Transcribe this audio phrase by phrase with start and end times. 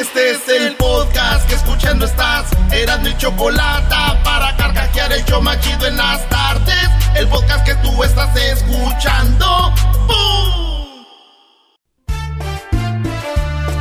[0.00, 2.46] Este es el podcast que escuchando estás.
[2.70, 6.88] Eran mi chocolate para carcajear el yo machido en las tardes.
[7.16, 9.74] El podcast que tú estás escuchando.
[10.06, 11.04] ¡Bum!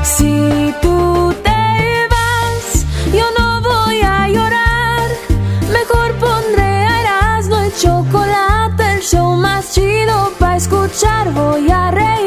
[0.04, 5.10] Si tú te vas, yo no voy a llorar.
[5.72, 11.32] Mejor pondré Erasmo el chocolate, el show más chido para escuchar.
[11.34, 12.27] Voy a reír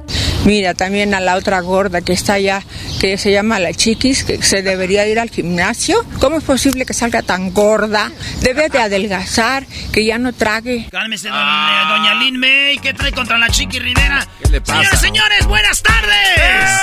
[0.45, 2.63] Mira, también a la otra gorda que está allá,
[2.99, 6.03] que se llama la chiquis, que se debería ir al gimnasio.
[6.19, 8.11] ¿Cómo es posible que salga tan gorda?
[8.41, 10.87] Debe de adelgazar, que ya no trague.
[10.91, 12.77] Cálmese, don- eh, doña Lin May.
[12.81, 14.27] ¿Qué trae contra la Chiqui Rivera?
[14.43, 14.79] ¿Qué le pasa?
[14.81, 16.81] Señores, señores, buenas tardes.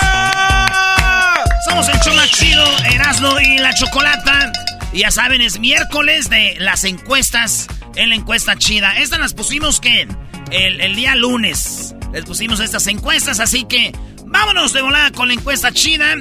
[1.69, 4.53] Somos el más chido, Erasmo y la Chocolata.
[4.93, 7.66] Y ya saben, es miércoles de las encuestas
[7.97, 8.99] en la encuesta chida.
[8.99, 10.06] Estas las pusimos, que
[10.50, 11.94] El, el día lunes.
[12.12, 13.92] Les pusimos estas encuestas, así que
[14.24, 16.16] vámonos de volada con la encuesta chida.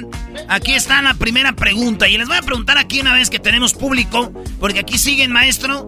[0.48, 2.08] Aquí está la primera pregunta.
[2.08, 5.86] Y les voy a preguntar aquí una vez que tenemos público, porque aquí siguen, maestro,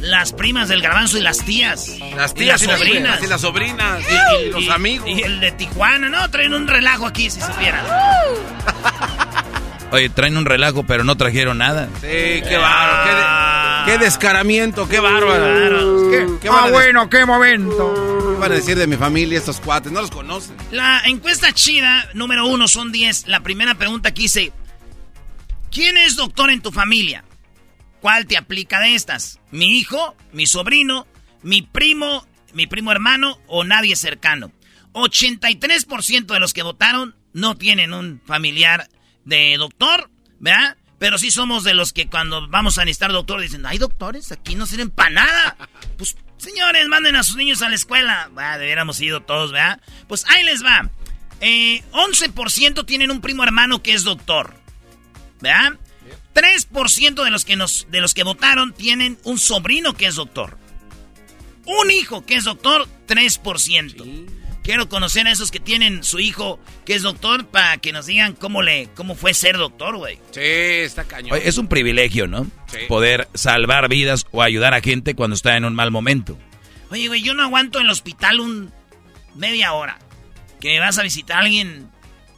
[0.00, 1.90] las primas del garbanzo y las tías.
[2.16, 3.22] Las tías y las sobrinas.
[3.22, 4.00] Y las sobrinas.
[4.40, 5.08] Y, y los amigos.
[5.08, 6.28] Y el de Tijuana, ¿no?
[6.30, 7.84] Traen un relajo aquí, si supieran.
[9.92, 11.88] Oye, traen un relajo, pero no trajeron nada.
[12.00, 12.08] Sí,
[12.48, 13.04] qué bárbaro.
[13.04, 16.10] Qué, de- qué descaramiento, qué bárbaro.
[16.10, 17.94] ¿Qué, qué van a de- qué momento.
[18.34, 19.90] qué van a decir de mi familia estos cuates?
[19.92, 20.56] No los conocen.
[20.70, 23.26] La encuesta chida, número uno, son 10.
[23.28, 24.52] La primera pregunta aquí dice:
[25.70, 27.24] ¿Quién es doctor en tu familia?
[28.00, 29.40] ¿Cuál te aplica de estas?
[29.50, 31.06] ¿Mi hijo, mi sobrino,
[31.42, 34.52] mi primo, mi primo hermano o nadie cercano?
[34.92, 38.88] 83% de los que votaron no tienen un familiar
[39.24, 40.76] de doctor, ¿verdad?
[40.98, 44.54] Pero sí somos de los que cuando vamos a necesitar doctor dicen, hay doctores, aquí
[44.54, 45.56] no sirven para nada.
[45.98, 48.30] Pues, señores, manden a sus niños a la escuela.
[48.36, 49.80] Ah, debiéramos ido todos, ¿verdad?
[50.08, 50.90] Pues ahí les va.
[51.40, 54.54] Eh, 11% tienen un primo hermano que es doctor,
[55.40, 55.78] ¿verdad?
[56.34, 60.58] 3% de los que nos de los que votaron tienen un sobrino que es doctor.
[61.66, 64.35] Un hijo que es doctor, 3%.
[64.66, 68.32] Quiero conocer a esos que tienen su hijo que es doctor para que nos digan
[68.34, 70.16] cómo le cómo fue ser doctor, güey.
[70.32, 71.34] Sí, está cañón.
[71.34, 72.48] Oye, es un privilegio, ¿no?
[72.66, 72.78] Sí.
[72.88, 76.36] Poder salvar vidas o ayudar a gente cuando está en un mal momento.
[76.90, 78.72] Oye, güey, yo no aguanto en el hospital un
[79.36, 80.00] media hora.
[80.60, 81.88] Que vas a visitar a alguien.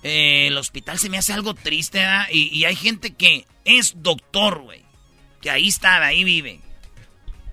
[0.03, 2.27] eh, el hospital se me hace algo triste, ¿verdad?
[2.31, 4.85] Y, y hay gente que es doctor, güey.
[5.41, 6.61] Que ahí está, ahí vive.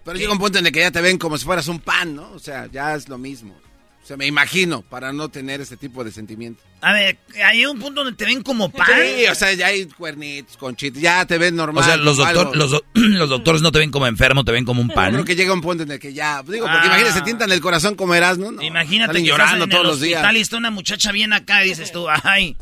[0.04, 2.14] Pero llega un punto en el que ya te ven como si fueras un pan,
[2.14, 2.30] ¿no?
[2.34, 3.56] O sea, ya es lo mismo.
[4.06, 6.62] O sea, me imagino, para no tener ese tipo de sentimiento.
[6.82, 8.86] A ver, hay un punto donde te ven como pan.
[8.86, 11.84] Sí, o sea, ya hay cuernitos, conchitas, ya te ven normal.
[11.84, 12.54] O sea, los, como doctor- algo.
[12.56, 15.12] los, do- los doctores no te ven como enfermo, te ven como un Yo pan.
[15.12, 16.86] creo que llega un punto en el que ya, digo, porque Ah.
[16.86, 18.62] imagínate, se tientan el corazón como eras, ¿no?
[18.62, 20.36] Imagínate Salen que llorando estás en todos el los días.
[20.36, 22.56] está una muchacha bien acá y dices tú, ay,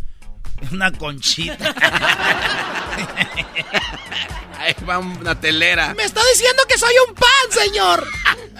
[0.72, 1.58] una conchita.
[4.60, 5.94] Ahí va una telera.
[5.94, 7.28] Me está diciendo que soy un pan,
[7.66, 8.08] señor.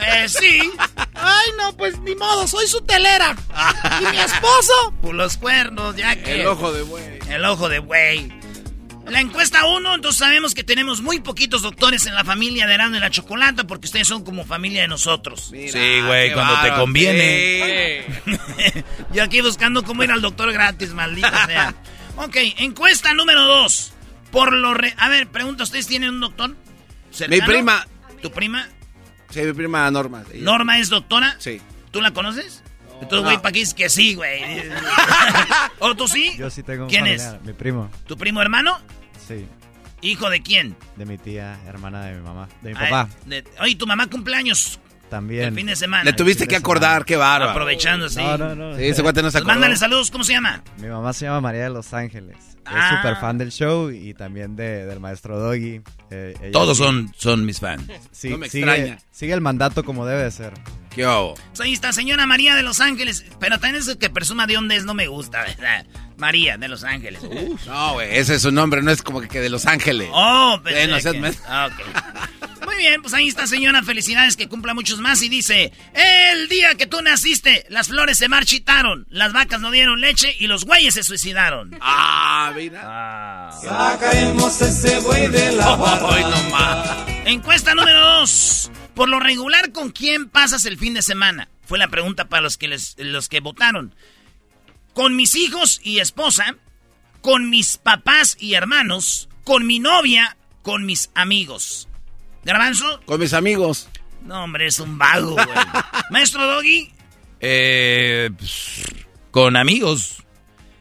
[0.08, 0.72] Eh, sí,
[1.16, 3.36] Ay, no, pues ni modo, soy su telera.
[4.02, 4.94] ¿Y mi esposo?
[5.02, 6.42] por los cuernos, ya que...
[6.42, 7.20] El ojo de buey.
[7.30, 8.32] El ojo de buey.
[9.08, 12.96] La encuesta 1, entonces sabemos que tenemos muy poquitos doctores en la familia de Erasmo
[12.96, 15.50] y la Chocolata porque ustedes son como familia de nosotros.
[15.52, 18.06] Mira, Sí, güey, cuando te conviene.
[18.26, 18.84] Sí.
[19.14, 21.76] Yo aquí buscando cómo ir al doctor gratis, maldita sea.
[22.16, 23.94] Ok, encuesta número 2.
[24.32, 26.56] Por lo re- A ver, pregunta, ¿ustedes tienen un doctor?
[27.30, 27.86] Mi prima.
[28.22, 28.70] ¿Tu prima?
[29.34, 30.24] Sí, mi prima Norma.
[30.36, 31.36] ¿Norma es doctora?
[31.40, 31.60] Sí.
[31.92, 32.64] ¿Tú la conoces?
[33.02, 34.42] Entonces, güey, ¿para qué dices que sí, güey?
[35.80, 36.34] ¿O tú sí?
[36.38, 37.46] Yo sí tengo un ¿Quién familiar, es?
[37.48, 37.90] Mi primo.
[38.08, 38.80] ¿Tu primo hermano?
[39.28, 39.46] Sí.
[40.02, 40.76] ¿Hijo de quién?
[40.96, 42.48] De mi tía, hermana de mi mamá.
[42.62, 43.10] De mi Ay, papá.
[43.26, 44.80] de- Oye, tu mamá cumpleaños
[45.14, 45.44] También.
[45.50, 46.04] el fin de semana.
[46.04, 47.52] Le tuviste que acordar, qué bárbaro.
[47.52, 48.18] Aprovechando, sí.
[48.18, 48.76] No, no, no.
[48.76, 50.64] Sí, ese guate no se Pues mándale saludos, ¿cómo se llama?
[50.80, 52.36] Mi mamá se llama María de Los Ángeles.
[52.66, 52.90] Ah.
[52.92, 55.82] Es súper fan del show y también de, del maestro Doggy.
[56.10, 57.84] Eh, Todos son, son mis fans.
[58.12, 58.98] sí, No me sigue, extraña.
[59.12, 60.54] sigue el mandato como debe de ser.
[60.90, 61.36] ¿Qué hago?
[61.50, 63.26] Pues ahí está, señora María de Los Ángeles.
[63.40, 65.86] Pero también eso que presuma de dónde es no me gusta, ¿verdad?
[66.18, 67.22] María de Los Ángeles.
[67.68, 70.10] No, güey, ese es su nombre, no es como que, que de Los Ángeles.
[70.12, 70.80] Oh, pero.
[70.80, 72.43] Sí, no seas men- Ah, ok.
[72.74, 73.84] Muy bien, pues ahí está, señora.
[73.84, 75.22] Felicidades, que cumpla muchos más.
[75.22, 80.02] Y dice: El día que tú naciste, las flores se marchitaron, las vacas no dieron
[80.02, 81.78] leche y los güeyes se suicidaron.
[81.82, 82.82] Ah, mira.
[82.84, 83.52] Ah.
[83.62, 85.74] Sacaremos ese buey de la.
[86.10, 87.30] Ay, no.
[87.30, 88.72] Encuesta número dos.
[88.96, 91.50] Por lo regular, ¿con quién pasas el fin de semana?
[91.66, 93.96] Fue la pregunta para los que, les- los que votaron.
[94.94, 96.56] Con mis hijos y esposa,
[97.22, 101.88] con mis papás y hermanos, con mi novia, con mis amigos.
[102.46, 103.02] ¿Garbanzo?
[103.06, 103.90] Con mis amigos.
[104.24, 105.48] No, hombre, es un vago, güey.
[106.12, 106.92] Maestro Doggy,
[107.40, 108.84] Eh, pues,
[109.32, 110.24] con amigos.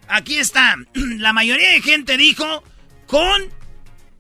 [0.09, 0.77] aquí está.
[0.95, 2.63] La mayoría de gente dijo
[3.07, 3.51] con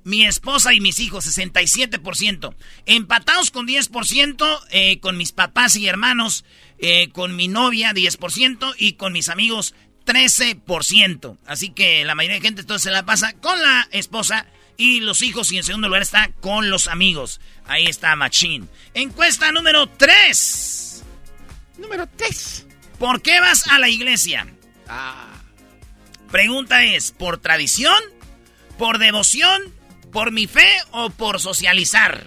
[0.05, 2.55] mi esposa y mis hijos, 67%.
[2.87, 6.45] Empatados con 10%, eh, con mis papás y hermanos,
[6.79, 9.75] eh, con mi novia, 10%, y con mis amigos,
[10.05, 11.39] 13%.
[11.47, 14.47] Así que la mayoría de gente entonces se la pasa con la esposa
[14.77, 17.41] y los hijos, y en segundo lugar está con los amigos.
[17.67, 18.69] Ahí está Machín.
[18.95, 21.05] Encuesta número 3.
[21.79, 22.67] Número 3.
[22.99, 24.47] ¿Por qué vas a la iglesia?
[24.89, 25.29] Ah.
[26.31, 28.03] Pregunta es, ¿por tradición?
[28.79, 29.63] ¿Por devoción?
[30.13, 32.27] ¿Por mi fe o por socializar?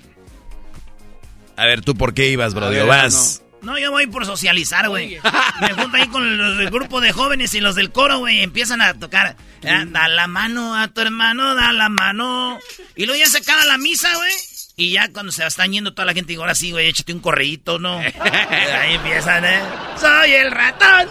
[1.57, 3.41] A ver, ¿tú por qué ibas, ver, ¿Vas?
[3.65, 5.17] No, yo voy por socializar, güey.
[5.61, 8.41] Me junto ahí con los del grupo de jóvenes y los del coro, güey.
[8.41, 9.35] Empiezan a tocar.
[9.67, 12.59] "Ah, Da la mano a tu hermano, da la mano.
[12.95, 14.33] Y luego ya se acaba la misa, güey.
[14.77, 17.19] Y ya cuando se están yendo toda la gente, digo, ahora sí, güey, échate un
[17.21, 17.97] correíto, ¿no?
[18.79, 19.61] ahí empiezan, ¿eh?
[19.99, 21.07] Soy el ratón.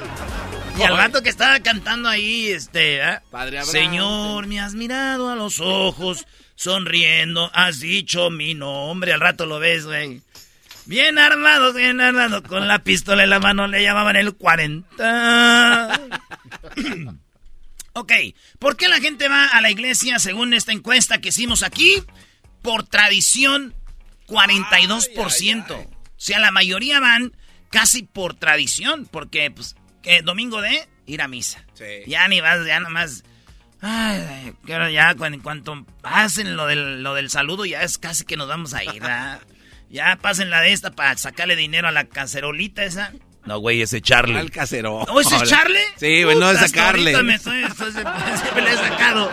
[0.79, 3.21] Y al rato que estaba cantando ahí, este, ¿eh?
[3.31, 3.73] Padre Abraham.
[3.73, 6.27] Señor, me has mirado a los ojos,
[6.57, 9.13] sonriendo, has dicho mi nombre.
[9.13, 10.21] Al rato lo ves, güey.
[10.87, 16.01] Bien armado, bien armado, con la pistola en la mano le llamaban el 40.
[17.95, 18.13] ok,
[18.59, 22.03] ¿por qué la gente va a la iglesia según esta encuesta que hicimos aquí?
[22.61, 23.75] Por tradición,
[24.27, 25.71] 42%.
[25.71, 25.87] O
[26.17, 27.33] sea, la mayoría van
[27.71, 31.65] casi por tradición, porque, pues, que domingo de ir a misa.
[31.75, 32.03] Sí.
[32.07, 33.25] Ya ni vas, ya nomás...
[33.81, 38.37] Ay, ahora ya en cuanto hacen lo del, lo del saludo, ya es casi que
[38.37, 39.43] nos vamos a ir, ¿verdad?
[39.91, 43.13] Ya pasen la de esta para sacarle dinero a la cacerolita esa.
[43.45, 44.39] No, güey, ese Charlie.
[44.39, 45.01] Al casero.
[45.01, 45.79] ¿O ese es Charlie?
[45.97, 47.23] Sí, güey, no es sacarle.
[47.23, 49.31] Me estoy, estoy- siempre le he sacado.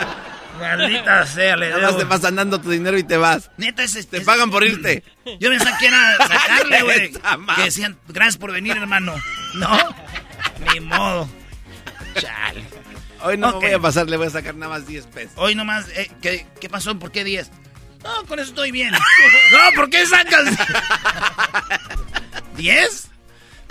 [0.60, 3.50] Maldita sea, le Nada más te vas dando tu dinero y te vas.
[3.56, 5.02] Neta, ese, Te pagan por irte.
[5.40, 7.12] Yo me saqué a sacarle, güey.
[7.56, 9.14] Que decían, gracias por venir, hermano.
[9.54, 9.78] No,
[10.72, 11.28] ni modo.
[12.14, 12.62] Chale.
[13.24, 15.32] Hoy no me voy a pasar, le voy a sacar nada más 10 pesos.
[15.36, 16.98] Hoy nomás, eh, ¿qué, ¿qué pasó?
[16.98, 17.50] ¿Por qué 10?
[18.04, 18.92] No, con eso estoy bien.
[18.92, 18.98] No,
[19.76, 20.56] ¿por qué sacas?
[22.56, 23.06] ¿10?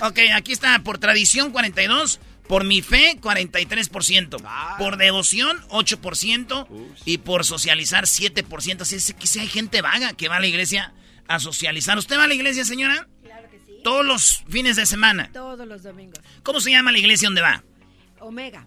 [0.01, 4.41] Ok, aquí está, por tradición 42, por mi fe 43%,
[4.77, 6.67] por devoción 8%
[7.05, 8.81] y por socializar 7%.
[8.81, 10.93] Así es que si hay gente vaga que va a la iglesia
[11.27, 11.97] a socializar.
[11.97, 13.07] ¿Usted va a la iglesia, señora?
[13.23, 13.79] Claro que sí.
[13.83, 15.29] Todos los fines de semana.
[15.31, 16.19] Todos los domingos.
[16.43, 17.63] ¿Cómo se llama la iglesia donde va?
[18.19, 18.65] Omega.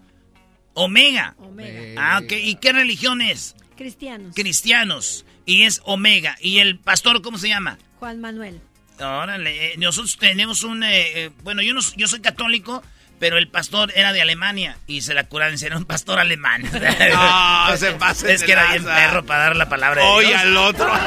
[0.73, 1.35] Omega.
[1.37, 2.01] Omega.
[2.01, 2.31] Ah, ok.
[2.31, 3.55] ¿Y qué religión es?
[3.75, 4.33] Cristianos.
[4.33, 6.37] cristianos y es Omega.
[6.41, 7.77] ¿Y el pastor cómo se llama?
[7.99, 8.61] Juan Manuel.
[8.99, 10.83] Órale, eh, nosotros tenemos un...
[10.83, 12.81] eh, eh, bueno, yo, no, yo soy católico,
[13.19, 16.63] pero el pastor era de Alemania y se la curaron, era un pastor alemán.
[17.13, 20.39] No, se pasen Es que era bien perro para dar la palabra de Dios.
[20.41, 20.91] al otro.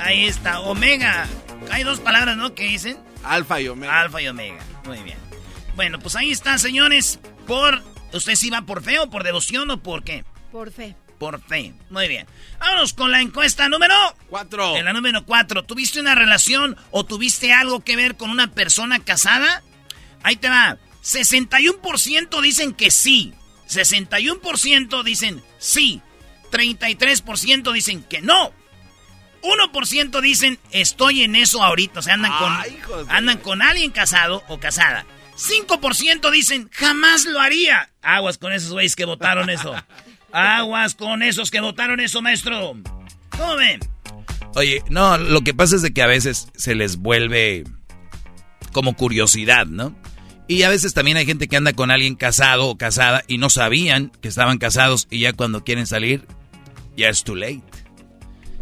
[0.00, 1.28] Ahí está, Omega.
[1.70, 2.54] Hay dos palabras, ¿no?
[2.54, 4.00] Que dicen Alfa y Omega.
[4.00, 4.58] Alfa y Omega.
[4.84, 5.18] Muy bien.
[5.76, 7.20] Bueno, pues ahí está, señores.
[7.46, 7.82] Por...
[8.12, 10.24] ¿Usted sí va por fe o por devoción o por qué?
[10.52, 10.96] Por fe.
[11.18, 11.74] Por fe.
[11.90, 12.26] Muy bien.
[12.58, 13.94] Vámonos con la encuesta número...
[14.28, 14.76] Cuatro.
[14.76, 18.98] En la número 4, ¿tuviste una relación o tuviste algo que ver con una persona
[19.00, 19.62] casada?
[20.22, 20.78] Ahí te va.
[21.04, 23.34] 61% dicen que sí.
[23.68, 26.00] 61% dicen sí.
[26.50, 28.52] 33% dicen que no.
[29.42, 32.00] 1% dicen estoy en eso ahorita.
[32.00, 35.06] O sea, andan con, de- andan con alguien casado o casada.
[35.36, 37.90] 5% dicen jamás lo haría.
[38.02, 39.74] Aguas con esos güeyes que votaron eso.
[40.32, 42.76] Aguas con esos que votaron eso, maestro.
[43.30, 43.80] ¿Cómo ven?
[44.54, 47.64] Oye, no, lo que pasa es de que a veces se les vuelve
[48.72, 49.96] como curiosidad, ¿no?
[50.48, 53.50] Y a veces también hay gente que anda con alguien casado o casada y no
[53.50, 56.26] sabían que estaban casados y ya cuando quieren salir,
[56.96, 57.62] ya es too late.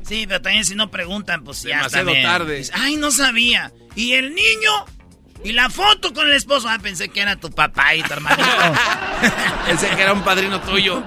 [0.02, 2.62] Sí, pero también si no preguntan, pues ya Demasiado tarde.
[2.74, 3.72] Ay, no sabía.
[3.94, 4.84] ¿Y el niño?
[5.44, 6.68] ¿Y la foto con el esposo?
[6.68, 8.42] Ah, pensé que era tu papá y tu hermanito.
[9.66, 11.02] Pensé que era un padrino tuyo.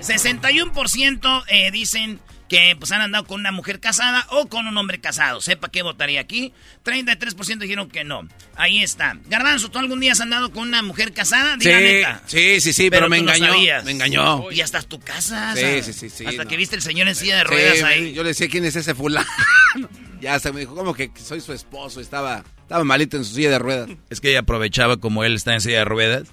[0.00, 5.00] 61% eh, dicen que pues han andado con una mujer casada o con un hombre
[5.00, 5.40] casado.
[5.40, 6.52] Sepa qué votaría aquí.
[6.84, 8.28] 33% dijeron que no.
[8.56, 9.16] Ahí está.
[9.26, 11.54] Garbanzo, ¿tú algún día has andado con una mujer casada?
[11.58, 12.22] Sí, Diga neta.
[12.26, 13.54] sí, sí, sí, pero, me no engañó.
[13.84, 14.50] me engañó.
[14.50, 15.54] Y hasta tu casa.
[15.56, 16.50] Sí, sí, sí, sí, Hasta no.
[16.50, 18.12] que viste el señor en silla de ruedas Sí, ahí.
[18.12, 19.26] Yo le decía quién es ese fulano.
[20.24, 22.00] ya se me dijo, como que soy su esposo.
[22.00, 23.90] Estaba, estaba malito en su silla de ruedas.
[24.08, 26.28] Es que ella aprovechaba como él está en silla de ruedas,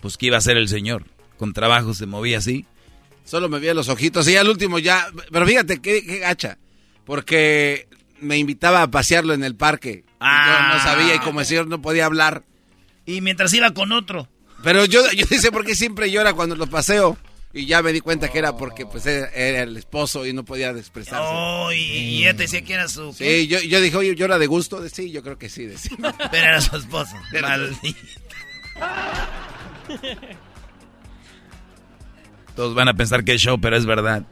[0.00, 1.04] pues que iba a ser el señor.
[1.38, 2.66] Con trabajo se movía así.
[3.24, 5.06] Solo me veía los ojitos y al último ya.
[5.30, 6.58] Pero fíjate qué, qué gacha.
[7.04, 7.88] Porque
[8.20, 10.04] me invitaba a pasearlo en el parque.
[10.18, 10.70] Ah.
[10.72, 12.42] Yo no sabía y como el señor no podía hablar.
[13.04, 14.28] Y mientras iba con otro.
[14.64, 17.16] Pero yo, yo dice por qué siempre llora cuando lo paseo.
[17.58, 20.44] Y ya me di cuenta que era porque pues era, era el esposo y no
[20.44, 21.24] podía expresarse.
[21.26, 23.14] Oh, y, y ella te decía que era su...
[23.14, 24.80] Sí, yo, yo dije, oye, ¿llora de gusto?
[24.82, 25.64] De- Sí, yo creo que sí.
[25.64, 25.96] decía.
[26.30, 27.16] Pero era su esposo.
[27.32, 27.98] Era Maldito.
[32.54, 34.22] Todos van a pensar que es show, pero es verdad.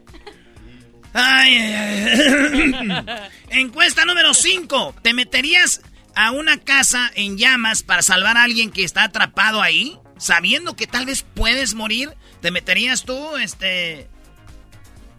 [1.12, 3.06] Ay, ay, ay.
[3.60, 4.96] Encuesta número 5.
[5.02, 5.82] ¿Te meterías
[6.14, 9.98] a una casa en llamas para salvar a alguien que está atrapado ahí?
[10.18, 12.14] Sabiendo que tal vez puedes morir.
[12.40, 14.08] ¿Te meterías tú, este...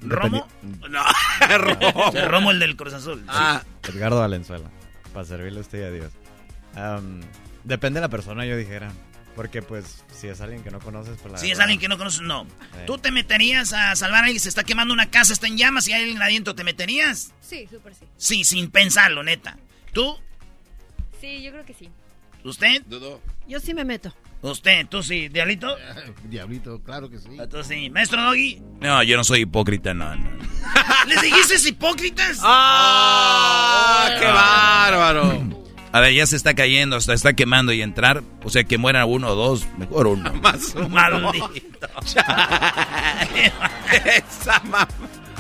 [0.02, 0.48] Romo?
[0.90, 1.04] No,
[1.58, 2.12] Romo.
[2.14, 3.24] El Romo, el del Cruz Azul.
[3.28, 4.70] Ah, Edgardo Valenzuela.
[5.14, 6.12] Para servirle a usted y a Dios.
[7.64, 8.92] Depende de la persona, yo dijera.
[9.36, 11.98] Porque, pues, si es alguien que no conoces, pues la Si es alguien que no
[11.98, 12.48] conoces, no.
[12.88, 14.40] ¿Tú te meterías a salvar a alguien?
[14.40, 16.56] Se está quemando una casa, está en llamas y hay alguien adentro.
[16.56, 17.34] ¿Te meterías?
[17.42, 18.06] Sí, súper sí.
[18.16, 19.58] Sí, sin pensarlo, neta.
[19.92, 20.18] ¿Tú?
[21.20, 21.90] Sí, yo creo que sí.
[22.46, 22.84] ¿Usted?
[22.86, 23.20] Dudó.
[23.48, 24.14] Yo sí me meto.
[24.52, 24.86] ¿Usted?
[24.88, 25.28] ¿Tú sí?
[25.30, 25.76] ¿Diablito?
[26.24, 27.30] Diablito, claro que sí.
[27.50, 27.90] ¿Tú sí?
[27.90, 28.62] ¿Maestro Doggy?
[28.80, 30.30] No, yo no soy hipócrita, no, no.
[31.08, 32.40] ¿Les dijiste hipócritas?
[32.42, 34.10] ¡Ah!
[34.20, 35.66] ¡Qué bárbaro!
[35.92, 38.22] A ver, ya se está cayendo, hasta está quemando y entrar.
[38.44, 40.34] O sea, que muera uno o dos, mejor uno.
[40.34, 40.90] Más uno.
[40.90, 41.88] Maldito.
[44.06, 44.88] Esa mamá.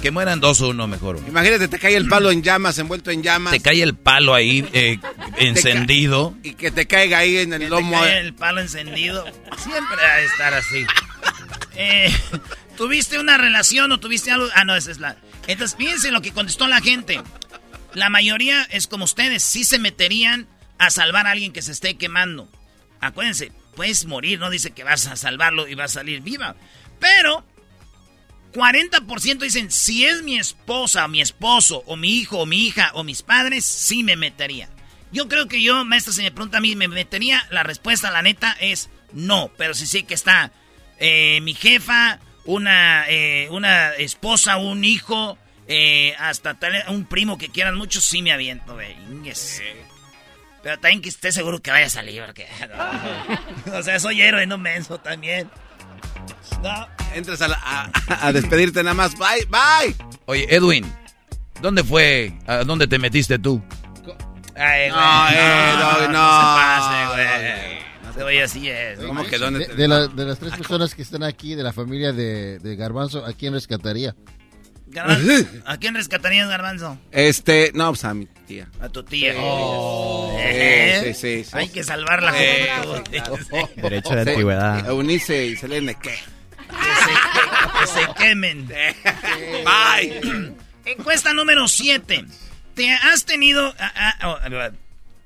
[0.05, 1.27] Que mueran dos o uno, mejor uno.
[1.27, 3.51] Imagínate, te cae el palo en llamas, envuelto en llamas.
[3.53, 5.00] Te cae el palo ahí eh,
[5.38, 6.35] encendido.
[6.43, 8.00] Y que te caiga ahí en Que el te lomo.
[8.00, 9.25] cae el palo encendido.
[9.57, 10.85] Siempre ha de estar así.
[11.75, 12.15] Eh,
[12.77, 14.47] ¿Tuviste una relación o tuviste algo?
[14.53, 15.17] Ah, no, esa es la...
[15.47, 17.19] Entonces, fíjense lo que contestó la gente.
[17.95, 20.47] La mayoría es como ustedes, sí se meterían
[20.77, 22.47] a salvar a alguien que se esté quemando.
[23.01, 26.55] Acuérdense, puedes morir, no dice que vas a salvarlo y vas a salir viva.
[27.00, 27.43] Pero
[28.55, 33.03] 40% dicen, si es mi esposa, mi esposo, o mi hijo, o mi hija, o
[33.03, 34.69] mis padres, sí me metería.
[35.12, 37.45] Yo creo que yo, maestra, si me pregunta a mí, ¿me metería?
[37.51, 39.51] La respuesta, la neta, es no.
[39.57, 40.53] Pero si sé que está
[41.00, 47.50] eh, mi jefa, una, eh, una esposa, un hijo, eh, hasta tal, un primo que
[47.50, 48.95] quieran mucho, sí me aviento, güey.
[50.63, 52.47] Pero también que esté seguro que vaya a salir, porque...
[53.74, 55.50] o sea, soy héroe, no menso también.
[56.63, 56.94] No.
[57.15, 59.13] Entras a, la- a- a despedirte nada más.
[59.17, 59.95] Bye, bye.
[60.25, 60.86] Oye, Edwin,
[61.62, 62.34] ¿dónde fue?
[62.45, 63.63] ¿A dónde te metiste tú?
[64.57, 64.91] Ay, güey.
[64.91, 66.07] No, eh, no, no.
[66.07, 67.86] se pase, güey.
[68.24, 69.00] Güey así es.
[69.00, 71.74] ¿Cómo que dónde De, de la- de las tres personas que están aquí, de la
[71.74, 74.15] familia de, de Garbanzo, ¿a quién rescataría?
[74.88, 76.98] Garbanzo, ¿A quién rescatarías, Garbanzo?
[77.12, 78.69] Este, no, pues a mi tía.
[78.79, 79.34] A tu tía.
[79.38, 80.34] Oh.
[80.39, 81.50] Eh, Sí, sí, sí.
[81.53, 82.31] Hay que salvarla.
[82.38, 82.69] Eh,
[83.25, 83.69] como tú.
[83.81, 84.88] Derecho de antigüedad.
[84.89, 86.15] Eunice y Selene, ¿qué?
[86.75, 88.67] Que se quemen.
[88.67, 90.53] Bye.
[90.86, 92.25] Encuesta número 7.
[92.75, 93.74] ¿Te has tenido...
[93.79, 94.72] ah, ah, oh,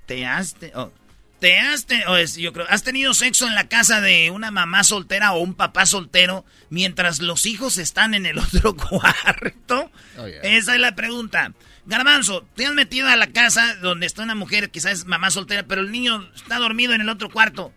[0.06, 0.56] ¿Te has...
[0.56, 0.92] te- oh,
[1.40, 1.86] ¿Te has...
[1.86, 5.32] te- oh, es- yo creo, ¿Has tenido sexo en la casa de una mamá soltera
[5.34, 9.92] o un papá soltero mientras los hijos están en el otro cuarto?
[10.18, 10.42] Oh, yeah.
[10.44, 11.54] Esa es la pregunta.
[11.86, 15.64] Garbanzo, ¿te has metido a la casa donde está una mujer, quizás es mamá soltera,
[15.64, 17.74] pero el niño está dormido en el otro cuarto?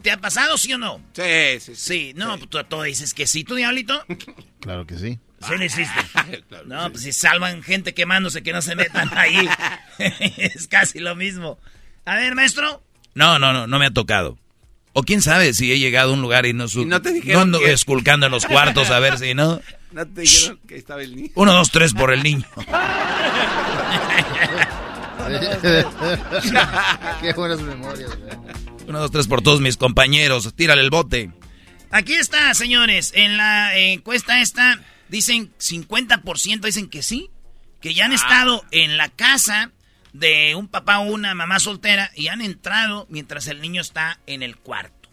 [0.00, 1.00] ¿Te ha pasado, sí o no?
[1.12, 1.22] Sí,
[1.60, 1.76] sí, sí.
[1.76, 4.02] Sí, no, pues tú, tú dices que sí, tú, diablito.
[4.60, 5.18] Claro que sí.
[5.44, 5.92] Sí lo hiciste.
[6.66, 9.48] No, pues si salvan gente quemándose, que no se metan ahí.
[9.98, 11.58] es casi lo mismo.
[12.04, 12.82] A ver, maestro.
[13.14, 14.38] No, no, no, no me ha tocado.
[14.94, 17.12] O quién sabe si he llegado a un lugar y no su- Y no te
[17.12, 19.60] dijeron no ando que- esculcando en los cuartos a ver si no.
[19.90, 21.30] No te dijeron que estaba el niño.
[21.34, 22.46] Uno, dos, tres por el niño.
[27.20, 28.10] Qué buenas memorias.
[28.18, 28.71] güey.
[28.86, 30.52] Uno, dos, tres por todos mis compañeros.
[30.54, 31.30] Tírale el bote.
[31.90, 33.12] Aquí está, señores.
[33.14, 37.30] En la encuesta esta dicen 50% dicen que sí,
[37.80, 39.72] que ya han estado en la casa
[40.12, 44.42] de un papá o una mamá soltera y han entrado mientras el niño está en
[44.42, 45.10] el cuarto.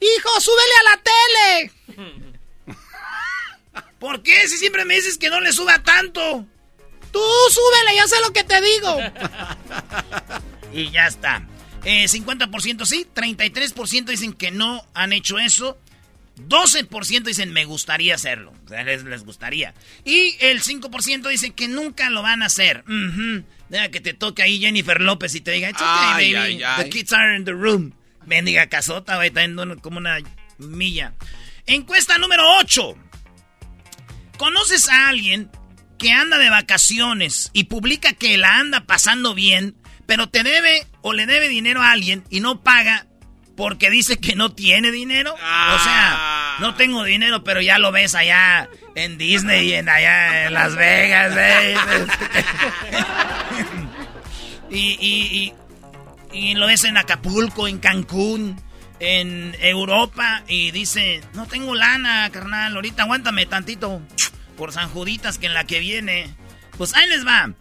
[0.00, 2.76] Hijo, súbele a la tele.
[3.98, 4.48] ¿Por qué?
[4.48, 6.46] Si siempre me dices que no le suba tanto.
[7.10, 8.98] Tú súbele, ya sé lo que te digo.
[10.72, 11.46] y ya está.
[11.84, 15.78] Eh, 50% sí, 33% dicen que no han hecho eso.
[16.36, 18.52] 12% dicen me gustaría hacerlo.
[18.64, 19.74] O sea, les, les gustaría.
[20.04, 22.84] Y el 5% dicen que nunca lo van a hacer.
[22.88, 23.44] Ujú.
[23.68, 26.36] Deja que te toque ahí Jennifer López y te diga, It's okay, Ay, baby.
[26.36, 26.84] ay, ay.
[26.84, 27.92] The kids are in the room.
[28.26, 30.18] Mendiga casota, está en como una
[30.58, 31.12] milla.
[31.66, 32.96] Encuesta número 8.
[34.38, 35.50] ¿Conoces a alguien
[35.98, 39.76] que anda de vacaciones y publica que la anda pasando bien,
[40.06, 43.06] pero te debe o le debe dinero a alguien y no paga
[43.56, 45.34] porque dice que no tiene dinero?
[45.34, 50.46] O sea, no tengo dinero, pero ya lo ves allá en Disney y en allá
[50.46, 51.34] en Las Vegas.
[51.36, 51.76] ¿eh?
[54.70, 55.54] y, y,
[56.32, 58.60] y, y lo ves en Acapulco, en Cancún,
[59.00, 64.02] en Europa y dice, no tengo lana, carnal, ahorita aguántame tantito
[64.56, 66.34] por San Juditas que en la que viene.
[66.76, 67.52] Pues ahí les va.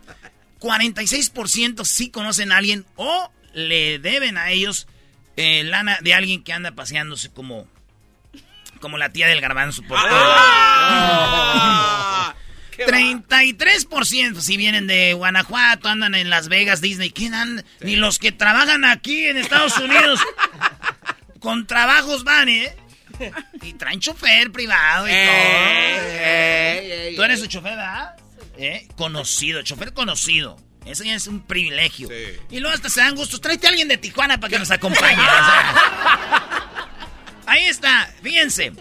[0.63, 4.87] 46% sí conocen a alguien o le deben a ellos
[5.35, 7.67] eh, lana de alguien que anda paseándose como
[8.79, 10.09] como la tía del garbanzo por todo.
[10.11, 12.35] Ah.
[12.77, 17.11] 33% si vienen de Guanajuato, andan en Las Vegas, Disney.
[17.11, 17.63] ¿Quién anda?
[17.81, 20.19] Ni los que trabajan aquí en Estados Unidos
[21.39, 22.75] con trabajos van, ¿eh?
[23.61, 26.19] Y traen chofer privado y Ey, todo.
[26.19, 28.15] ey, ey, Tú eres su chofer, ¿verdad?
[28.57, 28.87] ¿Eh?
[28.95, 30.57] Conocido, chofer conocido.
[30.85, 32.09] Eso ya es un privilegio.
[32.49, 33.41] Y luego hasta se dan gustos.
[33.41, 35.23] Tráete a alguien de Tijuana para que nos acompañe.
[37.45, 38.73] Ahí está, fíjense.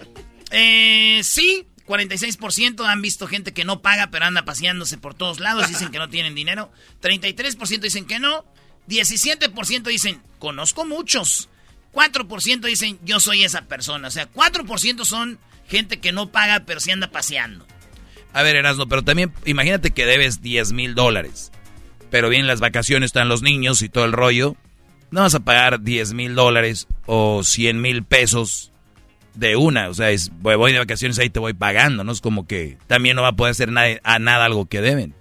[0.51, 5.69] Eh, sí, 46% han visto gente que no paga, pero anda paseándose por todos lados.
[5.69, 6.73] Dicen que no tienen dinero.
[7.03, 8.45] 33% dicen que no.
[8.89, 11.49] 17% dicen, conozco muchos.
[11.93, 14.09] 4% dicen, yo soy esa persona.
[14.09, 17.67] O sea, 4% son gente que no paga, pero sí anda paseando.
[18.33, 21.53] A ver, Erasmo, pero también imagínate que debes 10 mil dólares.
[22.11, 24.57] Pero bien, las vacaciones están los niños y todo el rollo.
[25.11, 28.73] No vas a pagar 10 mil dólares o 100 mil pesos
[29.35, 29.89] de una.
[29.89, 32.13] O sea, es, voy voy de vacaciones ahí te voy pagando, ¿no?
[32.13, 35.15] Es como que también no va a poder hacer nada, a nada algo que deben.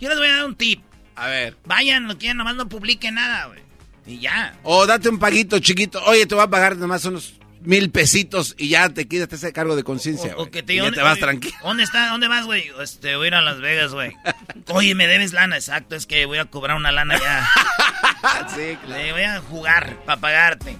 [0.00, 0.82] Yo les voy a dar un tip.
[1.16, 1.56] A ver.
[1.66, 3.60] Vayan, no quieren, nomás no publiquen nada, güey.
[4.06, 4.58] Y ya.
[4.62, 6.02] O date un paguito chiquito.
[6.04, 9.76] Oye, te voy a pagar nomás unos mil pesitos y ya te quitas ese cargo
[9.76, 10.32] de conciencia.
[10.34, 10.50] O güey.
[10.50, 11.56] que te, ya ¿dónde- te vas tranquilo.
[11.62, 12.08] ¿Dónde está?
[12.08, 12.70] ¿Dónde vas, güey?
[12.80, 14.12] Este, voy a ir a Las Vegas, güey.
[14.68, 15.94] Oye, me debes lana, exacto.
[15.96, 17.48] Es que voy a cobrar una lana ya.
[18.54, 20.76] sí, Le voy a jugar para pagarte.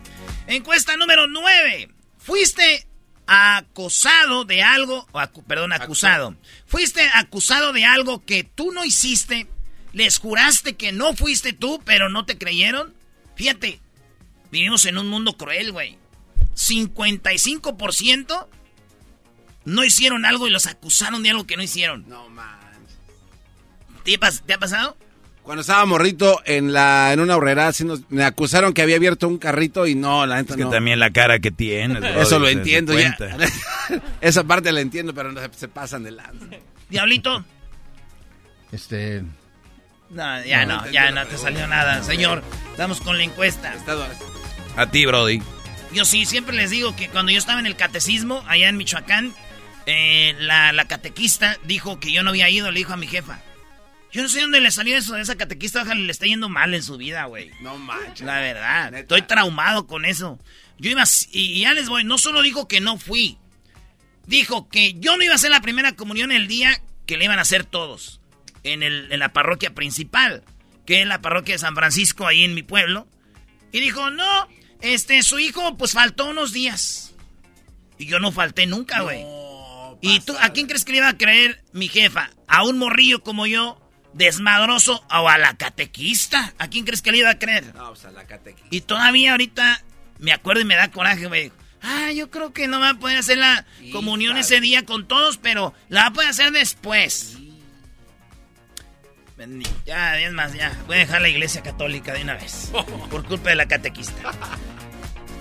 [0.46, 1.90] Encuesta número 9.
[2.18, 2.86] Fuiste
[3.26, 6.34] acosado de algo, o acu- perdón, acusado.
[6.66, 9.46] Fuiste acusado de algo que tú no hiciste.
[9.92, 12.94] Les juraste que no fuiste tú, pero no te creyeron.
[13.36, 13.80] Fíjate,
[14.50, 15.98] vivimos en un mundo cruel, güey.
[16.54, 18.46] 55%
[19.64, 22.08] no hicieron algo y los acusaron de algo que no hicieron.
[22.08, 22.98] No manches.
[24.04, 24.96] ¿Te, ha pas- te ha pasado?
[25.42, 29.26] Cuando estaba morrito en la en una horrera, así nos- me acusaron que había abierto
[29.26, 30.70] un carrito y no, la neta Es que no.
[30.70, 32.00] también la cara que tienes.
[32.00, 33.16] brody, Eso lo entiendo ya.
[34.20, 36.46] Esa parte la entiendo, pero no, se, se pasan de lanza.
[36.88, 37.44] Diablito.
[38.72, 39.22] Este.
[40.10, 42.42] No, ya No, no, ya no te salió nada, señor.
[42.72, 43.74] Estamos con la encuesta.
[44.76, 45.40] A ti, Brody.
[45.92, 49.34] Yo sí, siempre les digo que cuando yo estaba en el catecismo, allá en Michoacán,
[49.86, 53.40] eh, la, la catequista dijo que yo no había ido, le dijo a mi jefa.
[54.12, 56.74] Yo no sé dónde le salió eso de esa catequista, ojalá le esté yendo mal
[56.74, 57.50] en su vida, güey.
[57.60, 58.26] No manches.
[58.26, 60.38] La verdad, estoy traumado con eso.
[60.78, 63.38] Yo iba, y ya les voy, no solo dijo que no fui,
[64.26, 67.38] dijo que yo no iba a hacer la primera comunión el día que le iban
[67.38, 68.20] a hacer todos,
[68.62, 70.42] en, el, en la parroquia principal,
[70.86, 73.06] que es la parroquia de San Francisco, ahí en mi pueblo.
[73.72, 74.48] Y dijo, no,
[74.82, 77.14] este, su hijo pues faltó unos días.
[77.98, 79.24] Y yo no falté nunca, güey.
[80.00, 82.30] ¿Y tú, a quién crees que le iba a creer mi jefa?
[82.48, 83.78] ¿A un morrillo como yo,
[84.14, 86.54] desmadroso, o a la catequista?
[86.58, 87.74] ¿A quién crees que le iba a creer?
[87.74, 88.68] No, pues a la catequista.
[88.70, 89.82] Y todavía ahorita
[90.18, 91.52] me acuerdo y me da coraje, güey.
[91.82, 95.36] Ah, yo creo que no va a poder hacer la comunión ese día con todos,
[95.36, 97.36] pero la va a poder hacer después.
[99.36, 100.78] Bendi- Ya, es más, ya.
[100.86, 102.70] Voy a dejar la iglesia católica de una vez.
[103.10, 104.14] Por culpa de la catequista.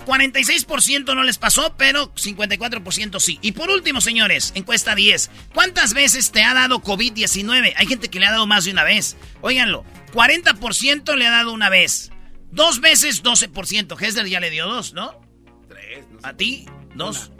[0.05, 3.39] 46% no les pasó, pero 54% sí.
[3.41, 5.29] Y por último, señores, encuesta 10.
[5.53, 7.73] ¿Cuántas veces te ha dado COVID-19?
[7.75, 9.17] Hay gente que le ha dado más de una vez.
[9.41, 12.11] Óiganlo, 40% le ha dado una vez.
[12.51, 14.01] Dos veces, 12%.
[14.01, 15.19] Hessler ya le dio dos, ¿no?
[15.67, 16.27] Tres, no sé.
[16.27, 16.65] ¿A ti?
[16.95, 17.31] Dos.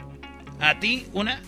[0.60, 1.08] ¿A ti?
[1.14, 1.42] ¿Una?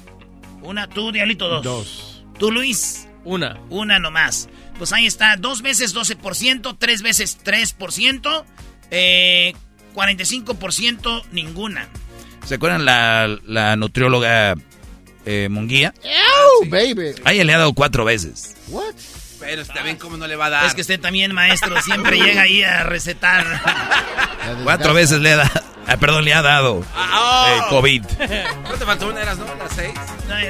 [0.61, 0.87] ¿Una?
[0.87, 1.47] ¿Tú, Diablito?
[1.47, 1.63] Dos.
[1.63, 2.25] Dos.
[2.39, 3.07] ¿Tú, Luis?
[3.23, 3.59] Una.
[3.69, 4.49] Una nomás.
[4.77, 5.35] Pues ahí está.
[5.35, 8.45] Dos veces 12%, tres veces 3%,
[8.89, 9.53] eh,
[9.93, 11.87] 45% ninguna.
[12.45, 14.55] ¿Se acuerdan la, la nutrióloga
[15.25, 15.93] eh, Munguía?
[16.03, 17.15] ¡Ew, baby!
[17.23, 18.55] A ella le ha dado cuatro veces.
[18.67, 18.95] What?
[19.39, 20.65] Pero está bien, ¿cómo no le va a dar?
[20.65, 23.45] Es que usted también, maestro, siempre llega ahí a recetar.
[24.63, 25.61] Cuatro veces le ha dado.
[25.87, 26.85] Ah, perdón, le ha dado.
[26.95, 27.69] Ah, eh, oh.
[27.69, 28.03] COVID.
[28.63, 29.45] ¿No te faltó una, eras, no?
[29.55, 29.93] ¿Las seis?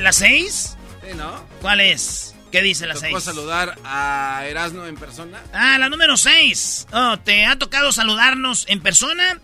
[0.01, 0.77] ¿La seis?
[1.01, 1.31] Sí, ¿no?
[1.61, 2.35] ¿Cuál es?
[2.51, 3.23] ¿Qué dice la ¿Tocó seis?
[3.23, 5.41] saludar a Erasmo en persona?
[5.53, 6.87] Ah, la número 6.
[6.91, 9.39] Oh, ¿Te ha tocado saludarnos en persona?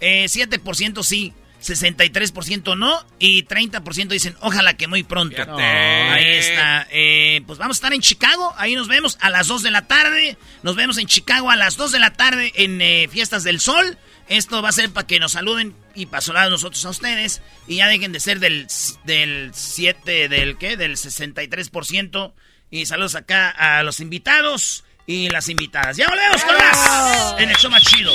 [0.00, 5.42] Eh, 7% sí, 63% no y 30% dicen ojalá que muy pronto.
[5.58, 6.86] Ahí está.
[6.90, 8.54] Eh, pues vamos a estar en Chicago.
[8.56, 10.36] Ahí nos vemos a las 2 de la tarde.
[10.62, 13.98] Nos vemos en Chicago a las 2 de la tarde en eh, Fiestas del Sol.
[14.28, 17.42] Esto va a ser para que nos saluden y para saludar nosotros a ustedes.
[17.66, 18.68] Y ya dejen de ser del,
[19.04, 22.32] del 7, del qué, del 63%.
[22.72, 25.96] Y saludos acá a los invitados y las invitadas.
[25.96, 28.12] Ya volvemos con más en el show más chido.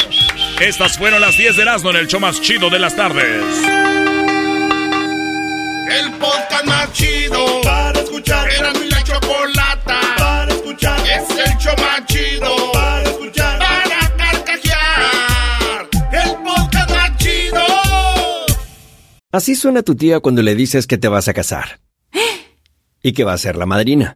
[0.62, 3.44] Estas fueron las 10 de Erasmo en el show más chido de las tardes.
[5.90, 8.50] El podcast más chido para escuchar.
[8.50, 11.00] Era mi la chocolata para escuchar.
[11.02, 13.60] Es el show más chido para escuchar.
[13.60, 15.90] Para carcajear.
[16.14, 17.66] El podcast más chido.
[19.34, 21.82] Así suena tu tía cuando le dices que te vas a casar.
[23.04, 24.16] Y que va a ser la madrina.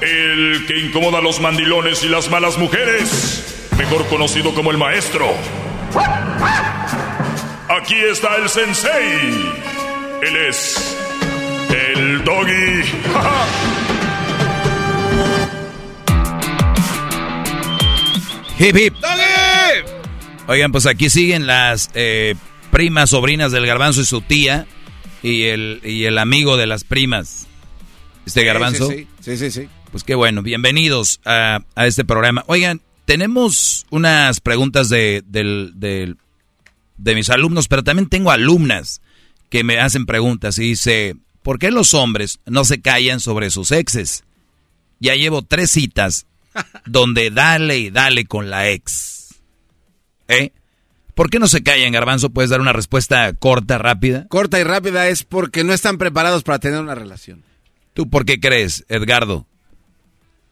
[0.00, 5.26] El que incomoda a los mandilones y las malas mujeres, mejor conocido como el maestro.
[7.68, 9.52] Aquí está el sensei.
[10.22, 10.96] Él es
[11.70, 12.82] el doggy.
[18.58, 18.94] Hip hip.
[20.46, 22.34] Oigan, pues aquí siguen las eh,
[22.70, 24.66] primas, sobrinas del garbanzo y su tía.
[25.22, 27.47] Y el, y el amigo de las primas.
[28.28, 28.88] Este garbanzo.
[28.90, 29.68] sí, sí, sí, sí.
[29.90, 32.44] Pues qué bueno, bienvenidos a, a este programa.
[32.46, 36.16] Oigan, tenemos unas preguntas de, del- del-
[36.98, 39.00] de mis alumnos, pero también tengo alumnas
[39.48, 43.72] que me hacen preguntas y dice, ¿por qué los hombres no se callan sobre sus
[43.72, 44.24] exes?
[45.00, 46.26] Ya llevo tres citas
[46.84, 49.36] donde dale y dale con la ex.
[50.28, 50.52] ¿Eh?
[51.14, 52.28] ¿Por qué no se callan, Garbanzo?
[52.30, 54.26] ¿Puedes dar una respuesta corta, rápida?
[54.28, 57.42] Corta y rápida es porque no están preparados para tener una relación.
[57.98, 59.44] ¿Tú por qué crees, Edgardo?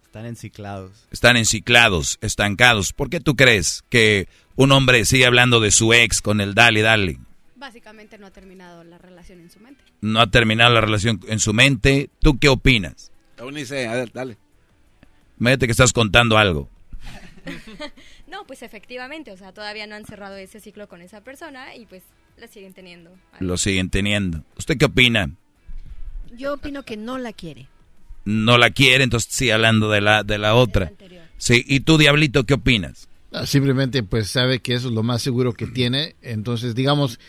[0.05, 1.07] Están enciclados.
[1.13, 2.93] Están enciclados, estancados.
[2.93, 6.83] ¿Por qué tú crees que un hombre sigue hablando de su ex con el dale,
[6.83, 7.21] dale?
[7.55, 9.81] Básicamente no ha terminado la relación en su mente.
[10.01, 12.11] No ha terminado la relación en su mente.
[12.19, 13.13] ¿Tú qué opinas?
[13.39, 14.39] Eunice, a ver, dale.
[15.39, 16.69] Imagínate que estás contando algo.
[18.27, 21.87] no, pues efectivamente, o sea, todavía no han cerrado ese ciclo con esa persona y
[21.87, 22.03] pues
[22.39, 23.13] La siguen teniendo.
[23.39, 24.43] Lo siguen teniendo.
[24.57, 25.31] ¿Usted qué opina?
[26.37, 27.69] Yo opino que no la quiere.
[28.25, 30.93] No la quiere, entonces sí, hablando de la, de la otra.
[31.39, 33.09] Sí, ¿y tú, Diablito, qué opinas?
[33.33, 37.21] Ah, Simplemente pues sabe que eso es lo más seguro que tiene, entonces digamos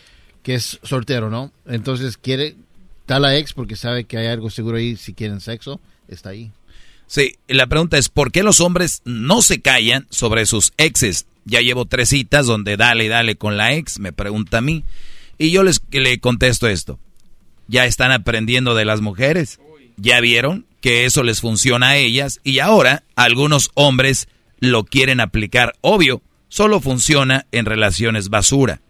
[0.42, 1.52] que es soltero, ¿no?
[1.66, 2.56] Entonces quiere,
[3.02, 6.52] está la ex porque sabe que hay algo seguro ahí, si quieren sexo, está ahí.
[7.08, 11.26] Sí, la pregunta es, ¿por qué los hombres no se callan sobre sus exes?
[11.46, 14.84] Ya llevo tres citas donde dale y dale con la ex, me pregunta a mí.
[15.38, 17.00] Y yo les le contesto esto.
[17.68, 19.60] Ya están aprendiendo de las mujeres.
[19.98, 24.28] Ya vieron que eso les funciona a ellas y ahora algunos hombres
[24.60, 25.74] lo quieren aplicar.
[25.82, 28.82] Obvio, solo funciona en relaciones basura.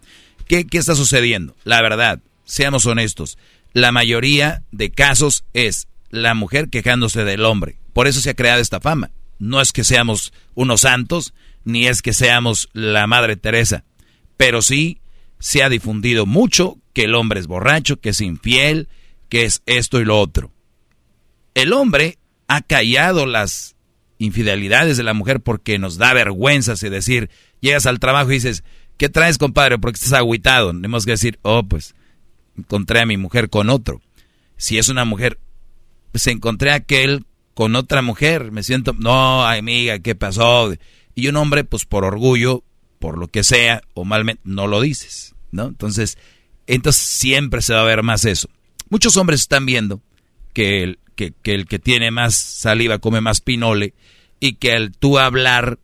[0.48, 1.56] ¿Qué, ¿Qué está sucediendo?
[1.64, 3.38] La verdad, seamos honestos,
[3.74, 7.78] la mayoría de casos es la mujer quejándose del hombre.
[7.94, 9.12] Por eso se ha creado esta fama.
[9.40, 13.84] No es que seamos unos santos, ni es que seamos la Madre Teresa,
[14.36, 15.00] pero sí
[15.40, 18.90] se ha difundido mucho que el hombre es borracho, que es infiel,
[19.30, 20.52] que es esto y lo otro.
[21.54, 23.76] El hombre ha callado las
[24.18, 27.30] infidelidades de la mujer porque nos da vergüenza si decir,
[27.60, 28.64] llegas al trabajo y dices,
[28.98, 29.78] ¿qué traes, compadre?
[29.78, 30.72] Porque estás agüitado.
[30.72, 31.94] Tenemos que decir, oh, pues
[32.58, 34.02] encontré a mi mujer con otro.
[34.56, 35.38] Si es una mujer,
[36.12, 38.52] pues encontré a aquel con otra mujer.
[38.52, 40.74] Me siento, no, amiga, ¿qué pasó?
[41.14, 42.64] Y un hombre, pues por orgullo,
[42.98, 45.68] por lo que sea, o malmente, no lo dices, ¿no?
[45.68, 46.18] Entonces,
[46.68, 48.50] entonces siempre se va a ver más eso.
[48.90, 50.02] Muchos hombres están viendo
[50.54, 53.94] que el que, tiene más saliva come más pinole
[54.40, 55.80] y que al tú hablar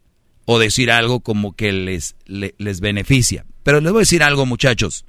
[0.45, 3.45] o decir algo como que les, les, beneficia.
[3.63, 5.05] Pero les voy a decir algo, muchachos.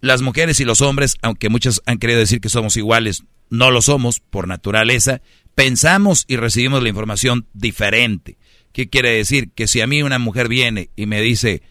[0.00, 3.82] Las mujeres y los hombres, aunque muchos han querido decir que somos iguales, no lo
[3.82, 5.20] somos por naturaleza.
[5.54, 8.38] Pensamos y recibimos la información diferente.
[8.72, 9.50] ¿Qué quiere decir?
[9.50, 11.62] Que si a mí una mujer viene y me dice,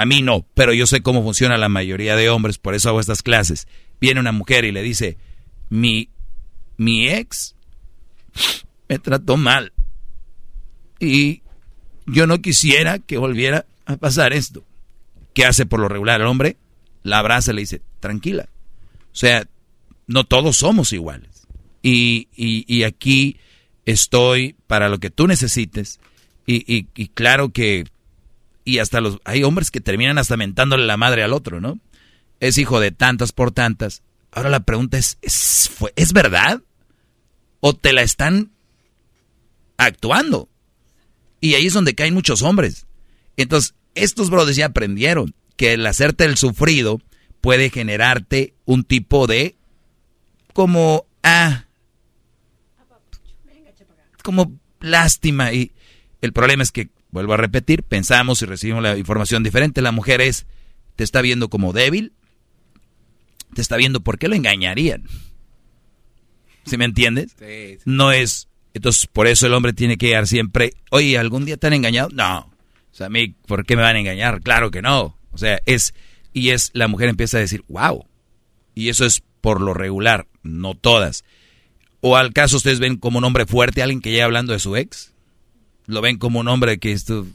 [0.00, 3.00] a mí no, pero yo sé cómo funciona la mayoría de hombres, por eso hago
[3.00, 3.68] estas clases.
[4.00, 5.18] Viene una mujer y le dice,
[5.68, 6.08] mi,
[6.78, 7.54] mi ex
[8.88, 9.74] me trató mal.
[10.98, 11.42] Y
[12.06, 14.64] yo no quisiera que volviera a pasar esto.
[15.34, 16.56] ¿Qué hace por lo regular el hombre?
[17.02, 18.48] La abraza y le dice, tranquila.
[19.12, 19.46] O sea,
[20.06, 21.46] no todos somos iguales.
[21.82, 23.36] Y, y, aquí
[23.84, 26.00] estoy para lo que tú necesites.
[26.46, 27.84] Y, y, claro que,
[28.64, 31.78] y hasta los, hay hombres que terminan hasta mentándole la madre al otro, ¿no?
[32.40, 34.02] Es hijo de tantas por tantas.
[34.32, 36.62] Ahora la pregunta es, ¿es, ¿es verdad?
[37.60, 38.50] o te la están
[39.76, 40.48] actuando.
[41.40, 42.86] Y ahí es donde caen muchos hombres.
[43.36, 47.00] Entonces, estos brothers ya aprendieron que el hacerte el sufrido
[47.40, 49.56] puede generarte un tipo de
[50.52, 51.64] como ah
[54.22, 55.72] como lástima y
[56.20, 60.20] el problema es que vuelvo a repetir, pensamos y recibimos la información diferente, la mujer
[60.20, 60.46] es
[60.96, 62.12] te está viendo como débil,
[63.54, 65.04] te está viendo por qué lo engañarían.
[66.64, 67.34] ¿Sí me entiendes?
[67.38, 68.48] Sí, No es.
[68.74, 70.74] Entonces, por eso el hombre tiene que llegar siempre.
[70.90, 72.10] Oye, ¿algún día te han engañado?
[72.12, 72.50] No.
[72.92, 74.42] O sea, a mí, ¿por qué me van a engañar?
[74.42, 75.16] Claro que no.
[75.32, 75.94] O sea, es.
[76.32, 76.70] Y es.
[76.74, 78.06] La mujer empieza a decir, wow.
[78.74, 81.24] Y eso es por lo regular, no todas.
[82.00, 84.76] ¿O al caso ustedes ven como un hombre fuerte alguien que llega hablando de su
[84.76, 85.09] ex?
[85.86, 87.26] ¿Lo ven como un hombre que esto.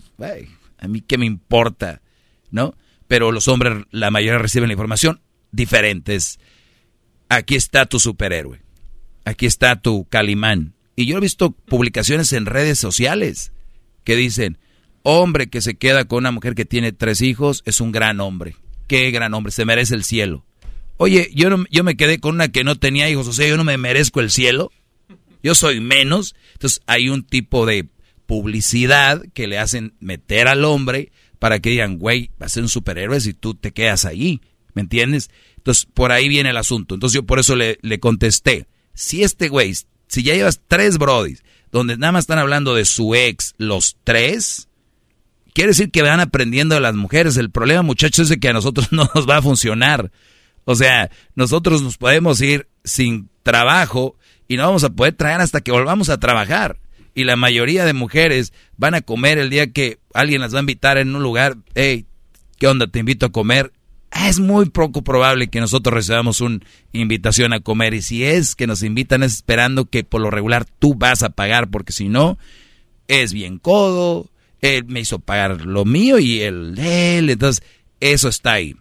[0.77, 2.01] a mí qué me importa,
[2.51, 2.75] ¿no?
[3.08, 6.39] Pero los hombres, la mayoría reciben la información diferentes.
[7.29, 8.65] Aquí está tu superhéroe
[9.25, 10.73] aquí está tu calimán.
[10.95, 13.51] Y yo he visto publicaciones en redes sociales
[14.05, 14.58] que dicen,
[15.03, 18.55] hombre que se queda con una mujer que tiene tres hijos es un gran hombre.
[18.88, 20.45] Qué gran hombre, se merece el cielo.
[20.97, 23.58] Oye, yo, no, yo me quedé con una que no tenía hijos, o sea, yo
[23.58, 24.71] no me merezco el cielo.
[25.43, 26.36] Yo soy menos.
[26.53, 27.89] Entonces hay un tipo de
[28.25, 32.69] publicidad que le hacen meter al hombre para que digan, güey, va a ser un
[32.69, 34.41] superhéroe si tú te quedas ahí.
[34.73, 35.29] ¿Me entiendes?
[35.57, 36.95] Entonces, por ahí viene el asunto.
[36.95, 39.73] Entonces yo por eso le, le contesté si este güey,
[40.07, 44.69] si ya llevas tres brodis, donde nada más están hablando de su ex, los tres,
[45.53, 47.38] quiere decir que van aprendiendo de las mujeres.
[47.38, 50.11] El problema, muchachos, es que a nosotros no nos va a funcionar.
[50.63, 54.15] O sea, nosotros nos podemos ir sin trabajo
[54.47, 56.79] y no vamos a poder traer hasta que volvamos a trabajar.
[57.15, 60.62] Y la mayoría de mujeres van a comer el día que alguien las va a
[60.62, 61.56] invitar en un lugar.
[61.73, 62.06] Hey,
[62.60, 62.86] ¿qué onda?
[62.86, 63.71] Te invito a comer
[64.23, 66.60] es muy poco probable que nosotros recibamos una
[66.93, 70.65] invitación a comer y si es que nos invitan es esperando que por lo regular
[70.65, 72.38] tú vas a pagar porque si no
[73.08, 74.30] es bien codo,
[74.62, 77.63] él me hizo pagar lo mío y él, él, entonces
[77.99, 78.75] eso está ahí.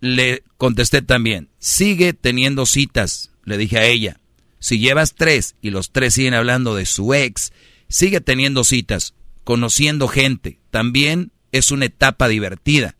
[0.00, 4.20] Le contesté también, sigue teniendo citas, le dije a ella,
[4.64, 7.52] si llevas tres y los tres siguen hablando de su ex,
[7.88, 12.96] sigue teniendo citas, conociendo gente, también es una etapa divertida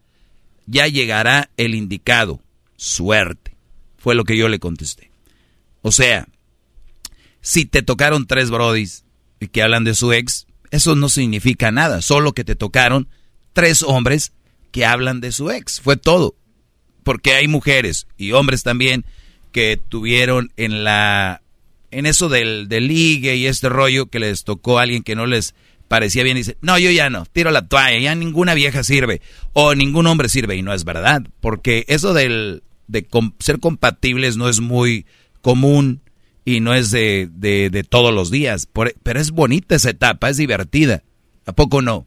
[0.67, 2.41] ya llegará el indicado.
[2.77, 3.57] Suerte.
[3.99, 5.11] Fue lo que yo le contesté.
[5.83, 6.27] O sea,
[7.41, 9.05] si te tocaron tres brodis
[9.41, 13.09] y que hablan de su ex, eso no significa nada, solo que te tocaron
[13.53, 14.33] tres hombres
[14.73, 16.35] que hablan de su ex, fue todo.
[17.05, 19.05] Porque hay mujeres y hombres también
[19.53, 21.43] que tuvieron en la
[21.95, 25.27] en eso del, del ligue y este rollo que les tocó a alguien que no
[25.27, 25.55] les
[25.89, 29.21] parecía bien dice, no, yo ya no, tiro la toalla, ya ninguna vieja sirve
[29.53, 33.07] o ningún hombre sirve y no es verdad, porque eso del, de
[33.39, 35.07] ser compatibles no es muy
[35.41, 36.01] común
[36.45, 38.69] y no es de, de, todos los días,
[39.03, 41.03] pero es bonita esa etapa, es divertida,
[41.47, 42.07] ¿a poco no?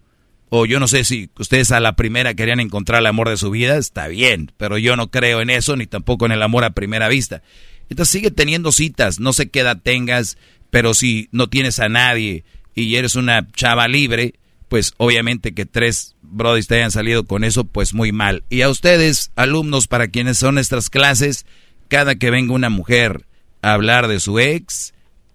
[0.50, 3.52] O yo no sé si ustedes a la primera querían encontrar el amor de su
[3.52, 6.69] vida, está bien, pero yo no creo en eso ni tampoco en el amor a
[6.69, 7.41] primera vista.
[7.89, 10.38] Entonces sigue teniendo citas, no sé qué edad tengas,
[10.69, 12.43] pero si no tienes a nadie
[12.76, 14.36] y eres una chava libre,
[14.67, 18.43] pues obviamente que tres brodis te hayan salido con eso, pues muy mal.
[18.50, 21.45] Y a ustedes, alumnos, para quienes son nuestras clases,
[21.88, 23.26] cada que venga una mujer
[23.62, 24.93] a hablar de su ex,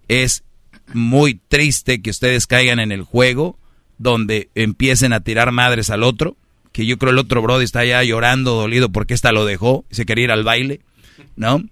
[0.08, 0.44] es
[0.92, 3.58] muy triste que ustedes caigan en el juego
[3.98, 6.36] donde empiecen a tirar madres al otro,
[6.72, 10.04] que yo creo el otro brody está ya llorando, dolido porque esta lo dejó, se
[10.06, 10.80] quería ir al baile,
[11.36, 11.62] ¿no?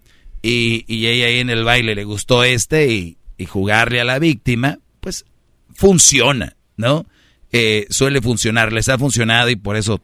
[0.43, 3.17] Y, y ella ahí en el baile le gustó este y,
[3.49, 5.25] jugarle a la víctima, pues
[5.73, 7.07] funciona, ¿no?
[7.53, 10.03] Eh, suele funcionar, les ha funcionado y por eso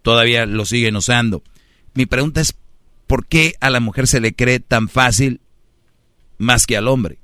[0.00, 1.42] todavía lo siguen usando.
[1.92, 2.54] Mi pregunta es,
[3.06, 5.42] ¿por qué a la mujer se le cree tan fácil
[6.38, 7.18] más que al hombre?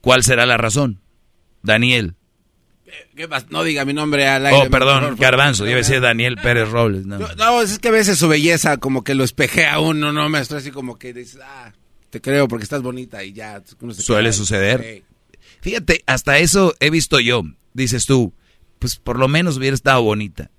[0.00, 1.02] ¿Cuál será la razón?
[1.62, 2.16] Daniel.
[3.50, 4.66] No diga mi nombre al aire.
[4.66, 7.04] Oh, perdón, Garbanzo, debe ser Daniel Pérez Robles.
[7.04, 7.18] No.
[7.18, 7.62] no.
[7.62, 10.58] es que a veces su belleza como que lo espejea a uno, no, me estoy
[10.58, 11.72] así como que dices, ah,
[12.08, 13.62] te creo porque estás bonita y ya.
[13.92, 15.02] Suele suceder.
[15.60, 17.42] Fíjate, hasta eso he visto yo.
[17.74, 18.32] Dices tú,
[18.78, 20.50] pues por lo menos hubiera estado bonita.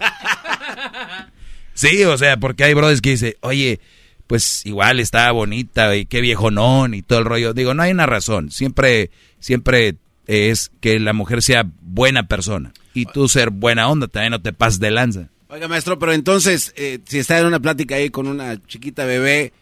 [1.74, 3.80] sí, o sea, porque hay brothers que dicen, oye,
[4.26, 7.54] pues igual estaba bonita y qué viejo no, y todo el rollo.
[7.54, 8.50] Digo, no hay una razón.
[8.50, 12.72] Siempre, siempre es que la mujer sea buena persona.
[12.94, 15.28] Y tú ser buena onda, también no te pases de lanza.
[15.48, 19.52] Oiga, maestro, pero entonces, eh, si está en una plática ahí con una chiquita bebé,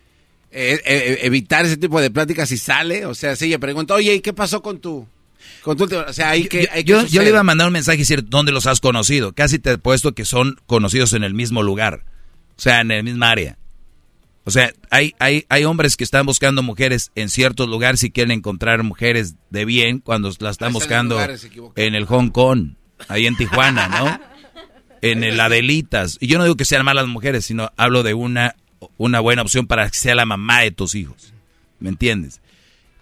[0.52, 4.14] eh, eh, evitar ese tipo de pláticas si sale, o sea, si ella pregunta, oye,
[4.14, 5.06] ¿y qué pasó con tú?
[5.62, 8.00] Con tu, o sea, hay que, yo, yo, le iba a mandar un mensaje y
[8.00, 9.32] decir dónde los has conocido.
[9.32, 12.04] Casi te he puesto que son conocidos en el mismo lugar,
[12.56, 13.58] o sea, en el mismo área.
[14.44, 18.32] O sea, hay, hay, hay hombres que están buscando mujeres en ciertos lugares y quieren
[18.32, 21.18] encontrar mujeres de bien cuando las están buscando
[21.76, 22.74] en el Hong Kong,
[23.08, 24.20] ahí en Tijuana, ¿no?
[25.02, 26.18] En el Adelitas.
[26.20, 28.54] Y yo no digo que sean malas mujeres, sino hablo de una,
[28.98, 31.32] una buena opción para que sea la mamá de tus hijos.
[31.78, 32.42] ¿Me entiendes?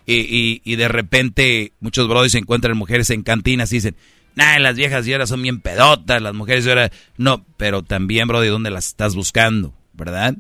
[0.07, 3.96] Y, y, de repente muchos brothers encuentran mujeres en cantinas y dicen,
[4.37, 6.92] nah, las viejas y ahora son bien pedotas, las mujeres y ahora...
[7.16, 9.74] No, pero también, brother, ¿dónde las estás buscando?
[9.92, 10.37] ¿Verdad?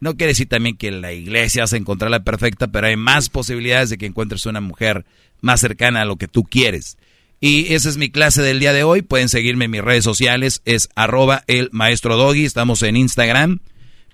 [0.00, 3.90] No quiere decir también que la iglesia a encontrar la perfecta, pero hay más posibilidades
[3.90, 5.06] de que encuentres una mujer
[5.40, 6.98] más cercana a lo que tú quieres.
[7.40, 9.02] Y esa es mi clase del día de hoy.
[9.02, 10.62] Pueden seguirme en mis redes sociales.
[10.64, 12.44] Es arroba el maestro Doggy.
[12.44, 13.60] Estamos en Instagram,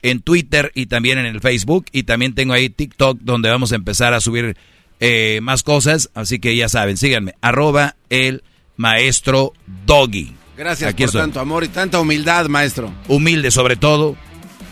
[0.02, 1.86] en Twitter y también en el Facebook.
[1.92, 4.56] Y también tengo ahí TikTok donde vamos a empezar a subir
[5.00, 6.10] eh, más cosas.
[6.14, 7.34] Así que ya saben, síganme.
[7.40, 8.42] Arroba el
[8.76, 9.52] maestro
[9.86, 10.34] Doggy.
[10.56, 12.92] Gracias por tanto amor y tanta humildad, maestro.
[13.08, 14.16] Humilde sobre todo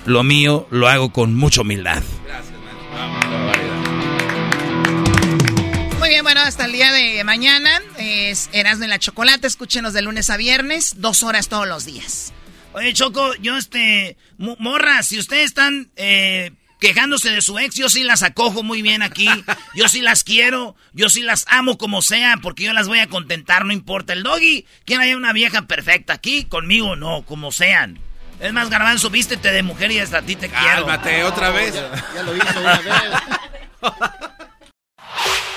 [0.07, 2.03] lo mío lo hago con mucha humildad.
[2.27, 2.55] Gracias,
[5.99, 9.47] Muy bien, bueno, hasta el día de mañana es Erasmo en la Chocolate.
[9.47, 12.33] Escúchenos de lunes a viernes, dos horas todos los días.
[12.73, 14.17] Oye, Choco, yo este.
[14.39, 19.03] Morra, si ustedes están eh, quejándose de su ex, yo sí las acojo muy bien
[19.03, 19.29] aquí.
[19.75, 23.07] Yo sí las quiero, yo sí las amo como sea, porque yo las voy a
[23.07, 24.13] contentar, no importa.
[24.13, 28.01] El doggy, quien haya una vieja perfecta aquí, conmigo no, como sean.
[28.41, 30.87] Es más, Garbanzo, vístete de mujer y hasta a ti te quiero.
[30.87, 31.75] Cálmate, otra vez.
[31.75, 32.95] Ya, lo hizo una vez.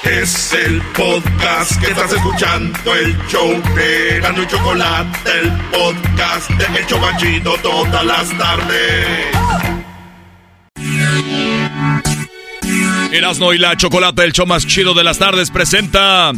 [0.03, 6.79] Es el podcast que estás escuchando, el show de Gano y Chocolate, el podcast de
[6.79, 9.27] El Chocachito todas las tardes.
[13.13, 16.33] Erasno y la Chocolate, el show más chido de las tardes, presenta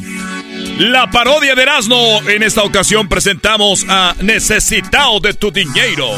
[0.78, 2.21] la parodia de Erasmo.
[2.28, 6.09] En esta ocasión presentamos a Necesitado de tu dinero.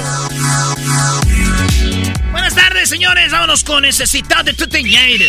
[2.32, 3.32] Buenas tardes, señores.
[3.32, 5.26] Vámonos con Necesitado de tu dinero.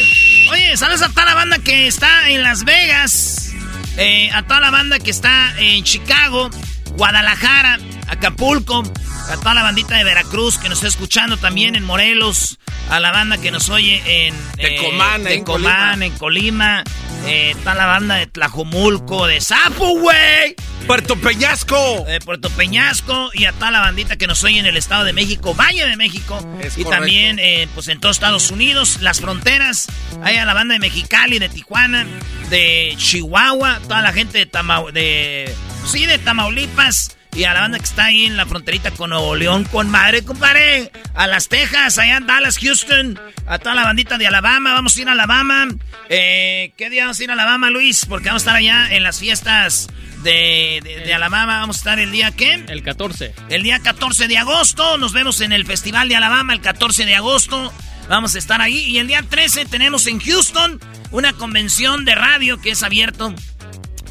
[0.50, 3.52] Oye, ¿sabes a toda la banda que está en Las Vegas?
[3.96, 6.50] Eh, a toda la banda que está en Chicago,
[6.96, 7.78] Guadalajara,
[8.08, 8.82] Acapulco,
[9.30, 12.58] a toda la bandita de Veracruz que nos está escuchando también en Morelos,
[12.90, 16.84] a la banda que nos oye en Tecomán, eh, en, en Colima,
[17.26, 20.56] eh, está la banda de Tlajomulco, de Sapo, güey.
[20.86, 22.04] Puerto Peñasco.
[22.06, 25.12] De Puerto Peñasco y a toda la bandita que nos oye en el Estado de
[25.12, 26.40] México, Valle de México.
[26.76, 29.88] y también eh, pues en todos Estados Unidos, las fronteras.
[30.22, 32.06] Hay a la banda de Mexicali, de Tijuana,
[32.48, 35.54] de Chihuahua, toda la gente de, Tama de,
[35.84, 37.17] sí, de Tamaulipas.
[37.34, 40.24] Y a la banda que está ahí en la fronterita con Nuevo León, con madre,
[40.24, 40.90] compadre.
[41.14, 43.18] A las Texas, allá en Dallas, Houston.
[43.46, 44.72] A toda la bandita de Alabama.
[44.72, 45.68] Vamos a ir a Alabama.
[46.08, 48.06] Eh, ¿Qué día vamos a ir a Alabama, Luis?
[48.06, 49.88] Porque vamos a estar allá en las fiestas
[50.22, 51.60] de, de, Alabama.
[51.60, 52.64] Vamos a estar el día, ¿qué?
[52.68, 53.34] El 14.
[53.50, 54.98] El día 14 de agosto.
[54.98, 57.72] Nos vemos en el Festival de Alabama el 14 de agosto.
[58.08, 58.78] Vamos a estar ahí.
[58.78, 63.34] Y el día 13 tenemos en Houston una convención de radio que es abierto.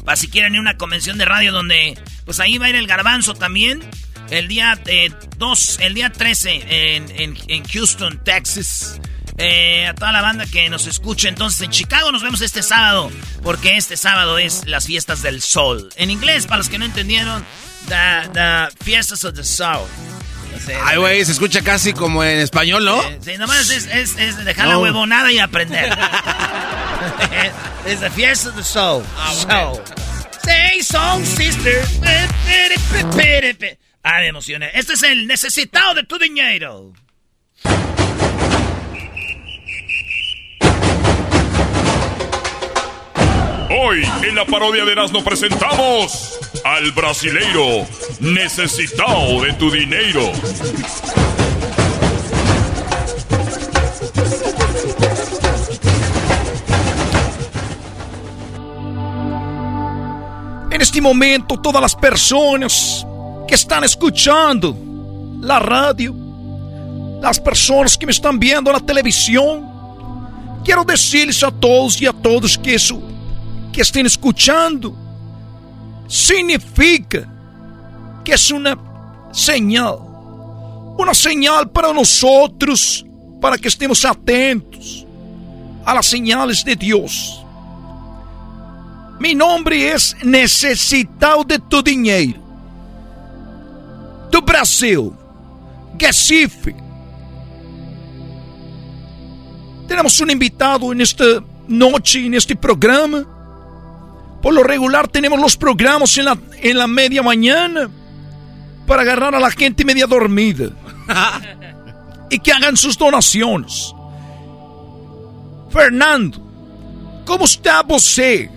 [0.08, 1.94] Para si quieren ir a una convención de radio donde
[2.24, 3.82] pues ahí va a ir el garbanzo también.
[4.30, 4.80] El día
[5.36, 9.02] 2, eh, el día 13 en, en, Houston, Texas.
[9.36, 13.10] Eh, a toda la banda que nos escuche entonces en Chicago nos vemos este sábado.
[13.42, 15.90] Porque este sábado es las fiestas del sol.
[15.96, 17.44] En inglés, para los que no entendieron,
[17.88, 19.44] the, the fiestas of the
[20.60, 20.76] soul.
[20.84, 23.00] Ay, güey, se escucha casi como en español, ¿no?
[23.20, 25.90] sí, nomás es, es, es dejar la huevonada y aprender.
[27.86, 29.04] es the fiesta the soul.
[29.16, 29.72] Ah,
[30.44, 31.84] Say song, sister.
[34.02, 34.70] Ah, me emocioné.
[34.74, 36.92] Este es el necesitado de tu dinero.
[43.70, 46.38] Hoy en la parodia de Erasmo presentamos
[46.68, 47.86] al brasileiro
[48.20, 50.20] necesitado de tu dinero.
[60.70, 63.06] En este momento, todas las personas
[63.46, 64.76] que están escuchando
[65.40, 66.14] la radio,
[67.22, 69.66] las personas que me están viendo en la televisión,
[70.62, 73.00] quiero decirles a todos y a todos que eso
[73.72, 75.07] que estén escuchando
[76.08, 77.28] significa
[78.24, 78.76] que es una
[79.32, 79.98] señal,
[80.98, 83.04] una señal para nosotros,
[83.40, 85.06] para que estemos atentos
[85.84, 87.44] a las señales de Dios.
[89.20, 92.40] Mi nombre es Necesitado de tu Dinheiro.
[94.30, 95.12] Do Brasil.
[95.98, 96.74] Recife.
[99.88, 101.24] Tenemos un invitado en esta
[101.66, 103.26] noche, en este programa.
[104.42, 107.90] Por lo regular tenemos los programas en la, en la media mañana
[108.86, 110.70] para agarrar a la gente media dormida
[112.30, 113.92] y que hagan sus donaciones.
[115.70, 116.40] Fernando,
[117.26, 118.50] ¿cómo está você?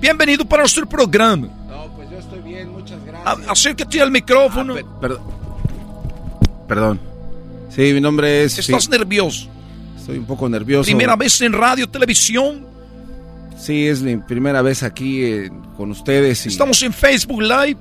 [0.00, 1.48] Bienvenido para nuestro programa.
[1.68, 3.48] No, pues yo estoy bien, muchas gracias.
[3.48, 4.74] acércate al micrófono.
[4.76, 5.22] Ah, perdón.
[6.68, 7.00] Perdón.
[7.74, 8.58] Sí, mi nombre es.
[8.58, 9.48] ¿Estás nervioso?
[9.98, 10.84] Estoy un poco nervioso.
[10.84, 12.67] ¿Primera vez en radio, televisión?
[13.58, 16.46] Sí, es mi primera vez aquí eh, con ustedes.
[16.46, 17.76] Estamos en Facebook Live,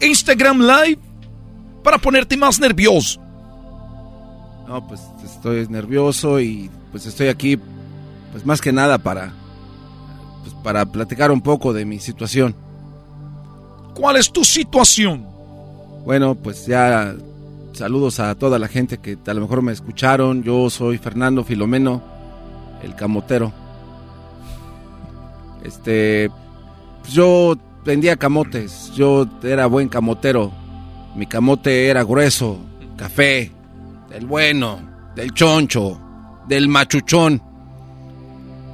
[0.00, 0.98] Instagram Live,
[1.84, 3.20] para ponerte más nervioso.
[4.66, 7.58] No, pues estoy nervioso y pues estoy aquí,
[8.32, 9.32] pues más que nada para
[10.62, 12.54] para platicar un poco de mi situación.
[13.94, 15.26] ¿Cuál es tu situación?
[16.04, 17.14] Bueno, pues ya
[17.72, 20.42] saludos a toda la gente que a lo mejor me escucharon.
[20.42, 22.02] Yo soy Fernando Filomeno,
[22.82, 23.52] el camotero.
[25.64, 26.30] Este,
[27.00, 30.52] pues yo vendía camotes, yo era buen camotero.
[31.16, 32.58] Mi camote era grueso,
[32.96, 33.50] café,
[34.08, 34.80] del bueno,
[35.14, 36.00] del choncho,
[36.48, 37.42] del machuchón.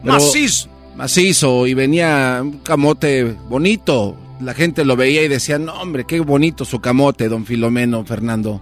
[0.02, 4.16] Macizo macizo y venía un camote bonito.
[4.40, 8.60] La gente lo veía y decía, no hombre, qué bonito su camote, don Filomeno, Fernando.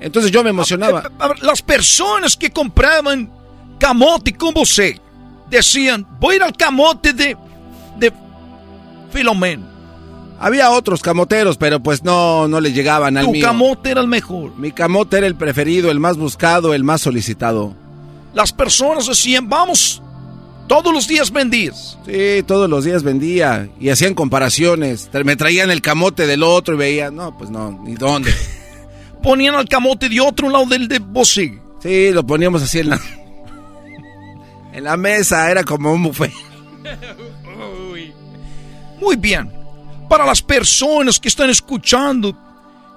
[0.00, 1.10] Entonces yo me emocionaba.
[1.42, 3.30] las personas que compraban
[3.78, 4.96] camote con usted
[5.58, 7.36] decían, voy a ir al camote de,
[7.98, 8.12] de
[9.12, 9.74] Filomeno.
[10.38, 14.56] Había otros camoteros, pero pues no, no le llegaban al Tu camote era el mejor.
[14.58, 17.74] Mi camote era el preferido, el más buscado, el más solicitado.
[18.34, 20.02] Las personas decían, vamos
[20.66, 21.98] todos los días vendías.
[22.06, 23.68] Sí, todos los días vendía.
[23.80, 25.08] Y hacían comparaciones.
[25.24, 28.32] Me traían el camote del otro y veía, no, pues no, ni dónde.
[29.22, 31.60] Ponían el camote de otro lado del de Bosig.
[31.80, 33.00] Sí, lo poníamos así en la.
[34.74, 36.32] En la mesa, era como un buffet.
[39.00, 39.50] Muy bien.
[40.08, 42.36] Para las personas que están escuchando,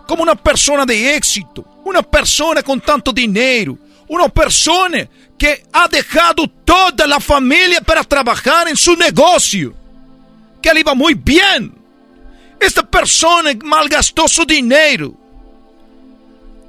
[0.07, 5.07] como una persona de éxito, una persona con tanto dinero, una persona
[5.37, 9.75] que ha dejado toda la familia para trabajar en su negocio,
[10.61, 11.75] que le iba muy bien.
[12.59, 15.13] Esta persona malgastó su dinero.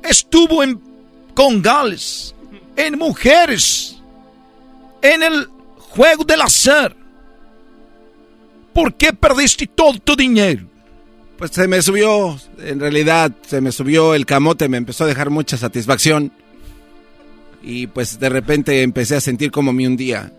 [0.02, 0.78] Estuvo en
[1.34, 2.34] congales,
[2.76, 3.97] en mujeres,
[5.02, 6.94] en el juego del azar.
[8.72, 10.66] ¿Por qué perdiste todo tu dinero?
[11.36, 15.30] Pues se me subió, en realidad se me subió el camote, me empezó a dejar
[15.30, 16.32] mucha satisfacción.
[17.62, 20.32] Y pues de repente empecé a sentir como mi un día.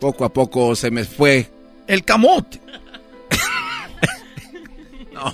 [0.00, 1.48] Poco a poco se me fue.
[1.86, 2.60] El camote.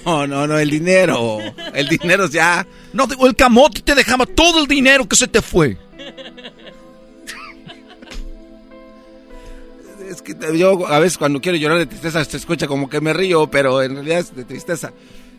[0.05, 1.38] No, no, no, el dinero.
[1.72, 2.66] El dinero ya.
[2.92, 5.78] No, el camote te dejaba todo el dinero que se te fue.
[10.11, 13.13] Es que yo a veces cuando quiero llorar de tristeza se escucha como que me
[13.13, 14.93] río, pero en realidad es de tristeza.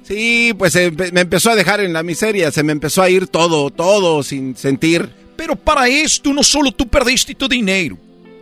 [0.03, 3.27] Sí, pues empe- me empezó a dejar en la miseria, se me empezó a ir
[3.27, 5.09] todo, todo sin sentir.
[5.35, 7.97] Pero para esto no solo tú perdiste tu dinero.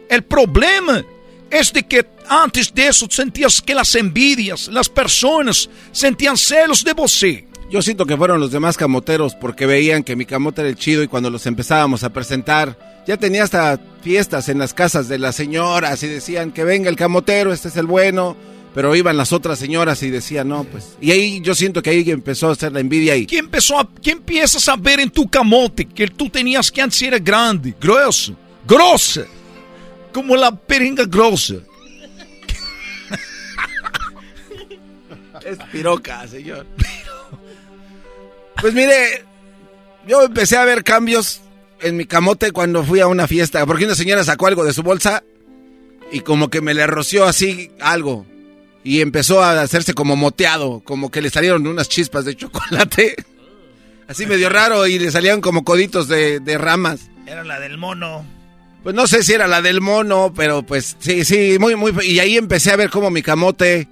[0.07, 1.03] El problema
[1.49, 6.93] es de que antes de eso sentías que las envidias, las personas sentían celos de
[6.93, 7.47] você.
[7.69, 11.03] Yo siento que fueron los demás camoteros porque veían que mi camote era el chido
[11.03, 15.35] y cuando los empezábamos a presentar, ya tenía hasta fiestas en las casas de las
[15.35, 18.35] señoras y decían que venga el camotero, este es el bueno,
[18.73, 20.97] pero iban las otras señoras y decían, no, pues.
[20.99, 23.87] Y ahí yo siento que ahí empezó a hacer la envidia y ¿Quién empezó a,
[24.01, 28.35] quién empiezas a ver en tu camote que tú tenías que antes era grande, grueso,
[28.67, 29.25] grossa,
[30.11, 31.55] como la peringa grossa?
[35.45, 36.65] Es piroca, señor.
[38.61, 39.23] Pues mire,
[40.07, 41.41] yo empecé a ver cambios
[41.81, 44.83] en mi camote cuando fui a una fiesta, porque una señora sacó algo de su
[44.83, 45.23] bolsa
[46.11, 48.25] y como que me le roció así algo
[48.83, 53.15] y empezó a hacerse como moteado, como que le salieron unas chispas de chocolate.
[54.07, 57.11] Así medio raro y le salían como coditos de, de ramas.
[57.27, 58.25] Era la del mono.
[58.81, 61.93] Pues no sé si era la del mono, pero pues sí, sí, muy, muy.
[62.03, 63.87] Y ahí empecé a ver como mi camote.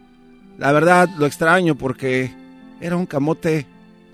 [0.58, 2.32] La verdad, lo extraño porque
[2.82, 3.68] era un camote,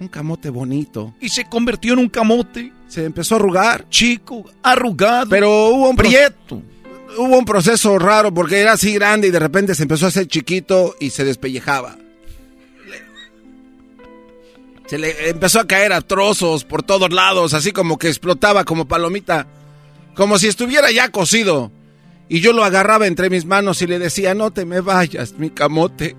[0.04, 1.14] un camote bonito.
[1.20, 2.72] Y se convirtió en un camote.
[2.88, 3.88] Se empezó a arrugar.
[3.90, 5.30] Chico, arrugado.
[5.30, 6.62] Pero hubo un pro- prieto.
[7.18, 10.28] Hubo un proceso raro porque era así grande y de repente se empezó a hacer
[10.28, 11.98] chiquito y se despellejaba.
[14.88, 18.86] Se le empezó a caer a trozos por todos lados, así como que explotaba como
[18.88, 19.48] palomita,
[20.14, 21.72] como si estuviera ya cocido.
[22.30, 25.50] Y yo lo agarraba entre mis manos y le decía, no te me vayas, mi
[25.50, 26.16] camote.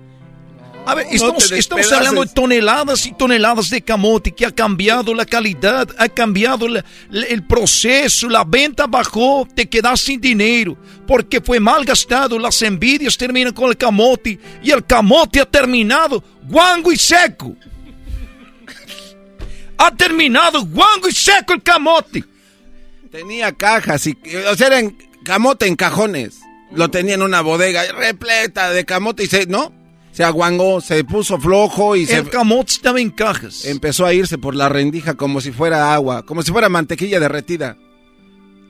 [0.87, 5.87] A ver, estamos, hablando de toneladas y toneladas de camote que ha cambiado la calidad,
[5.97, 10.77] ha cambiado la- el proceso, la venta bajó, te quedas sin dinero
[11.07, 16.23] porque fue mal gastado, las envidias terminan con el camote y el camote ha terminado
[16.47, 17.55] guango y seco.
[19.77, 22.23] Ha terminado guango y seco el camote.
[23.11, 24.17] Tenía cajas y,
[24.49, 26.39] o sea, era en camote en cajones.
[26.71, 29.73] Lo tenía en una bodega repleta de camote y se, ¿no?
[30.15, 32.15] Se aguangó, se puso flojo y se...
[32.15, 33.65] El camote estaba en cajas.
[33.65, 37.75] Empezó a irse por la rendija como si fuera agua, como si fuera mantequilla derretida.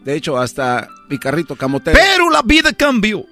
[0.03, 1.99] De hecho, hasta mi carrito camotero.
[2.01, 3.23] Pero la vida cambió.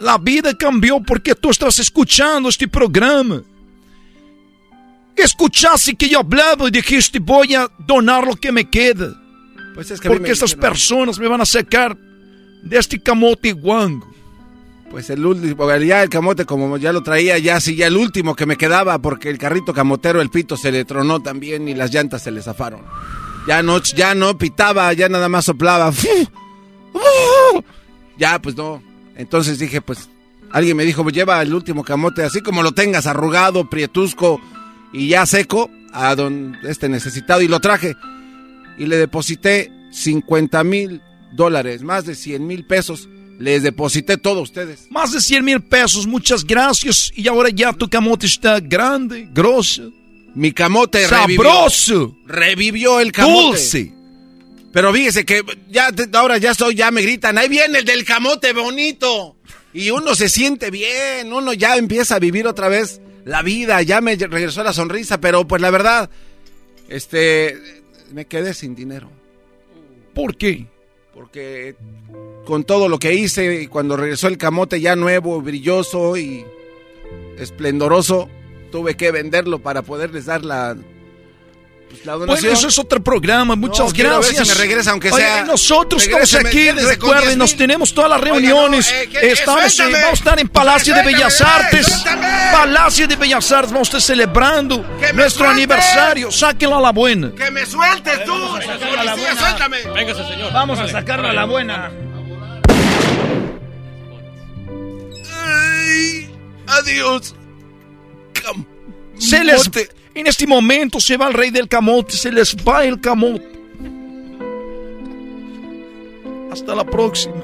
[0.00, 3.42] La vida cambió porque tú estás escuchando este programa.
[5.16, 9.14] Escuchaste que yo hablaba y dijiste voy a donar lo que me queda.
[9.74, 11.96] Pues es que porque dijeron- personas me van a sacar
[12.62, 14.09] de este camote guango.
[14.90, 18.34] Pues el último, ya el camote como ya lo traía, ya sí, ya el último
[18.34, 21.94] que me quedaba, porque el carrito camotero, el pito se le tronó también y las
[21.94, 22.82] llantas se le zafaron.
[23.46, 25.92] Ya no, ya no pitaba, ya nada más soplaba.
[28.18, 28.82] Ya, pues no.
[29.16, 30.10] Entonces dije, pues,
[30.50, 34.40] alguien me dijo, lleva el último camote, así como lo tengas arrugado, prietusco
[34.92, 37.96] y ya seco, a don este necesitado, y lo traje.
[38.76, 41.00] Y le deposité 50 mil
[41.32, 43.08] dólares, más de 100 mil pesos.
[43.40, 44.86] Les deposité todo a ustedes.
[44.90, 47.10] Más de 100 mil pesos, muchas gracias.
[47.16, 49.90] Y ahora ya tu camote está grande, grosso.
[50.34, 52.14] Mi camote Sabroso.
[52.26, 52.26] revivió.
[52.26, 53.42] Revivió el camote.
[53.46, 53.92] Dulce.
[54.74, 58.52] Pero fíjese que ya ahora ya estoy, ya me gritan, ahí viene el del camote
[58.52, 59.38] bonito.
[59.72, 64.02] Y uno se siente bien, uno ya empieza a vivir otra vez la vida, ya
[64.02, 66.10] me regresó la sonrisa, pero pues la verdad,
[66.90, 67.58] este,
[68.12, 69.10] me quedé sin dinero.
[70.12, 70.66] ¿Por qué?
[71.20, 71.74] Porque
[72.46, 76.46] con todo lo que hice, y cuando regresó el camote ya nuevo, brilloso y
[77.36, 78.30] esplendoroso,
[78.72, 80.78] tuve que venderlo para poderles dar la,
[81.90, 82.40] pues, la donación.
[82.42, 83.56] Bueno, eso es otro programa.
[83.56, 84.48] Muchas No, quiero ver gracias.
[84.48, 86.70] si me regresa, aunque Oye, sea- nosotros estamos aquí.
[86.70, 87.38] Recuerden, 10,000.
[87.38, 88.90] nos tenemos todas las Oiga, no, reuniones.
[88.90, 90.02] eh, que- estamos, en- suéltame.
[90.04, 91.86] vamos a estar en Palacio de Bellas eh, Artes.
[91.86, 92.26] suéltame.
[92.52, 93.72] Palacio de Bellas Artes.
[93.72, 95.62] Vamos a estar celebrando ¡Que me nuestro suelte!
[95.62, 96.30] aniversario.
[96.30, 97.32] Sáquenlo a la buena.
[97.34, 98.32] ¡Que me sueltes tú!
[98.32, 99.78] ¡Policía, suéltame!
[99.94, 100.52] Véngase, señor.
[100.52, 101.90] Vamos a sacarlo a la buena.
[106.66, 107.34] Adiós.
[109.18, 109.70] Se les,
[110.14, 112.12] en este momento se va el rey del camote.
[112.16, 113.46] Se les va el camote.
[116.52, 117.34] Hasta la próxima.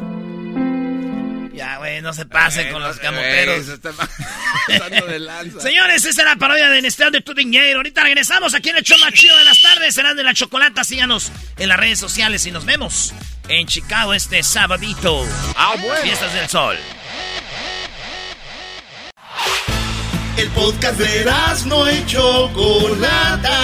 [1.55, 3.65] Ya, güey, no se pase con los camoteros.
[3.67, 3.91] se está
[5.09, 5.61] de lanza.
[5.61, 7.79] Señores, esa es la parodia de Nestlé de tu dinero.
[7.79, 9.95] Ahorita regresamos aquí en el show más chido de las tardes.
[9.95, 10.85] Serán de la chocolata.
[10.85, 13.15] Síganos en las redes sociales y nos vemos
[13.49, 15.25] en Chicago este sabadito.
[15.57, 16.03] Ah, bueno.
[16.03, 16.77] Fiestas del Sol.
[20.39, 21.25] El podcast de
[21.67, 23.59] no y Chocolata.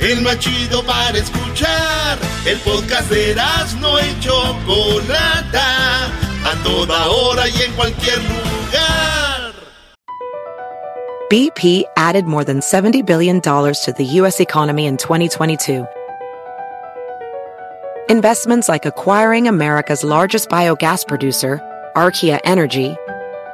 [0.00, 2.18] El más chido para escuchar.
[2.46, 3.34] El podcast de
[3.78, 6.06] no y Chocolata.
[6.42, 9.52] A toda hora y en cualquier lugar.
[11.28, 14.40] BP added more than $70 billion to the U.S.
[14.40, 15.84] economy in 2022.
[18.08, 21.60] Investments like acquiring America's largest biogas producer,
[21.94, 22.96] Archaea Energy,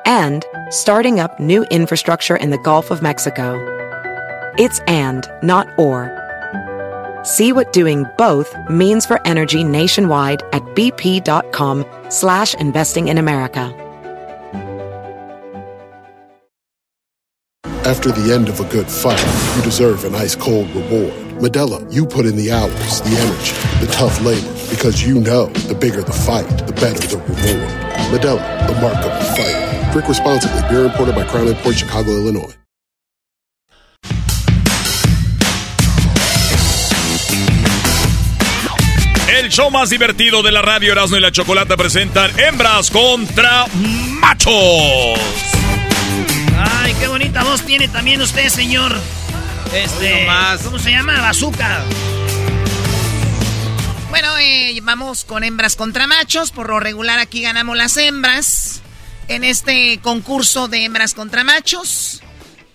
[0.05, 3.59] and starting up new infrastructure in the Gulf of Mexico.
[4.59, 6.19] It's and, not or.
[7.25, 13.73] See what doing both means for energy nationwide at bp.com slash investing in America.
[17.85, 19.21] After the end of a good fight,
[19.57, 21.13] you deserve an ice-cold reward.
[21.43, 25.75] Medella, you put in the hours, the energy, the tough labor, because you know the
[25.75, 27.69] bigger the fight, the better the reward.
[28.13, 29.82] Medella, the mark of the fighter.
[29.93, 30.63] Drink responsibly.
[30.71, 32.57] Beer imported by Crown Port Chicago, Illinois.
[39.29, 45.19] El show más divertido de la radio Erasmo y la Chocolata presentan Hembras contra Machos.
[46.57, 48.97] Ay, qué bonita voz tiene también usted, señor.
[49.75, 50.27] Este,
[50.65, 51.21] ¿cómo se llama?
[51.21, 51.83] Bazooka.
[54.09, 56.51] Bueno, eh, vamos con hembras contra machos.
[56.51, 58.83] Por lo regular aquí ganamos las hembras.
[59.29, 62.23] En este concurso de hembras contra machos.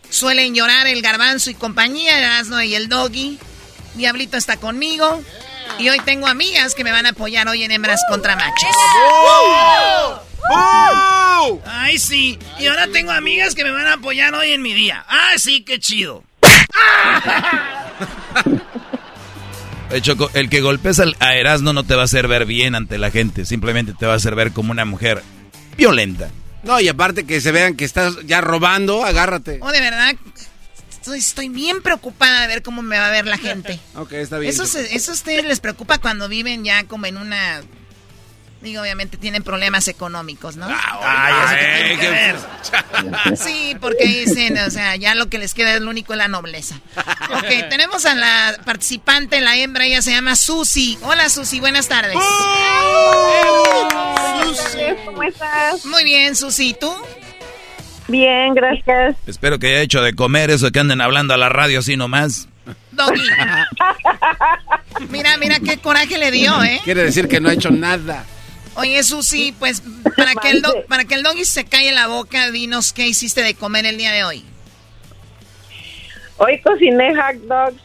[0.10, 3.38] Suelen llorar el garbanzo y compañía, el asno y el doggy.
[3.96, 5.22] Diablito está conmigo.
[5.80, 8.76] Y hoy tengo amigas que me van a apoyar hoy en hembras contra machos.
[11.66, 12.40] Ay, sí.
[12.60, 15.06] Y ahora tengo amigas que me van a apoyar hoy en mi día.
[15.08, 16.24] Ah, sí, qué chido.
[20.02, 23.12] Choco, el que golpes a Erasmo no te va a hacer ver bien ante la
[23.12, 23.46] gente.
[23.46, 25.24] Simplemente te va a hacer ver como una mujer
[25.78, 26.30] violenta.
[26.64, 29.60] No, y aparte que se vean que estás ya robando, agárrate.
[29.62, 30.16] Oh, de verdad.
[30.90, 33.80] Estoy, estoy bien preocupada de ver cómo me va a ver la gente.
[33.96, 34.52] Ok, está bien.
[34.52, 37.62] Eso, se- eso a ustedes les preocupa cuando viven ya como en una...
[38.62, 40.68] Digo, obviamente tienen problemas económicos, ¿no?
[40.68, 41.34] Ay,
[41.92, 42.08] eso que
[43.30, 43.36] que.
[43.38, 46.28] Sí, porque dicen, o sea, ya lo que les queda es lo único es la
[46.28, 46.80] nobleza.
[47.30, 50.98] Ok, tenemos a la participante, la hembra, ella se llama Susi.
[51.04, 52.18] Hola Susi, buenas tardes.
[55.06, 55.86] ¿Cómo estás?
[55.86, 56.92] Muy bien, Susi, ¿y tú?
[58.08, 59.18] Bien, gracias.
[59.28, 62.48] Espero que haya hecho de comer eso que anden hablando a la radio así nomás.
[62.92, 63.22] Doggy.
[65.10, 66.82] Mira, mira qué coraje le dio, ¿eh?
[66.84, 68.26] Quiere decir que no ha hecho nada.
[68.78, 69.82] Oye, Susi, pues
[70.16, 73.42] para que el do- para que el doggy se calle la boca, dinos qué hiciste
[73.44, 74.46] de comer el día de hoy.
[76.40, 77.82] Hoy cociné hot dogs,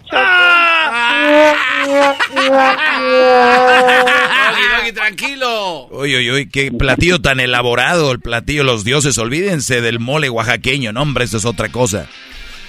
[4.77, 5.87] Doggy, tranquilo.
[5.89, 9.17] Uy, uy, uy, qué platillo tan elaborado, el platillo los dioses.
[9.19, 12.07] Olvídense del mole oaxaqueño, no, hombre, eso es otra cosa.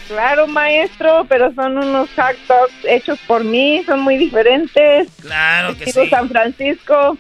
[0.08, 5.08] Claro, maestro, pero son unos hot dogs hechos por mí, son muy diferentes.
[5.22, 6.08] Claro que sí.
[6.10, 7.18] San Francisco.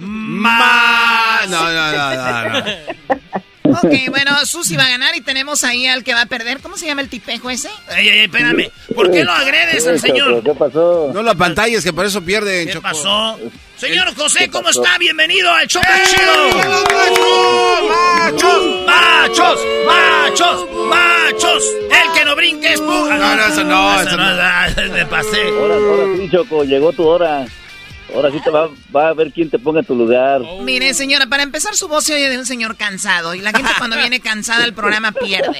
[0.00, 2.64] Ma- No, no, no, no, no.
[3.72, 6.58] Ok, bueno, Susi va a ganar y tenemos ahí al que va a perder.
[6.58, 7.68] ¿Cómo se llama el tipejo ese?
[7.96, 8.68] Ey, ey, espérame.
[8.96, 10.42] ¿Por qué lo agredes al señor?
[10.42, 11.12] ¿Qué pasó?
[11.14, 12.82] No lo apantalles, que por eso pierden, ¿Qué Choco.
[12.82, 13.38] pasó?
[13.76, 14.82] Señor José, ¿cómo pasó?
[14.82, 14.98] está?
[14.98, 16.50] Bienvenido al más chido.
[17.88, 18.86] ¡Machos!
[18.86, 19.60] ¡Machos!
[19.86, 20.66] ¡Machos!
[20.88, 21.64] ¡Machos!
[21.90, 24.22] El que no brinque es pu- No, no, eso no, eso no.
[24.24, 25.42] ah, Me pasé.
[25.48, 27.46] Ahora, ahora sí, Choco, llegó tu hora.
[28.14, 30.40] Ahora sí te va, va a ver quién te ponga en tu lugar.
[30.62, 33.70] Mire, señora, para empezar su voz se oye de un señor cansado y la gente
[33.78, 35.58] cuando viene cansada al programa pierde.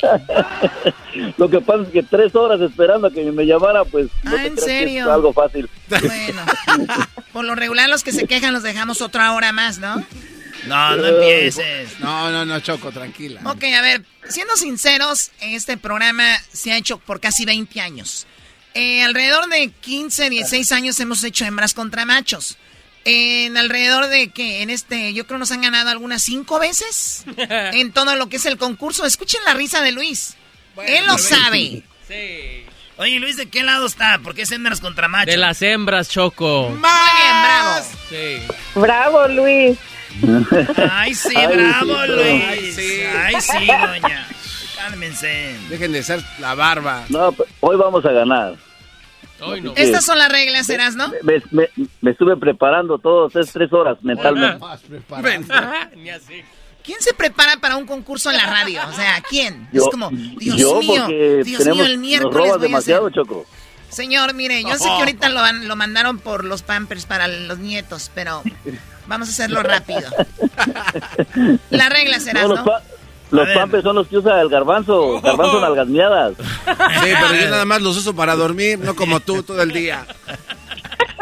[1.37, 4.37] Lo que pasa es que tres horas esperando a que me llamara, pues no Ah,
[4.43, 5.03] te ¿en que serio?
[5.05, 5.69] es algo fácil.
[5.89, 6.43] Bueno,
[7.33, 9.97] por lo regular los que se quejan los dejamos otra hora más, ¿no?
[10.67, 11.99] No, no empieces.
[12.01, 13.41] No, no, no, Choco, tranquila.
[13.45, 18.27] Ok, a ver, siendo sinceros, este programa se ha hecho por casi 20 años.
[18.75, 22.57] Eh, alrededor de 15, 16 años hemos hecho hembras contra machos.
[23.05, 27.93] En alrededor de que en este, yo creo nos han ganado algunas cinco veces en
[27.93, 29.07] todo lo que es el concurso.
[29.07, 30.37] Escuchen la risa de Luis.
[30.87, 31.83] Él lo sabe.
[32.07, 32.65] Sí.
[32.97, 34.19] Oye, Luis, ¿de qué lado está?
[34.19, 35.27] ¿Por qué es hembras contra machos?
[35.33, 36.69] De las hembras, Choco.
[36.69, 37.87] Muy bien, bravo.
[38.11, 38.43] Sí.
[38.75, 39.79] Bravo, Luis.
[40.91, 42.45] Ay, sí, Ay, bravo, sí, Luis.
[42.47, 43.01] ay, sí.
[43.17, 44.29] Ay, sí, doña.
[44.81, 45.57] Cálmense.
[45.69, 47.05] Dejen de ser la barba.
[47.11, 48.55] No, pues, hoy vamos a ganar.
[49.77, 51.13] Estas son las reglas, serás, ¿no?
[51.23, 51.69] Me, me-
[52.03, 54.59] me estuve preparando todas tres, tres horas mentalmente.
[56.83, 58.81] ¿Quién se prepara para un concurso en la radio?
[58.89, 59.69] O sea, ¿quién?
[59.73, 61.07] Yo, es como, Dios yo mío,
[61.45, 62.61] Dios tenemos, mío, el nos miércoles robas voy a hacer...
[62.69, 63.47] demasiado, Choco.
[63.91, 68.11] Señor, mire, yo sé que ahorita lo, lo mandaron por los pampers para los nietos,
[68.15, 68.43] pero
[69.07, 70.09] vamos a hacerlo rápido.
[71.71, 72.65] La regla será, No, ¿no?
[73.31, 75.21] Los pampes son los que usa el garbanzo.
[75.21, 76.35] Garbanzo en algasmeadas.
[76.37, 80.05] Sí, pero yo nada más los uso para dormir, no como tú todo el día.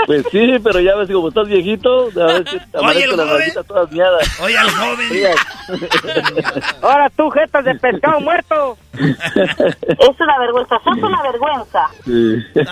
[0.06, 3.92] Pues sí, pero ya ves, como estás viejito, a ver te amanezco las ramitas todas
[3.92, 4.40] miadas.
[4.40, 5.34] Oye, al joven.
[6.82, 8.78] Ahora tú, jetas de pescado muerto.
[8.98, 11.84] Es una vergüenza, sos una vergüenza.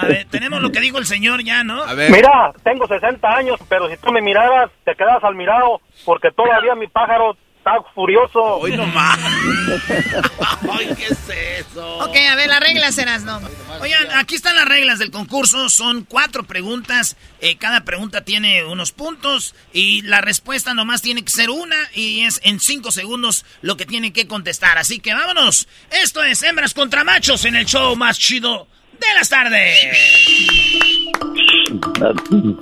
[0.00, 1.82] A ver, tenemos lo que dijo el señor ya, ¿no?
[1.94, 6.74] Mira, tengo 60 años, pero si tú me miraras, te quedas al mirado, porque todavía
[6.74, 8.40] mi pájaro está furioso.
[8.40, 9.18] Hoy no más.
[10.70, 11.98] Ay, ¿qué es eso?
[11.98, 13.40] Ok, a ver, las reglas serás, ¿no?
[13.80, 15.68] Oigan, aquí están las reglas del concurso.
[15.68, 17.16] Son cuatro preguntas.
[17.40, 19.54] Eh, cada pregunta tiene unos puntos.
[19.72, 21.76] Y la respuesta nomás tiene que ser una.
[21.94, 24.78] Y es en cinco segundos lo que tienen que contestar.
[24.78, 25.66] Así que vámonos.
[25.90, 29.88] Esto es Hembras contra Machos en el show más chido de las tardes.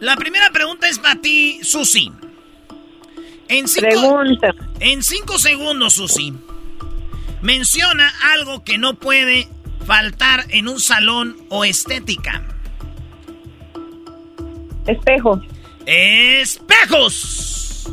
[0.01, 2.11] La primera pregunta es para ti, Susi.
[3.49, 4.21] En cinco,
[4.81, 6.33] en cinco segundos, Susi.
[7.43, 9.49] Menciona algo que no puede
[9.87, 12.43] faltar en un salón o estética.
[14.87, 15.41] Espejo.
[15.87, 17.91] ¡Espejos!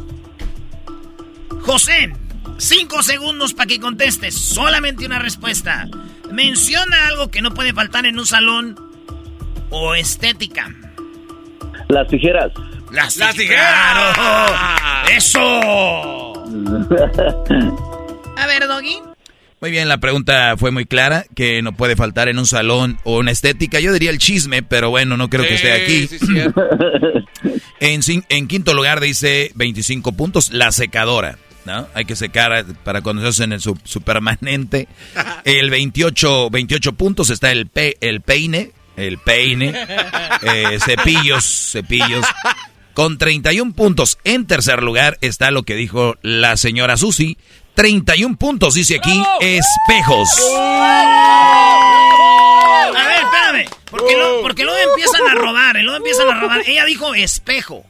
[1.62, 2.14] José,
[2.58, 4.36] cinco segundos para que contestes.
[4.36, 5.88] Solamente una respuesta.
[6.32, 8.80] Menciona algo que no puede faltar en un salón
[9.70, 10.74] o estética.
[11.90, 12.52] Las tijeras.
[12.92, 14.14] Las, tijeras.
[14.16, 15.10] ¡Claro!
[15.16, 16.34] ¡Eso!
[18.38, 18.98] A ver, Doggy.
[19.62, 23.20] Muy bien, la pregunta fue muy clara, que no puede faltar en un salón o
[23.20, 23.80] una estética.
[23.80, 26.10] Yo diría el chisme, pero bueno, no creo que esté aquí.
[27.80, 31.38] En, quinto lugar dice 25 puntos, la secadora.
[31.66, 31.88] ¿no?
[31.96, 34.88] Hay que secar para cuando se hacen el su, su permanente.
[35.46, 39.74] El 28, 28 puntos está el, pe- el peine, el peine,
[40.44, 42.26] eh, cepillos, cepillos.
[42.94, 47.38] Con 31 puntos en tercer lugar está lo que dijo la señora Susi.
[47.76, 50.30] 31 puntos, dice aquí, espejos.
[52.96, 53.70] A ver, espérame.
[53.90, 56.62] Porque, lo- porque luego empiezan a robar, luego empiezan a robar.
[56.68, 57.86] Ella dijo espejo.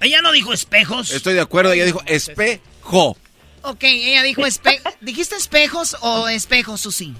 [0.00, 1.10] Ella no dijo espejos.
[1.10, 3.16] Estoy de acuerdo, ella dijo espejo.
[3.62, 7.14] Ok, ella dijo espe ¿Dijiste espejos o espejos, Susi?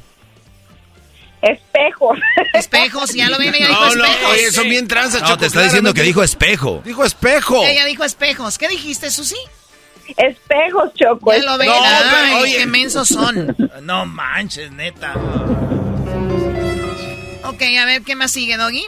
[1.42, 2.18] Espejos.
[2.54, 4.30] Espejos, ya lo ven, ella dijo No, no, espejos.
[4.32, 6.82] oye, son bien tranzas, No, Choco, te está diciendo que dijo espejo.
[6.84, 7.64] Dijo espejo.
[7.64, 8.58] Ella dijo espejos.
[8.58, 9.36] ¿Qué dijiste, Susi?
[10.16, 11.32] Espejos, Choco.
[11.34, 12.56] Ya lo ven, No, ay, pero, oye.
[12.58, 13.54] qué mensos son.
[13.82, 15.14] No manches, neta.
[17.44, 18.84] Ok, a ver, ¿qué más sigue, Doggy?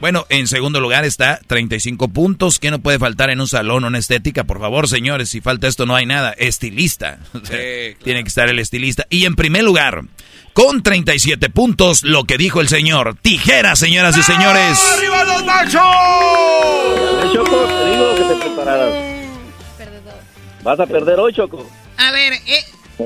[0.00, 2.58] Bueno, en segundo lugar está 35 puntos.
[2.60, 4.44] ¿Qué no puede faltar en un salón o una estética?
[4.44, 6.32] Por favor, señores, si falta esto no hay nada.
[6.38, 7.18] Estilista.
[7.42, 9.06] Sea, Tiene que estar el estilista.
[9.10, 10.04] Y en primer lugar,
[10.58, 13.16] con 37 puntos, lo que dijo el señor.
[13.22, 14.76] Tijera, señoras y señores.
[14.92, 17.32] ¡Arriba los machos!
[17.32, 18.92] Choco, te digo que te prepararas.
[20.64, 21.64] Vas a perder hoy, Choco.
[21.96, 22.64] A ver, eh,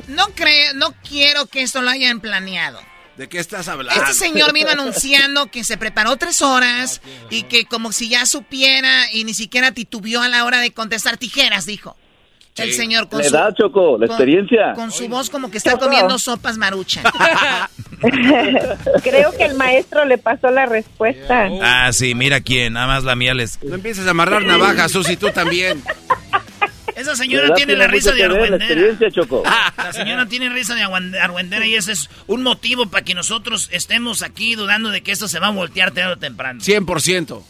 [0.09, 2.81] no creo, no quiero que esto lo hayan planeado.
[3.19, 4.03] ¿De qué estás hablando?
[4.03, 9.13] Este señor vino anunciando que se preparó tres horas y que como si ya supiera
[9.13, 11.99] y ni siquiera titubeó a la hora de contestar tijeras, dijo.
[12.57, 14.73] El señor con La su, Choco, la con- experiencia.
[14.75, 17.03] con su voz como que está comiendo sopas maruchan.
[19.03, 21.49] Creo que el maestro le pasó la respuesta.
[21.63, 22.75] Ah, sí, mira quién.
[22.75, 23.63] Nada más la mía les...
[23.63, 25.83] No empieces a amarrar navajas, Susi, tú también.
[26.95, 28.57] Esa La señora tiene la risa de La argüendera.
[28.65, 29.43] experiencia, Choco.
[29.79, 34.23] La señora tiene risa de argüendera y ese es un motivo para que nosotros estemos
[34.23, 36.61] aquí dudando de que esto se va a voltear tarde o temprano.
[36.61, 37.43] 100%.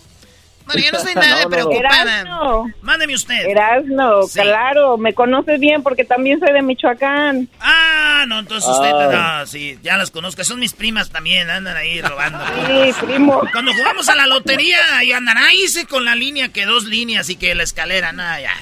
[0.66, 1.50] Bueno, yo no estoy nada No, no, no.
[1.50, 2.20] preocupada.
[2.20, 2.64] Erasno.
[2.82, 3.46] Mándeme usted.
[3.48, 7.48] Erasno, claro, me conoces bien porque también soy de Michoacán.
[7.60, 9.38] Ah, no, entonces usted, Ah.
[9.40, 10.42] no, sí, ya las conozco.
[10.44, 12.38] Son mis primas también, andan ahí robando.
[12.66, 13.42] Sí, primo.
[13.52, 17.28] Cuando jugamos a la lotería, ahí andan, ahí hice con la línea que dos líneas
[17.30, 18.52] y que la escalera, nada, ya.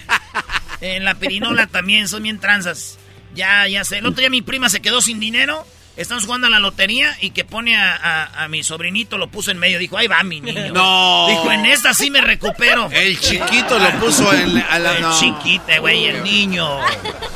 [0.80, 2.98] En la pirinola también, son bien tranzas.
[3.34, 3.98] Ya, ya sé.
[3.98, 5.64] El otro día mi prima se quedó sin dinero.
[5.96, 9.50] Estamos jugando a la lotería y que pone a, a- a mi sobrinito, lo puso
[9.50, 9.78] en medio.
[9.78, 10.68] Dijo, ahí va mi niño.
[10.72, 11.26] No.
[11.28, 12.88] Dijo, en esta sí me recupero.
[12.90, 14.96] El chiquito lo puso en a la...
[14.96, 15.18] El no.
[15.20, 16.78] chiquita, güey, el niño.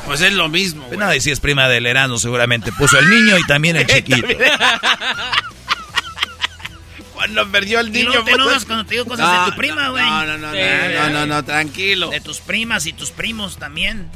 [0.07, 0.85] Pues es lo mismo.
[0.87, 3.85] Pues no, y si es prima del Erasmo, seguramente puso el niño y también el
[3.87, 4.27] chiquito.
[7.13, 8.05] Cuando perdió el Y niño...
[8.09, 10.03] luego te pues- enojas cuando te digo cosas No, de tu prima, güey.
[10.03, 10.57] No, no, no, Sí.
[10.59, 12.09] no, no, no, no, tranquilo.
[12.09, 14.09] De tus primas y tus primos también.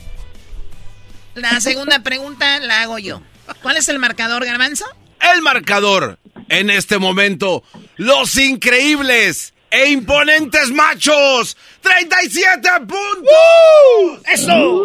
[1.36, 3.22] La segunda pregunta la hago yo.
[3.62, 4.86] ¿Cuál es el marcador, Garbanzo?
[5.34, 6.20] El marcador
[6.50, 7.64] en este momento.
[7.98, 11.58] Los increíbles e imponentes machos.
[11.82, 14.22] 37 puntos.
[14.32, 14.84] ¡Eso!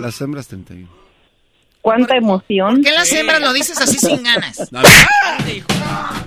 [0.00, 1.00] Las hembras 31.
[1.82, 2.76] ¿Cuánta emoción?
[2.76, 4.58] ¿Por qué las hembras lo dices así sin ganas?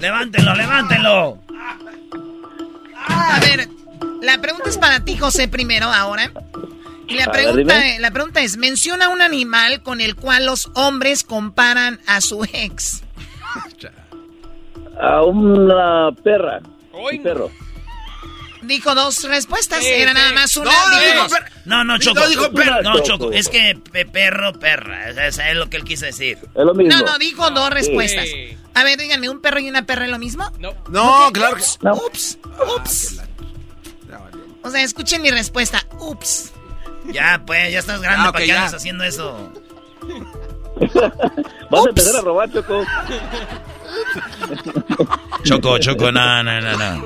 [0.02, 1.40] Levántenlo, levántenlo.
[3.08, 3.70] A ver,
[4.22, 6.32] la pregunta es para ti, José, primero, ahora.
[7.08, 8.00] Y la ver, pregunta, dime.
[8.00, 13.04] la pregunta es, menciona un animal con el cual los hombres comparan a su ex.
[15.00, 16.60] A una perra.
[16.94, 17.52] Un perro.
[18.62, 20.18] Dijo dos respuestas, Sí, era sí.
[20.18, 20.72] nada más una.
[20.72, 21.36] No, dijo
[21.66, 22.22] No, no, Choco.
[22.22, 22.82] No dijo perro.
[22.82, 23.32] No, Choco.
[23.34, 25.10] Es que pe- perro, perra.
[25.10, 26.38] Eso es lo que él quiso decir.
[26.56, 26.96] Es lo mismo.
[26.98, 27.74] No, no, dijo dos Sí.
[27.74, 28.26] respuestas.
[28.74, 30.50] A ver, díganme, ¿un perro y una perra es lo mismo?
[30.60, 30.74] No.
[30.90, 32.38] No, claro que Ups,
[32.78, 33.20] ups.
[34.64, 35.86] O sea, escuchen mi respuesta.
[36.00, 36.53] Ups.
[37.12, 38.60] Ya, pues, ya estás grande Ah, para que ya.
[38.60, 39.52] andes haciendo eso.
[41.70, 42.84] Vas a empezar a robar, Choco.
[45.44, 47.04] Choco, Choco, no, no, no, no.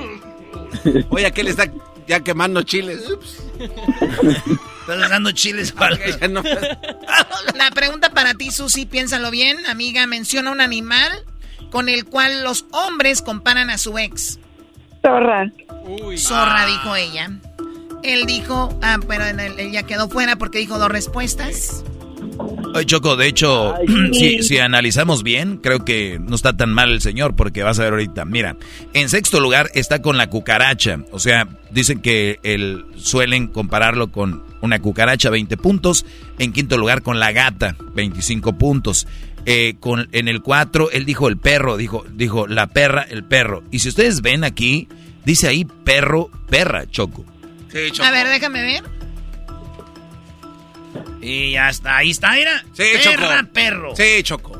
[1.10, 1.66] Oye, aquel está
[2.08, 3.10] ya quemando chiles.
[3.10, 3.43] Ups.
[4.82, 5.98] Estás dando chiles para...
[6.30, 6.43] No-
[7.56, 9.58] La pregunta para ti, Susi, piénsalo bien.
[9.68, 11.12] Amiga, menciona un animal
[11.72, 14.39] con el cual los hombres comparan a su ex.
[15.02, 15.52] Zorra.
[16.18, 17.32] Zorra, dijo ella.
[18.08, 21.84] Él dijo, ah, pero en el- él ya quedó fuera porque dijo dos respuestas.
[22.74, 23.74] Oye, Choco, de hecho,
[24.14, 27.84] si, si analizamos bien, creo que no está tan mal el señor, porque vas a
[27.84, 28.26] ver ahorita.
[28.26, 28.55] Mira,
[28.93, 30.99] en sexto lugar está con la cucaracha.
[31.12, 36.05] O sea, dicen que el, suelen compararlo con una cucaracha, 20 puntos.
[36.39, 39.08] En quinto lugar con la gata, 25 puntos.
[39.45, 43.64] Eh, con, en el 4, él dijo el perro, dijo, dijo la perra, el perro.
[43.72, 44.88] Y si ustedes ven aquí,
[45.26, 47.24] dice ahí perro, perra, Choco.
[47.72, 48.07] Sí, Choco.
[48.07, 48.84] A ver, déjame ver.
[51.22, 52.63] Y ya está, ahí está, mira.
[52.74, 53.53] Sí, Perra, Choco.
[53.53, 53.95] perro.
[53.95, 54.53] Sí, Choco.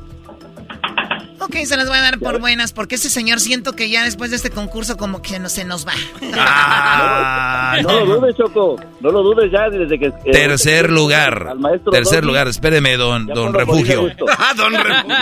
[1.40, 4.32] Ok, se las voy a dar por buenas porque ese señor siento que ya después
[4.32, 5.94] de este concurso como que no se nos va.
[6.34, 8.76] Ah, No lo dudes, Choco.
[9.02, 10.08] No lo dudes ya desde que...
[10.08, 11.48] eh, Tercer lugar.
[11.52, 12.48] al maestro Tercer Doggy, lugar.
[12.48, 14.12] Espéreme, don, don Refugio.
[14.38, 15.16] Ah, don Refugio.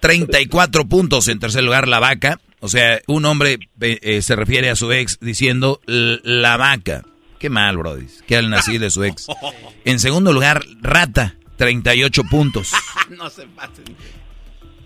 [0.00, 2.40] 34 puntos en tercer lugar la vaca.
[2.60, 7.02] O sea, un hombre eh, eh, se refiere a su ex diciendo "L- la vaca.
[7.42, 8.06] Qué mal, brody.
[8.24, 9.26] Que al nací de su ex.
[9.84, 11.34] En segundo lugar, rata.
[11.56, 12.70] 38 puntos.
[13.10, 13.84] no se pasen.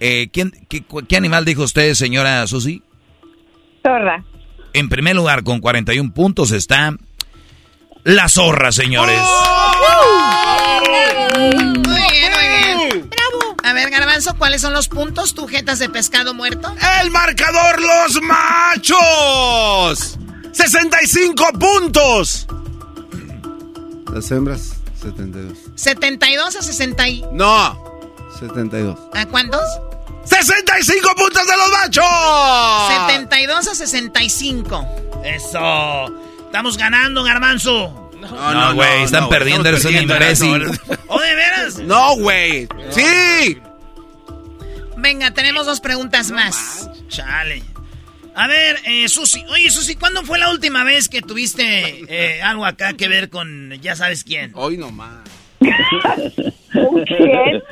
[0.01, 2.83] Eh, ¿quién, qué, animal dijo usted, señora Susi?
[3.83, 4.25] Zorra.
[4.73, 6.97] En primer lugar, con 41 puntos está
[8.05, 9.21] la zorra, señores.
[11.37, 13.11] Muy bien, muy bien.
[13.11, 13.57] Bravo.
[13.65, 15.35] A ver, Garbanzo, ¿cuáles son los puntos?
[15.35, 16.75] ¿Tu jetas de pescado muerto?
[17.03, 20.19] El marcador Los Machos.
[20.57, 22.47] 65 puntos.
[24.11, 25.59] Las hembras 72.
[25.75, 27.25] 72 a 60 y...
[27.33, 28.01] No.
[28.41, 28.99] 72.
[29.13, 29.61] ¿A cuántos?
[30.25, 33.11] 65 puntos de los machos.
[33.11, 34.87] 72 a 65.
[35.25, 36.07] Eso.
[36.47, 38.11] Estamos ganando, garbanzo.
[38.19, 40.71] No, güey, están perdiendo, eres un imbécil.
[41.09, 41.79] ¿Oh, de veras?
[41.81, 42.67] No, güey.
[42.91, 43.61] Sí.
[44.97, 46.89] Venga, tenemos dos preguntas más.
[47.09, 47.63] Chale.
[48.37, 49.43] A ver, eh, Susi.
[49.49, 53.73] Oye, Susi, ¿cuándo fue la última vez que tuviste eh, algo acá que ver con
[53.81, 54.53] ya sabes quién?
[54.55, 55.21] Hoy nomás.
[55.59, 57.63] ¿Quién?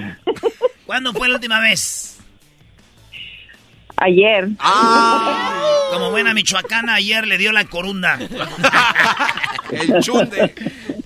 [0.86, 2.18] ¿Cuándo fue la última vez?
[3.96, 4.48] Ayer.
[5.92, 8.18] Como buena michoacana, ayer le dio la corunda.
[9.70, 10.54] El chunde.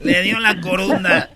[0.04, 1.30] Le dio la corunda.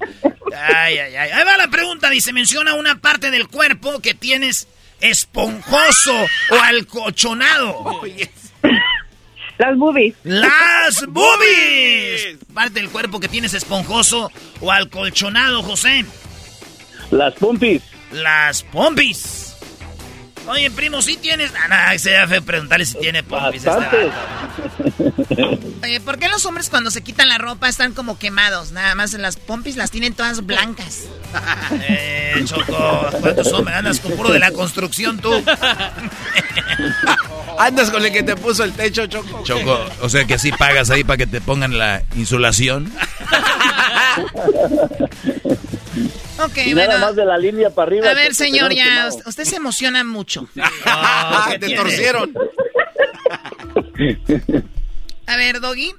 [0.56, 1.30] Ay, ay, ay.
[1.30, 2.08] Ahí va la pregunta.
[2.08, 4.68] Dice, menciona una parte del cuerpo que tienes
[5.03, 6.14] esponjoso
[6.50, 8.00] o alcochonado.
[9.59, 10.14] Las boobies.
[10.24, 12.38] Las boobies.
[12.55, 14.30] Parte del cuerpo que tienes esponjoso
[14.61, 16.05] o alcolchonado, José.
[17.11, 17.82] Las pompis.
[18.12, 19.41] Las pompis.
[20.47, 21.53] Oye, primo, ¿sí tienes...?
[21.57, 23.64] Ah, no, sería feo preguntarle si tiene pompis.
[23.64, 24.11] este.
[25.82, 28.72] Oye, ¿por qué los hombres cuando se quitan la ropa están como quemados?
[28.72, 31.03] Nada más las pompis las tienen todas blancas.
[31.88, 35.32] Eh, Choco, ¿cuántos hombres andas con puro de la construcción tú?
[37.59, 39.43] Andas con el que te puso el techo, Choco.
[39.43, 42.93] Choco, o sea que así pagas ahí para que te pongan la insulación.
[46.45, 46.88] Ok, y bueno.
[46.93, 48.11] nada más de la línea para arriba.
[48.11, 49.18] A ver, señor, ya, quemado.
[49.26, 50.49] usted- se emociona mucho.
[50.55, 51.82] ¿qué te tiene?
[51.82, 52.32] torcieron.
[55.26, 55.93] A ver, Doggy.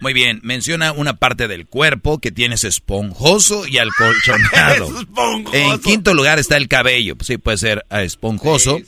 [0.00, 4.86] Muy bien, menciona una parte del cuerpo que tienes esponjoso y alcolchonado.
[5.00, 5.56] Esponjoso.
[5.56, 8.78] En quinto lugar está el cabello, sí, puede ser ah, esponjoso,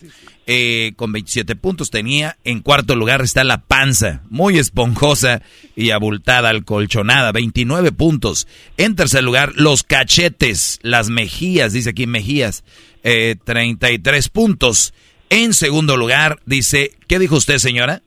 [0.47, 2.37] eh, con 27 puntos tenía.
[2.45, 5.43] En cuarto lugar está la panza, muy esponjosa
[5.75, 8.47] y abultada, alcolchonada, 29 puntos.
[8.77, 12.65] En tercer lugar, los cachetes, las mejillas, dice aquí mejillas,
[13.03, 14.93] eh, 33 puntos.
[15.31, 18.03] En segundo lugar, dice, ¿qué dijo usted, señora?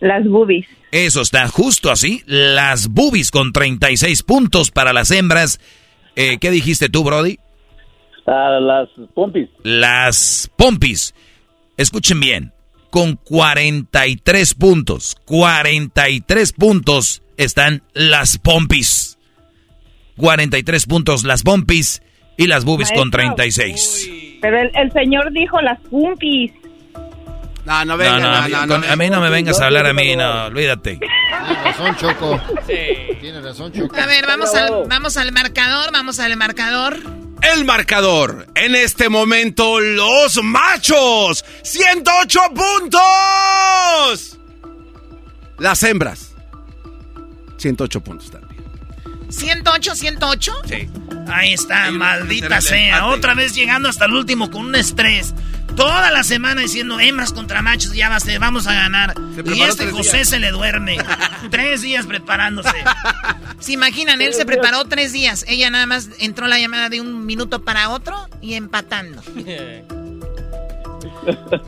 [0.00, 0.66] Las boobies.
[0.90, 2.22] Eso está justo así.
[2.26, 5.60] Las boobies con 36 puntos para las hembras.
[6.16, 7.38] Eh, ¿Qué dijiste tú, Brody?
[8.26, 9.48] Las pompis.
[9.62, 11.14] Las pompis.
[11.76, 12.52] Escuchen bien.
[12.90, 15.16] Con 43 puntos.
[15.26, 19.18] 43 puntos están las pompis.
[20.16, 22.02] 43 puntos las pompis
[22.36, 24.10] y las boobies con 36.
[24.40, 26.52] Pero el, el señor dijo las pumpis.
[27.64, 29.30] No, no No, venga, no, no, a mí- no, con- no, a mí no me
[29.30, 30.98] vengas a hablar a mí, no, olvídate.
[30.98, 32.40] Tienes razón, Choco.
[33.20, 33.96] Tienes razón, Choco.
[33.96, 36.98] A ver, vamos al, vamos al marcador, vamos al marcador.
[37.52, 38.46] El marcador.
[38.54, 41.44] En este momento, los machos.
[41.62, 44.38] 108 puntos.
[45.58, 46.32] Las hembras.
[47.58, 48.62] 108 puntos también.
[49.28, 50.52] 108, 108.
[50.66, 50.88] Sí.
[51.28, 53.06] Ahí está, maldita sea.
[53.06, 55.34] Otra vez llegando hasta el último con un estrés.
[55.76, 59.14] Toda la semana diciendo hembras contra machos, ya va vamos a ganar.
[59.44, 60.28] Y este José días.
[60.28, 60.96] se le duerme.
[61.50, 62.70] tres días preparándose.
[63.58, 64.20] ¿Se imaginan?
[64.20, 65.44] Él se preparó tres días.
[65.48, 69.22] Ella nada más entró la llamada de un minuto para otro y empatando.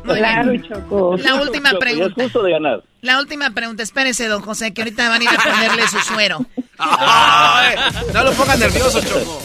[0.04, 0.62] Muy Claro, bien.
[0.68, 1.16] Choco.
[1.18, 2.22] La última Choco, ya es pregunta.
[2.22, 2.82] justo de ganar.
[3.02, 3.82] La última pregunta.
[3.82, 6.44] Espérese, don José, que ahorita van a ir a ponerle su suero.
[6.78, 7.76] Ay,
[8.12, 9.42] no lo pongan nervioso, Choco.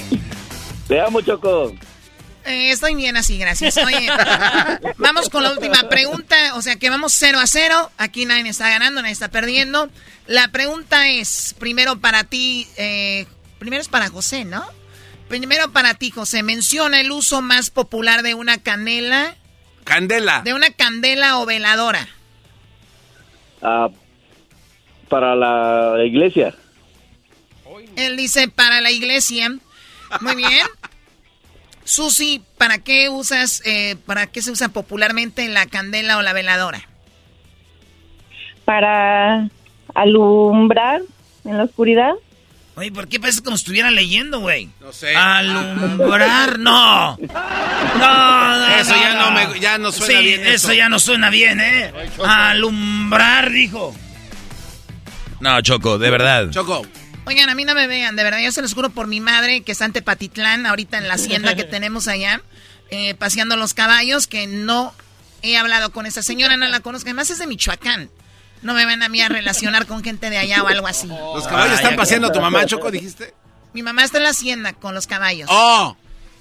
[0.87, 1.73] Te amo, Choco.
[2.45, 3.77] Eh, estoy bien así, gracias.
[3.77, 4.07] Oye,
[4.97, 6.55] vamos con la última pregunta.
[6.55, 7.91] O sea que vamos 0 a 0.
[7.97, 9.89] Aquí nadie está ganando, nadie está perdiendo.
[10.27, 13.27] La pregunta es, primero para ti, eh,
[13.59, 14.65] primero es para José, ¿no?
[15.27, 16.43] Primero para ti, José.
[16.43, 19.35] Menciona el uso más popular de una canela.
[19.83, 20.41] Candela.
[20.41, 22.07] De una candela o veladora.
[23.61, 23.89] Ah,
[25.09, 26.55] para la iglesia.
[27.95, 29.49] Él dice para la iglesia.
[30.21, 30.67] Muy bien.
[31.95, 36.87] Susi, ¿para qué usas, eh, para qué se usa popularmente la candela o la veladora?
[38.63, 39.49] Para
[39.93, 41.01] alumbrar
[41.43, 42.13] en la oscuridad.
[42.75, 44.69] Oye, ¿por qué parece como si estuviera leyendo, güey?
[44.79, 45.13] No sé.
[45.17, 47.17] Alumbrar, no.
[47.17, 50.73] No, no, Eso ya no me- ya no suena Sí, bien eso eso.
[50.73, 51.91] ya no suena bien, ¿eh?
[52.25, 53.93] Alumbrar, dijo.
[55.41, 56.49] No, Choco, de verdad.
[56.51, 56.85] Choco.
[57.25, 59.61] Oigan, a mí no me vean, de verdad, yo se los juro por mi madre
[59.61, 62.41] que está en Tepatitlán, ahorita en la hacienda que tenemos allá,
[62.89, 64.93] eh, paseando los caballos, que no
[65.41, 68.09] he hablado con esa señora, no la conozco, además es de Michoacán.
[68.61, 71.07] No me van a mí a relacionar con gente de allá o algo así.
[71.07, 73.33] Los caballos están paseando a tu mamá, Choco, dijiste.
[73.73, 75.49] Mi mamá está en la hacienda con los caballos.
[75.51, 75.97] Oh.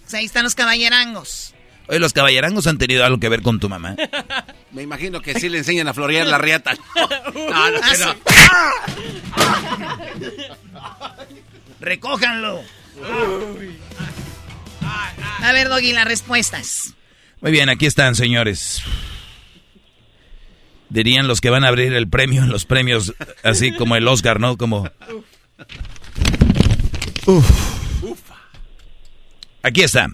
[0.06, 1.54] O sea, ahí están los caballerangos.
[1.90, 3.96] Oye, los caballerangos han tenido algo que ver con tu mamá.
[4.70, 6.72] Me imagino que sí le enseñan a florear la riata.
[7.34, 8.14] No, no, Ah, que no.
[11.80, 12.62] Recójanlo.
[15.42, 16.94] A ver, Doggy, las respuestas.
[17.40, 18.82] Muy bien, aquí están, señores.
[20.90, 24.56] Dirían los que van a abrir el premio, los premios así como el Oscar, ¿no?
[24.56, 24.88] Como...
[27.26, 27.50] Uf.
[29.62, 30.08] Aquí está.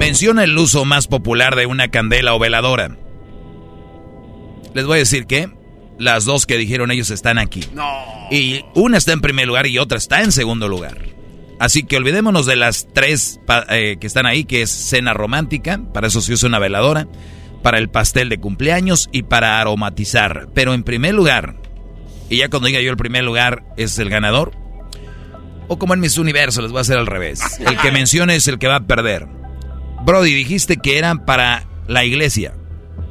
[0.00, 2.96] Menciona el uso más popular de una candela o veladora.
[4.72, 5.50] Les voy a decir que
[5.98, 7.62] las dos que dijeron ellos están aquí.
[8.30, 10.96] Y una está en primer lugar y otra está en segundo lugar.
[11.58, 16.06] Así que olvidémonos de las tres eh, que están ahí, que es cena romántica, para
[16.06, 17.06] eso se usa una veladora,
[17.62, 20.48] para el pastel de cumpleaños y para aromatizar.
[20.54, 21.56] Pero en primer lugar,
[22.30, 24.52] y ya cuando diga yo el primer lugar es el ganador,
[25.68, 27.42] o como en mis universos les voy a hacer al revés.
[27.60, 29.39] El que mencione es el que va a perder.
[30.04, 32.54] Brody, dijiste que eran para la iglesia.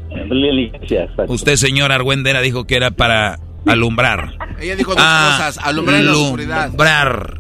[0.09, 1.31] La iglesia, exacto.
[1.33, 4.33] Usted, señor Argüendera, dijo que era para alumbrar.
[4.59, 5.59] Ella dijo dos Ah, cosas.
[5.63, 6.63] Alumbrar en la oscuridad.
[6.63, 7.39] alumbrar.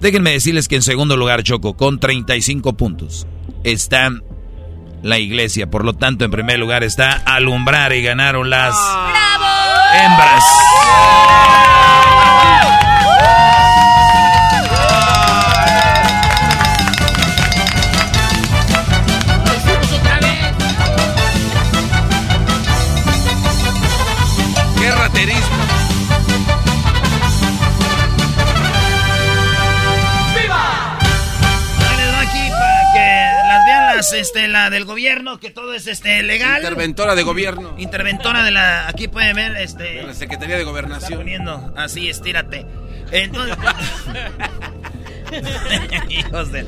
[0.00, 3.26] Déjenme decirles que en segundo lugar, Choco, con 35 puntos,
[3.64, 4.10] está
[5.02, 5.68] la iglesia.
[5.70, 8.74] Por lo tanto, en primer lugar está alumbrar y ganaron las
[9.94, 10.44] hembras.
[12.80, 12.85] ¡Qué
[34.12, 36.58] las, este, la del gobierno, que todo es este legal.
[36.58, 37.74] Interventora de gobierno.
[37.78, 38.88] Interventora de la.
[38.88, 40.02] Aquí pueden ver, este.
[40.02, 41.18] La Secretaría de Gobernación.
[41.18, 42.66] Poniendo así, estírate.
[43.10, 43.56] Entonces.
[46.08, 46.66] Hijos de.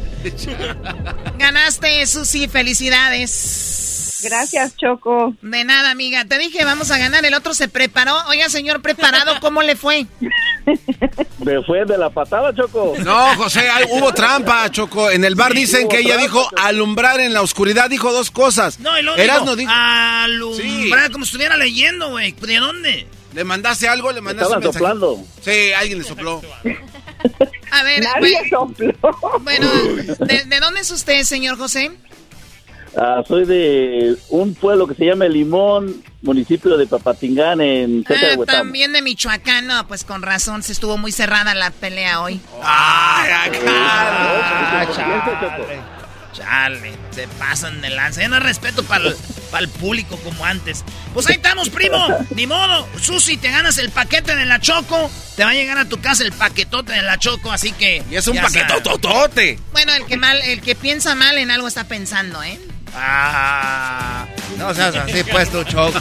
[1.39, 4.08] Ganaste, Susi, felicidades.
[4.23, 5.35] Gracias, Choco.
[5.43, 6.25] De nada, amiga.
[6.25, 7.25] Te dije, vamos a ganar.
[7.25, 8.17] El otro se preparó.
[8.29, 10.07] Oiga, señor preparado, ¿cómo le fue?
[11.45, 12.95] Me fue de la patada, Choco.
[13.05, 15.11] No, José, hay- hubo trampa, Choco.
[15.11, 17.89] En el bar Sí, dicen que ella trampa, dijo alumbrar en la oscuridad.
[17.89, 18.79] Dijo dos cosas.
[18.81, 22.33] No, luego Erasmo dijo, dijo- alumbrar, como si estuviera leyendo, güey.
[22.33, 23.07] ¿De dónde?
[23.35, 24.11] ¿Le mandaste algo?
[24.13, 25.25] ¿Le mandaste Estaban un soplando.
[25.45, 26.43] Sí, alguien le sopló.
[27.71, 28.75] A ver, Nadie bueno,
[29.43, 29.71] bueno,
[30.21, 31.91] ¿de, de dónde es usted, señor José?
[33.01, 38.33] Ah, soy de un pueblo que se llama Limón, municipio de Papatingán, en cerca de
[38.33, 38.59] Ah, Huetamo.
[38.59, 42.41] también de Michoacán, no, pues con razón, se estuvo muy cerrada la pelea hoy.
[42.61, 43.31] Ay,
[43.67, 45.81] Ah, chale.
[46.33, 48.21] Chale, se pasan de lanza.
[48.21, 49.05] Ya no respeto para
[49.59, 50.85] el público como antes.
[51.15, 51.99] Pues ahí estamos, primo.
[52.35, 52.87] Ni modo.
[53.01, 55.11] Susi, te ganas el paquete de la Choco.
[55.37, 58.05] Te va a llegar a tu casa el paquetote de la Choco, así que.
[58.11, 59.59] Y es un paquetototote.
[59.73, 62.61] Bueno, el que mal, el que piensa mal en algo está pensando, ¿eh?
[62.97, 64.27] Ah,
[64.57, 66.01] no seas así, pues tu Choco.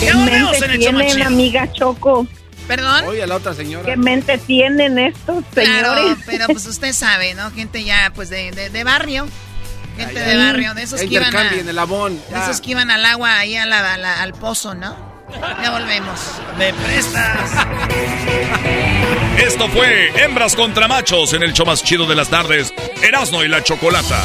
[0.00, 2.26] ¿Qué mente en el tienen, amiga Choco?
[2.66, 3.04] ¿Perdón?
[3.06, 3.84] Oye, la otra señora.
[3.86, 6.18] ¿Qué mente tienen estos Claro, señores?
[6.26, 7.50] pero pues usted sabe, ¿no?
[7.50, 9.26] Gente ya, pues de, de, de barrio.
[9.96, 12.20] Gente Ya, de barrio, de esos que iban a, intercambien el abón.
[12.30, 14.94] de esos que iban al agua, ahí a la- a la- al pozo, ¿no?
[15.62, 16.20] Ya volvemos.
[16.58, 17.50] Me prestas.
[19.38, 22.72] Esto fue Hembras contra Machos en el show más chido de las tardes,
[23.02, 24.24] Erasmo y la Chocolata.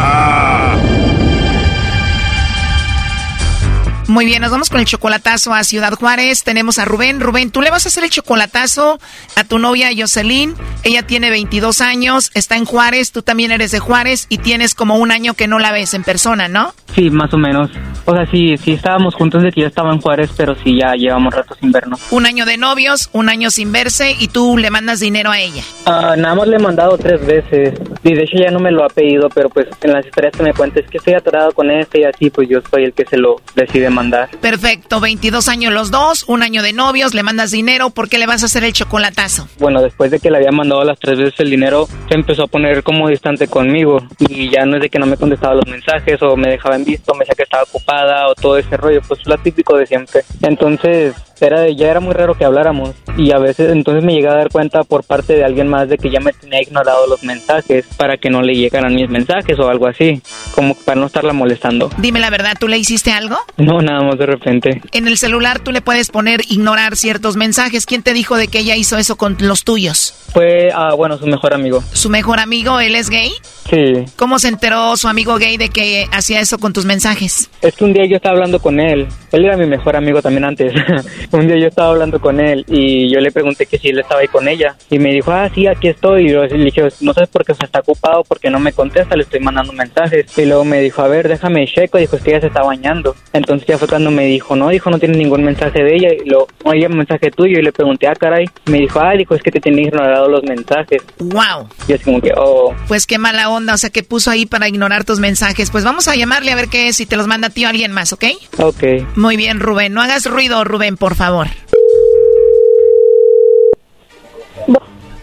[4.11, 6.43] Muy bien, nos vamos con el chocolatazo a Ciudad Juárez.
[6.43, 7.21] Tenemos a Rubén.
[7.21, 8.99] Rubén, tú le vas a hacer el chocolatazo
[9.37, 10.53] a tu novia Jocelyn.
[10.83, 14.97] Ella tiene 22 años, está en Juárez, tú también eres de Juárez y tienes como
[14.97, 16.73] un año que no la ves en persona, ¿no?
[16.93, 17.71] Sí, más o menos.
[18.03, 20.93] O sea, sí, sí estábamos juntos de que yo estaba en Juárez, pero sí ya
[20.95, 22.01] llevamos rato sin vernos.
[22.11, 25.63] Un año de novios, un año sin verse y tú le mandas dinero a ella.
[25.85, 27.79] Ah, nada más le he mandado tres veces.
[28.03, 30.43] Y de hecho ya no me lo ha pedido, pero pues en las historias que
[30.43, 33.05] me cuenta es que estoy atorado con este y así, pues yo soy el que
[33.05, 34.29] se lo decide mandar.
[34.41, 38.25] Perfecto, 22 años los dos, un año de novios, le mandas dinero, ¿por qué le
[38.27, 39.47] vas a hacer el chocolatazo?
[39.59, 42.47] Bueno, después de que le había mandado las tres veces el dinero, se empezó a
[42.47, 44.01] poner como distante conmigo.
[44.19, 46.85] Y ya no es de que no me contestaba los mensajes o me dejaba en
[46.85, 50.21] visto, me decía que estaba ocupada o todo ese rollo, pues lo típico de siempre.
[50.41, 52.91] Entonces, era de- ya era muy raro que habláramos.
[53.17, 55.97] Y a veces entonces me llegué a dar cuenta por parte de alguien más de
[55.97, 59.67] que ya me tenía ignorado los mensajes para que no le llegaran mis mensajes o
[59.69, 60.21] algo así,
[60.53, 61.89] como para no estarla molestando.
[61.97, 63.37] Dime la verdad, ¿tú le hiciste algo?
[63.57, 64.81] No, nada más de repente.
[64.91, 67.85] En el celular tú le puedes poner ignorar ciertos mensajes.
[67.85, 70.13] ¿Quién te dijo de que ella hizo eso con los tuyos?
[70.33, 71.83] Fue, ah, bueno, su mejor amigo.
[71.91, 73.31] ¿Su mejor amigo, él es gay?
[73.69, 74.05] Sí.
[74.15, 77.49] ¿Cómo se enteró su amigo gay de que hacía eso con tus mensajes?
[77.61, 79.07] Es que un día yo estaba hablando con él.
[79.31, 80.73] Él era mi mejor amigo también antes.
[81.31, 84.21] un día yo estaba hablando con él y yo le pregunté que si él estaba
[84.21, 84.75] ahí con ella.
[84.89, 86.27] Y me dijo, ah, sí, aquí estoy.
[86.27, 89.15] Y yo le dije, no sé por qué se está ocupado, porque no me contesta,
[89.15, 90.37] le estoy mandando mensajes.
[90.37, 91.97] Y luego me dijo, a ver, déjame checo.
[91.97, 93.15] Dijo, es que ella se está bañando.
[93.33, 96.09] Entonces ya fue cuando me dijo, no, dijo, no tiene ningún mensaje de ella.
[96.13, 97.57] Y luego, oye, mensaje tuyo.
[97.57, 98.45] Y le pregunté, ah, caray.
[98.65, 101.01] Me dijo, ah, dijo, es que te tenía ignorado los mensajes.
[101.19, 101.69] ¡Wow!
[101.87, 102.75] Y es como que, oh.
[102.89, 105.71] Pues qué mala onda, o sea, que puso ahí para ignorar tus mensajes.
[105.71, 107.67] Pues vamos a llamarle a ver qué es, si te los manda a ti o
[107.67, 108.25] a alguien más, ¿ok?
[108.57, 108.83] Ok.
[109.15, 109.93] Muy bien, Rubén.
[109.93, 111.47] No hagas ruido, Rubén, por favor.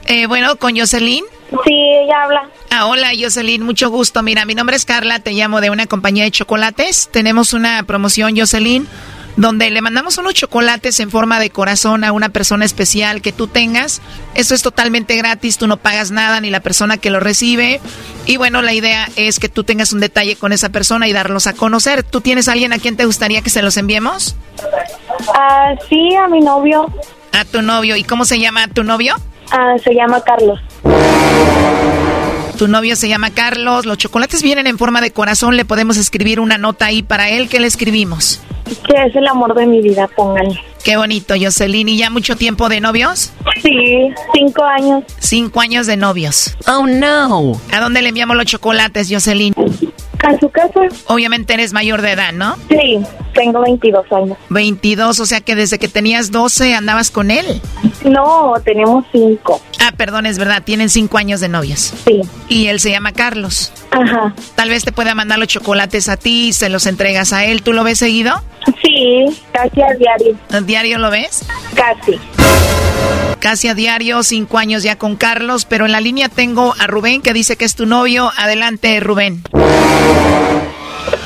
[0.06, 1.24] Eh, bueno, con Jocelyn.
[1.64, 2.50] Sí, ella habla.
[2.70, 4.22] Ah, hola Jocelyn, mucho gusto.
[4.22, 7.08] Mira, mi nombre es Carla, te llamo de una compañía de chocolates.
[7.10, 8.86] Tenemos una promoción, Jocelyn,
[9.36, 13.46] donde le mandamos unos chocolates en forma de corazón a una persona especial que tú
[13.46, 14.02] tengas.
[14.34, 17.80] Eso es totalmente gratis, tú no pagas nada ni la persona que lo recibe.
[18.26, 21.46] Y bueno, la idea es que tú tengas un detalle con esa persona y darlos
[21.46, 22.02] a conocer.
[22.02, 24.36] ¿Tú tienes a alguien a quien te gustaría que se los enviemos?
[25.34, 26.92] Ah, sí, a mi novio.
[27.32, 27.96] A tu novio.
[27.96, 29.16] ¿Y cómo se llama tu novio?
[29.50, 30.60] Ah, se llama Carlos.
[32.58, 33.86] Tu novio se llama Carlos.
[33.86, 35.56] Los chocolates vienen en forma de corazón.
[35.56, 37.48] Le podemos escribir una nota ahí para él.
[37.48, 38.40] ¿Qué le escribimos?
[38.86, 40.60] Que es el amor de mi vida, pónganle.
[40.84, 41.88] Qué bonito, Jocelyn.
[41.88, 43.32] ¿Y ya mucho tiempo de novios?
[43.62, 45.04] Sí, cinco años.
[45.18, 46.56] Cinco años de novios.
[46.66, 47.60] Oh, no.
[47.72, 49.54] ¿A dónde le enviamos los chocolates, Jocelyn?
[50.26, 50.80] A su casa.
[51.06, 52.56] Obviamente eres mayor de edad, ¿no?
[52.68, 52.98] Sí,
[53.34, 54.38] tengo 22 años.
[54.50, 57.60] 22, o sea que desde que tenías 12 andabas con él.
[58.04, 59.60] No, tenemos cinco.
[59.80, 61.92] Ah, perdón, es verdad, tienen cinco años de novios.
[62.06, 62.22] Sí.
[62.48, 63.72] Y él se llama Carlos.
[63.90, 64.34] Ajá.
[64.54, 67.62] Tal vez te pueda mandar los chocolates a ti, se los entregas a él.
[67.62, 68.42] ¿Tú lo ves seguido?
[68.82, 70.36] Sí, casi a diario.
[70.52, 71.46] ¿A diario lo ves?
[71.74, 72.18] Casi.
[73.40, 77.22] Casi a diario, cinco años ya con Carlos, pero en la línea tengo a Rubén
[77.22, 78.30] que dice que es tu novio.
[78.36, 79.42] Adelante, Rubén.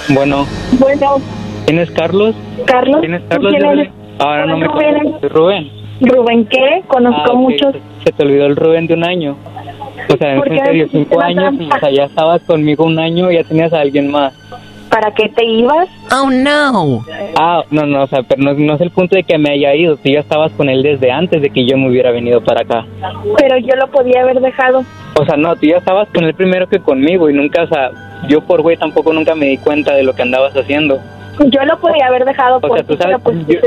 [0.08, 1.16] Bueno, Bueno,
[1.66, 2.34] ¿quién es Carlos?
[2.66, 3.00] Carlos.
[3.00, 3.52] ¿Quién es ¿tú Carlos?
[3.58, 3.90] quién eres?
[4.18, 5.18] Ahora no me Rubén.
[5.22, 5.70] Rubén.
[6.00, 6.82] Rubén, ¿qué?
[6.88, 7.74] Conozco Ah, muchos.
[8.04, 9.36] Se te olvidó el Rubén de un año.
[10.08, 13.30] O sea, ¿Por en serio, cinco años y o sea, ya estabas conmigo un año
[13.30, 14.34] y ya tenías a alguien más.
[14.92, 15.88] ¿Para qué te ibas?
[16.14, 17.02] Oh, no.
[17.40, 19.74] Ah, no, no, o sea, pero no, no es el punto de que me haya
[19.74, 19.96] ido.
[19.96, 22.84] Tú ya estabas con él desde antes de que yo me hubiera venido para acá.
[23.38, 24.84] Pero yo lo podía haber dejado.
[25.18, 27.90] O sea, no, tú ya estabas con él primero que conmigo y nunca, o sea,
[28.28, 31.00] yo por güey tampoco nunca me di cuenta de lo que andabas haciendo.
[31.38, 33.58] Yo lo podía haber dejado O sea, por tú sabes, pues yo-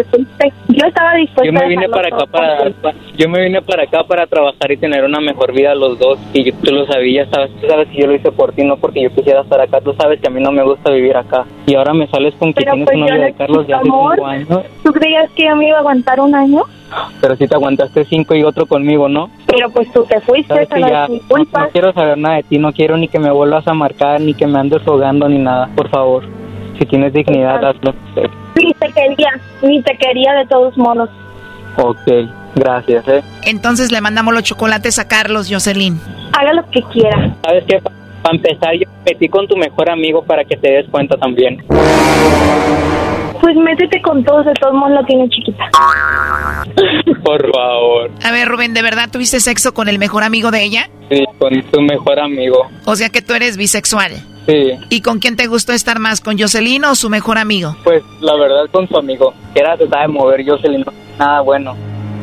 [0.88, 3.84] estaba dispuesta Yo me a vine dejarlo para acá para, por yo me vine para
[3.84, 7.28] acá para trabajar y tener una mejor vida los dos y yo- tú lo sabías,
[7.30, 9.82] sabes, tú sabes que yo lo hice por ti, no porque yo quisiera estar acá,
[9.82, 12.54] tú sabes que a mí no me gusta vivir acá y ahora me sales con
[12.54, 14.16] que Pero tienes pues un yo novio de Carlos de hace amor.
[14.16, 16.64] cinco años, ¿Tú creías que yo me iba a aguantar un año?
[17.20, 19.30] pero si te aguantaste cinco y otro conmigo, ¿no?
[19.48, 22.96] Pero pues tú te fuiste, que ya no quiero saber nada de ti, no quiero
[22.96, 26.24] ni que me vuelvas a marcar ni que me andes rogando ni nada, por favor.
[26.78, 27.94] Si tienes dignidad, hazlo.
[28.56, 29.30] Ni te quería,
[29.62, 31.10] ni te quería de todos modos.
[31.78, 32.08] Ok,
[32.56, 33.24] gracias, eh.
[33.44, 36.00] Entonces le mandamos los chocolates a Carlos, Jocelyn.
[36.38, 37.36] Haga lo que quiera.
[37.44, 37.80] ¿Sabes qué?
[38.22, 41.64] Para empezar, yo me metí con tu mejor amigo para que te des cuenta también.
[43.42, 45.70] Pues métete con todos, de todos modos la tiene chiquita.
[47.24, 48.12] Por favor.
[48.24, 50.90] A ver, Rubén, ¿de verdad tuviste sexo con el mejor amigo de ella?
[51.10, 52.68] Sí, con tu mejor amigo.
[52.86, 54.14] O sea que tú eres bisexual.
[54.48, 56.22] Sí, ¿Y con quién te gustó estar más?
[56.22, 57.76] ¿Con Jocelyn o su mejor amigo?
[57.84, 59.34] pues la verdad con tu amigo.
[59.54, 60.86] Que era se sabe mover, le no
[61.18, 61.76] nada bueno.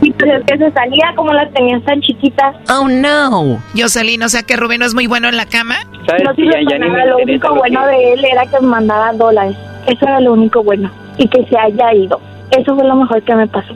[0.03, 2.57] Y pues es que se salía como las tenías tan chiquitas.
[2.69, 3.61] Oh, no.
[3.77, 5.77] Jocelyn, o sea que Rubén no es muy bueno en la cama.
[6.07, 6.23] ¿Sabes?
[6.25, 8.61] No Sí, sirve ya, ya nada, lo único lo bueno que- de él era que
[8.61, 9.57] me mandaba dólares.
[9.87, 10.91] Eso era lo único bueno.
[11.19, 12.21] Y que se haya ido.
[12.51, 13.75] Eso fue lo mejor que me pasó.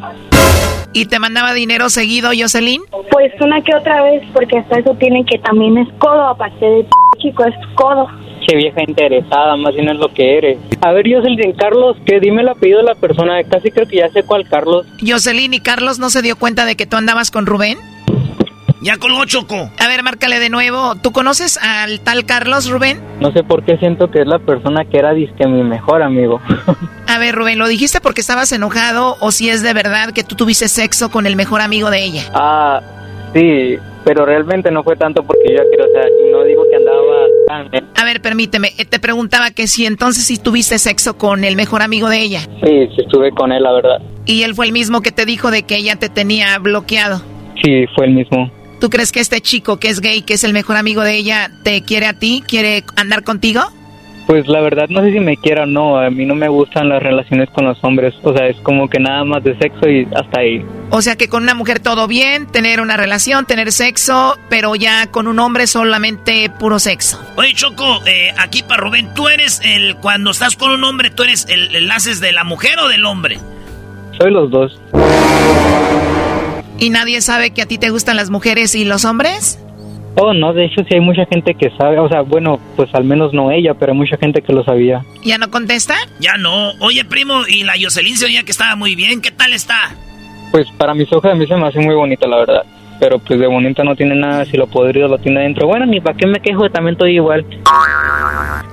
[0.93, 2.82] ¿Y te mandaba dinero seguido, Jocelyn?
[3.10, 6.82] Pues una que otra vez, porque hasta eso tiene que también es codo, aparte de
[6.85, 8.09] p- chico, es codo.
[8.47, 10.59] Che vieja interesada, más bien es lo que eres.
[10.81, 13.43] A ver, Jocelyn, Carlos, que dime el apellido de la persona.
[13.43, 14.86] Casi creo que ya sé cuál Carlos.
[15.05, 17.78] Jocelyn y Carlos no se dio cuenta de que tú andabas con Rubén.
[18.82, 19.68] Ya colgó Choco.
[19.81, 20.94] A ver, márcale de nuevo.
[21.02, 23.01] ¿Tú conoces al tal Carlos, Rubén?
[23.18, 26.40] No sé por qué siento que es la persona que era disque mi mejor amigo.
[27.09, 30.36] A ver, Rubén, ¿lo dijiste porque estabas enojado o si es de verdad que tú
[30.36, 32.23] tuviste sexo con el mejor amigo de ella?
[32.32, 32.81] Ah,
[33.35, 36.44] sí, pero realmente no fue tanto porque yo ya quiero, o sea, no
[37.48, 41.82] A ver, permíteme, eh, te preguntaba que si entonces si tuviste sexo con el mejor
[41.82, 42.40] amigo de ella.
[42.40, 44.02] Sí, sí estuve con él, la verdad.
[44.24, 47.23] Y él fue el mismo que te dijo de que ella te tenía bloqueado.
[47.62, 48.51] Sí, fue el mismo.
[48.81, 51.51] ¿Tú crees que este chico que es gay, que es el mejor amigo de ella,
[51.62, 52.43] te quiere a ti?
[52.47, 53.62] ¿Quiere andar contigo?
[54.27, 56.89] Pues la verdad no sé si me quiera o no, a mí no me gustan
[56.89, 60.07] las relaciones con los hombres, o sea, es como que nada más de sexo y
[60.15, 60.65] hasta ahí.
[60.90, 65.07] O sea que con una mujer todo bien, tener una relación, tener sexo, pero ya
[65.12, 67.20] con un hombre solamente puro sexo.
[67.36, 71.23] Oye, Choco, eh, aquí para Rubén, ¿tú eres el, cuando estás con un hombre, tú
[71.23, 73.39] eres el, el haces de la mujer o del hombre?
[74.19, 74.81] Soy los dos.
[76.78, 79.61] ¿Y nadie sabe que a ti te gustan las mujeres y los hombres?
[80.19, 83.05] Oh, no, de hecho sí hay mucha gente que sabe, o sea, bueno, pues al
[83.05, 85.05] menos no ella, pero hay mucha gente que lo sabía.
[85.23, 85.95] ¿Ya no contesta?
[86.21, 86.71] Ya no.
[86.81, 89.21] Oye, primo, y la Jocelyn se oía que estaba muy bien.
[89.21, 89.95] ¿Qué tal está?
[90.53, 92.63] Pues para mis ojos a mí se me hace muy bonita, la verdad.
[92.99, 95.67] Pero pues de bonita no tiene nada, si lo podrido lo tiene dentro.
[95.67, 97.45] Bueno, ni para qué me quejo, también estoy igual.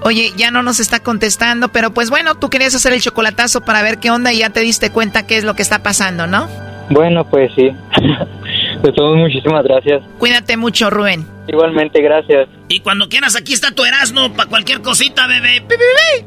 [0.03, 3.81] Oye, ya no nos está contestando, pero pues bueno, tú querías hacer el chocolatazo para
[3.81, 6.47] ver qué onda y ya te diste cuenta qué es lo que está pasando, ¿no?
[6.89, 7.69] Bueno, pues sí.
[8.83, 10.03] De todos, muchísimas gracias.
[10.19, 11.25] Cuídate mucho, Rubén.
[11.47, 12.49] Igualmente, gracias.
[12.67, 15.61] Y cuando quieras, aquí está tu Erasmo para cualquier cosita, bebé.
[15.61, 15.85] ¡Pi, pi,
[16.19, 16.25] pi!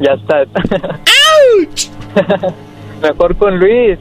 [0.00, 0.46] ya estás.
[3.02, 3.98] Mejor con Luis.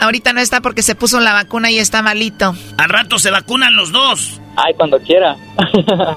[0.00, 2.54] Ahorita no está porque se puso la vacuna y está malito.
[2.76, 4.42] Al rato se vacunan los dos.
[4.56, 5.36] Ay, cuando quiera.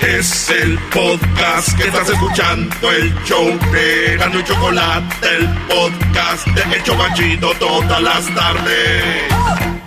[0.00, 6.76] Es el podcast que estás escuchando, el show de Gano y Chocolate, el podcast de
[6.76, 9.24] El Chocachito todas las tardes.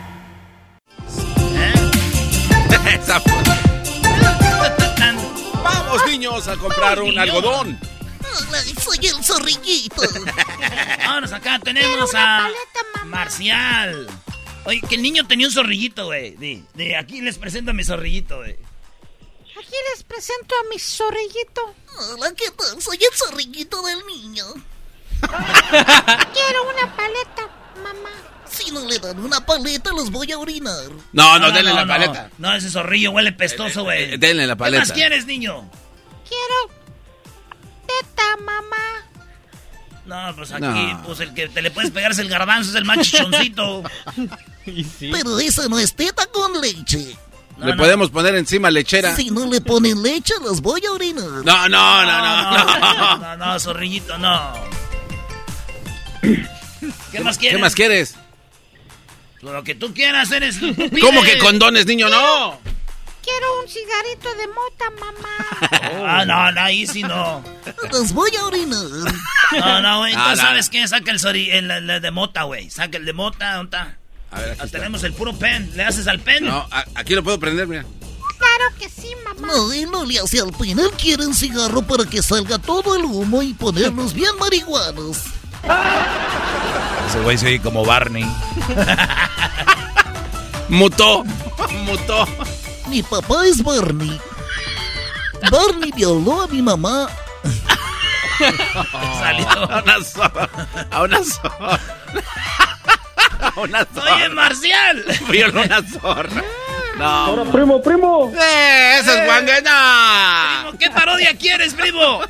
[5.64, 7.80] Vamos, niños, a comprar un algodón.
[8.80, 10.00] soy el zorrillito.
[11.00, 12.50] Vámonos acá, tenemos a
[13.06, 14.08] Marcial.
[14.66, 16.36] Oye, que el niño tenía un zorrillito, güey.
[16.36, 18.56] De, de aquí les presento a mi zorrillito, güey.
[19.64, 21.74] Aquí les presento a mi zorrillito.
[22.12, 22.82] Hola, ¿qué tal?
[22.82, 24.46] Soy el zorrillito del niño.
[25.22, 27.48] Quiero una paleta,
[27.82, 28.10] mamá.
[28.50, 30.90] Si no le dan una paleta, los voy a orinar.
[31.14, 32.30] No, no, denle la paleta.
[32.38, 34.14] No, ese zorrillo huele pestoso, güey.
[34.14, 34.84] Eh, denle la paleta.
[34.84, 35.70] ¿Qué más quieres, niño?
[36.28, 36.84] Quiero
[37.88, 39.10] teta, mamá.
[40.06, 41.04] No, pues aquí, No.
[41.06, 43.84] pues el que te le puedes pegar es el garbanzo, es el más chichoncito.
[45.00, 47.18] Pero esa no es teta con leche.
[47.64, 49.16] Le podemos poner encima lechera.
[49.16, 51.24] Si no le ponen leche, los voy a orinar.
[51.24, 53.18] No, no, no, no, no.
[53.18, 54.54] No, no, zorrillito, no.
[57.12, 57.58] ¿Qué más quieres?
[57.58, 58.16] ¿Qué más quieres?
[59.42, 60.58] Lo que tú quieras, eres.
[61.02, 62.10] ¿Cómo que condones, niño?
[62.10, 62.60] No.
[63.24, 65.30] Quiero un cigarrito de mota, mamá.
[66.06, 67.42] Ah, no, no, ahí sí no.
[67.92, 68.84] Los voy a orinar.
[69.54, 70.14] No, no, güey.
[70.14, 70.86] No, Entonces, no, ¿sabes qué?
[70.88, 72.70] Saca el, sori- el, el- el de mota, güey.
[72.70, 73.98] Saca el de mota, ¿dónde está?
[74.34, 74.78] A ver, aquí está.
[74.80, 75.72] Tenemos el puro pen.
[75.76, 76.46] ¿Le haces al pen?
[76.46, 77.86] No, a- aquí lo puedo prender, mira.
[78.38, 79.48] Claro que sí, mamá.
[79.48, 80.80] No, no le hace al pin.
[80.80, 85.18] Él quiere un cigarro para que salga todo el humo y ponerlos bien marihuanos.
[87.08, 88.26] Ese güey se oye como Barney.
[90.70, 91.24] Mutó.
[91.86, 92.28] Mutó.
[92.88, 94.20] Mi papá es Barney.
[95.52, 97.08] Barney violó a mi mamá.
[99.20, 99.50] Salió.
[99.50, 100.50] A una sola.
[100.92, 101.80] A una sola.
[103.18, 104.16] A una sola.
[104.16, 105.06] Oye, Marcial.
[105.30, 106.44] Violó una zorra.
[106.98, 107.06] No.
[107.06, 108.32] Ahora, primo, primo.
[108.36, 108.98] ¡Eh!
[109.00, 110.62] ¡Esa es guangana!
[110.64, 112.22] Primo, ¿Qué parodia quieres, primo?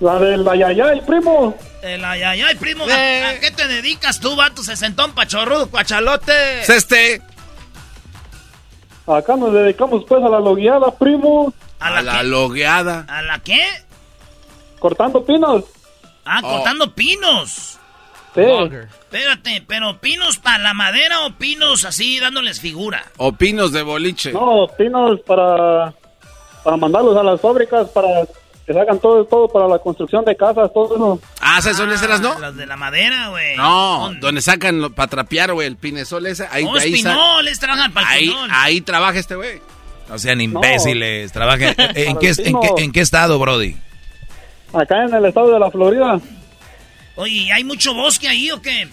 [0.00, 1.56] La del ayayay, primo.
[1.82, 2.84] El ay, ay, ay, primo.
[2.84, 3.24] ¿a- Eh.
[3.36, 6.60] ¿A, qué te dedicas tú, vato sesentón pachorrudo, cuachalote?
[6.62, 7.22] Es este.
[9.06, 11.52] Acá nos dedicamos pues a la logueada, primo.
[11.80, 12.24] ¿A A la, qué?
[12.24, 13.04] logueada.
[13.08, 13.60] ¿A la qué?
[14.78, 15.64] Cortando pinos.
[16.24, 16.48] Ah, Oh.
[16.56, 17.78] cortando pinos.
[18.34, 18.40] Sí.
[18.40, 23.04] Espérate, pero pinos para la madera o pinos así dándoles figura.
[23.18, 24.32] O pinos de boliche.
[24.32, 25.92] No, pinos para,
[26.64, 28.08] para mandarlos a las fábricas para
[28.64, 31.20] que hagan todo, todo para la construcción de casas, todo eso.
[31.40, 32.38] Ah, ¿esas son esas, no?
[32.38, 33.56] Las de la madera, güey.
[33.56, 34.20] No, ¿Dónde?
[34.20, 36.46] donde sacan para trapear, güey, el pinesol ese.
[36.50, 38.48] Ahí, Oh, ahí, espinoles, trabajan para el ahí, pinol.
[38.52, 39.60] ahí trabaja este güey.
[40.08, 41.32] No sean imbéciles.
[41.32, 41.74] Trabajen.
[41.78, 43.76] ¿En, en qué, en, qué, en qué estado, Brody?
[44.72, 46.18] Acá en el estado de la Florida,
[47.16, 48.88] Oye, ¿y ¿hay mucho bosque ahí o qué?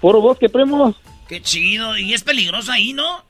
[0.00, 0.94] puro bosque, primo.
[1.28, 1.96] Qué chido.
[1.96, 3.22] Y es peligroso ahí, ¿no?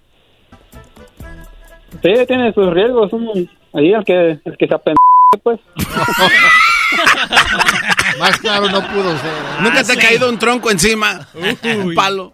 [2.03, 3.13] Sí, tiene sus riesgos.
[3.13, 4.97] un- ahí el que, el que se apende,
[5.43, 5.61] pues.
[8.19, 9.33] Más claro no pudo ser.
[9.61, 9.99] Nunca te sí.
[9.99, 11.27] ha caído un tronco encima.
[11.35, 12.33] Un palo.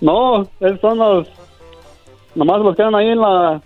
[0.00, 1.26] No, esos son los...
[2.34, 3.62] Nomás los quedan ahí en la...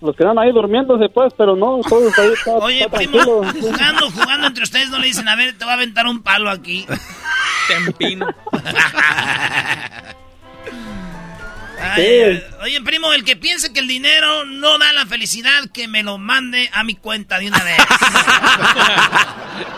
[0.00, 4.46] Los quedan ahí durmiéndose, pues, pero no, todos ahí está, Oye, está primo, jugando, jugando
[4.48, 6.86] entre ustedes no le dicen, a ver, te voy a aventar un palo aquí.
[7.68, 8.26] Tempino.
[11.78, 15.88] Ay, ay, Oye, primo, el que piense que el dinero no da la felicidad, que
[15.88, 17.76] me lo mande a mi cuenta de una vez.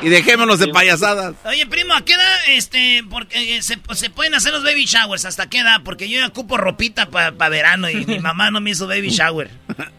[0.00, 1.34] Y dejémonos de payasadas.
[1.44, 5.24] Oye, primo, ¿a qué edad este, porque eh, se, se pueden hacer los baby showers?
[5.24, 5.80] ¿Hasta qué edad?
[5.84, 9.50] Porque yo ya ocupo ropita para verano y mi mamá no me hizo baby shower.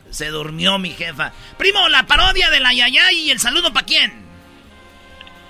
[0.09, 1.31] Se durmió mi jefa.
[1.57, 4.11] Primo, la parodia de la Yayay y el saludo para quién?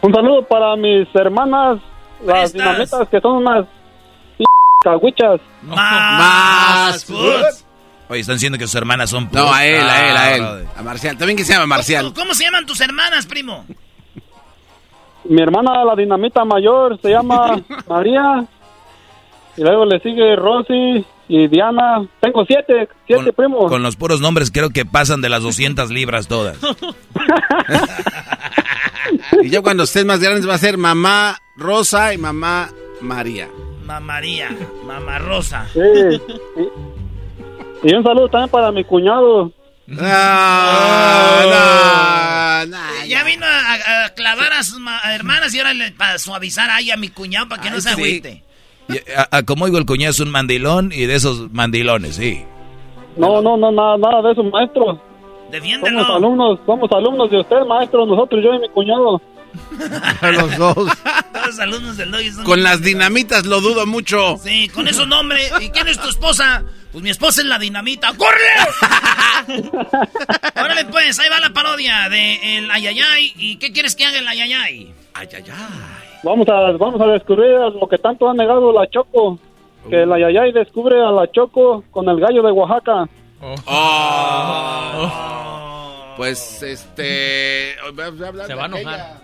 [0.01, 1.79] Un saludo para mis hermanas,
[2.25, 3.65] las dinamitas, que son unas
[4.81, 5.41] cagüichas.
[5.61, 7.05] Más.
[7.05, 7.65] foods.
[8.07, 10.67] Oye, están diciendo que sus hermanas son No, a él, a él, a él.
[10.75, 11.17] A Marcial.
[11.17, 12.11] También que se llama Marcial.
[12.13, 13.65] ¿Cómo se llaman tus hermanas, primo?
[15.25, 18.45] Mi hermana, la dinamita mayor, se llama María.
[19.57, 22.05] Y luego le sigue Rosy y Diana.
[22.19, 23.71] Tengo siete, siete Con, primos.
[23.71, 26.57] con los puros nombres creo que pasan de las 200 libras todas.
[29.41, 32.69] Y yo cuando estés más grandes va a ser mamá Rosa y mamá
[33.01, 33.47] María.
[33.85, 34.49] Mamaría,
[34.85, 35.65] Mamá Rosa.
[35.73, 35.79] Sí.
[37.83, 39.51] Y, y un saludo también para mi cuñado.
[39.99, 41.41] Ah,
[42.63, 44.79] ya, nah, Ya vino a, a clavar a sus
[45.11, 47.95] hermanas y ahora le- para suavizar ahí a mi cuñado para que no se sí.
[47.95, 48.31] agüite.
[48.31, 48.43] Y,
[49.15, 52.43] a- a- como digo, el cuñado es un mandilón y de esos mandilones, sí.
[53.17, 55.01] No, no, no, nada, nada de eso, maestro.
[55.51, 55.99] Defiéndelo.
[56.01, 59.21] Somos alumnos, somos alumnos de usted, maestro, nosotros, yo y mi cuñado.
[60.21, 60.75] Los dos.
[60.75, 64.37] Todos los alumnos del Doggy son- Con las dinamitas lo dudo mucho.
[64.37, 65.51] Sí, con esos nombres.
[65.59, 66.63] ¿Y quién es tu esposa?
[66.91, 68.13] Pues mi esposa es la dinamita.
[68.15, 68.37] ¡Corre!
[70.55, 73.33] Órale, pues, ahí va la parodia de el ayayay.
[73.37, 74.93] ¿Y qué quieres que haga el ayayay?
[76.23, 79.39] Vamos a, vamos a descubrir lo que tanto ha negado la Choco.
[79.89, 83.07] Que la Yayay descubre a la Choco con el gallo de Oaxaca.
[83.41, 83.55] Oh.
[86.17, 87.75] Pues este.
[88.45, 89.21] Se va a enojar.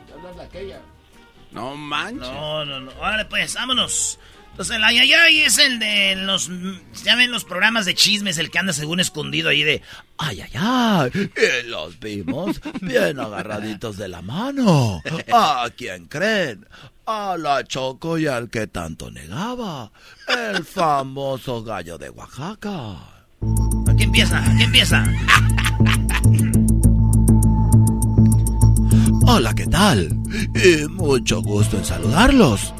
[1.51, 2.31] No manches.
[2.31, 2.91] No, no, no.
[2.99, 4.17] Órale, pues, vámonos.
[4.55, 6.49] Entonces, el ayayay es el de los.
[7.03, 9.81] Ya ven los programas de chismes, el que anda según escondido ahí de.
[10.17, 11.11] Ay, ay, ay.
[11.35, 15.01] Y los vimos bien agarraditos de la mano.
[15.33, 16.65] ¿A quién creen?
[17.05, 19.91] A la Choco y al que tanto negaba.
[20.29, 22.95] El famoso gallo de Oaxaca.
[23.89, 25.03] Aquí empieza, aquí empieza.
[29.27, 30.17] Hola, ¿qué tal?
[30.55, 32.73] Y mucho gusto en saludarlos.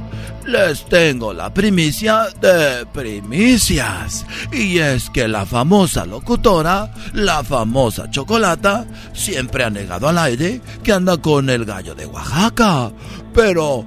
[0.46, 4.26] Les tengo la primicia de primicias.
[4.52, 10.94] Y es que la famosa locutora, la famosa Chocolata, siempre ha negado al aire que
[10.94, 12.92] anda con el gallo de Oaxaca.
[13.34, 13.86] Pero...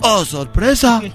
[0.00, 1.00] ¡Oh, sorpresa!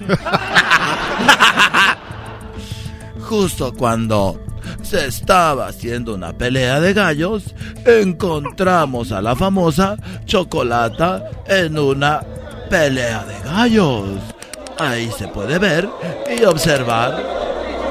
[3.20, 4.40] Justo cuando
[4.82, 7.54] se estaba haciendo una pelea de gallos,
[7.86, 12.22] encontramos a la famosa Chocolata en una
[12.70, 14.37] pelea de gallos.
[14.80, 15.90] Ahí se puede ver
[16.30, 17.24] y observar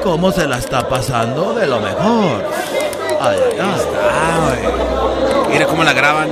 [0.03, 2.45] cómo se la está pasando de lo mejor.
[3.19, 3.81] Ay, ay,
[4.21, 5.49] ay.
[5.51, 6.29] Mira cómo la graban.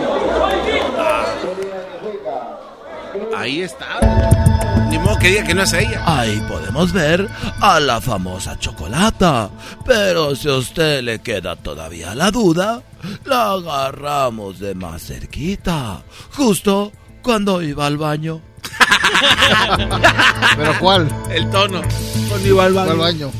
[3.35, 3.99] Ahí está.
[4.89, 6.01] Ni modo que diga que no es ella.
[6.05, 7.27] Ahí podemos ver
[7.59, 9.49] a la famosa chocolata.
[9.85, 12.81] Pero si a usted le queda todavía la duda,
[13.25, 16.01] la agarramos de más cerquita.
[16.35, 16.91] Justo
[17.21, 18.41] cuando iba al baño.
[20.57, 21.07] ¿Pero cuál?
[21.29, 21.81] El tono.
[22.29, 22.85] Cuando iba al baño.
[22.87, 23.31] ¿Cuál baño?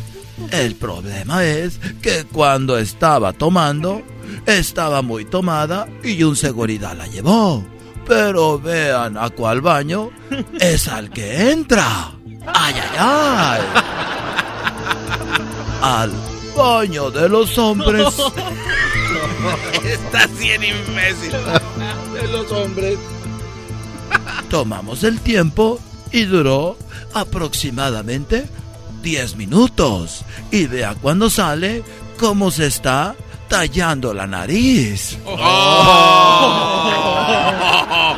[0.52, 4.02] El problema es que cuando estaba tomando,
[4.46, 7.64] estaba muy tomada y un seguridad la llevó.
[8.08, 10.12] Pero vean a cuál baño
[10.60, 12.12] es al que entra.
[12.46, 13.62] ¡Ay, ay, ay!
[15.82, 16.12] Al
[16.56, 18.08] baño de los hombres.
[19.84, 21.32] Está bien imbécil.
[22.14, 22.98] De los hombres.
[24.50, 25.80] Tomamos el tiempo
[26.12, 26.78] y duró
[27.14, 28.48] aproximadamente
[29.02, 30.24] 10 minutos.
[30.52, 31.84] Y vea cuando sale
[32.18, 33.16] cómo se está
[33.48, 35.18] tallando la nariz.
[35.26, 35.36] Oh,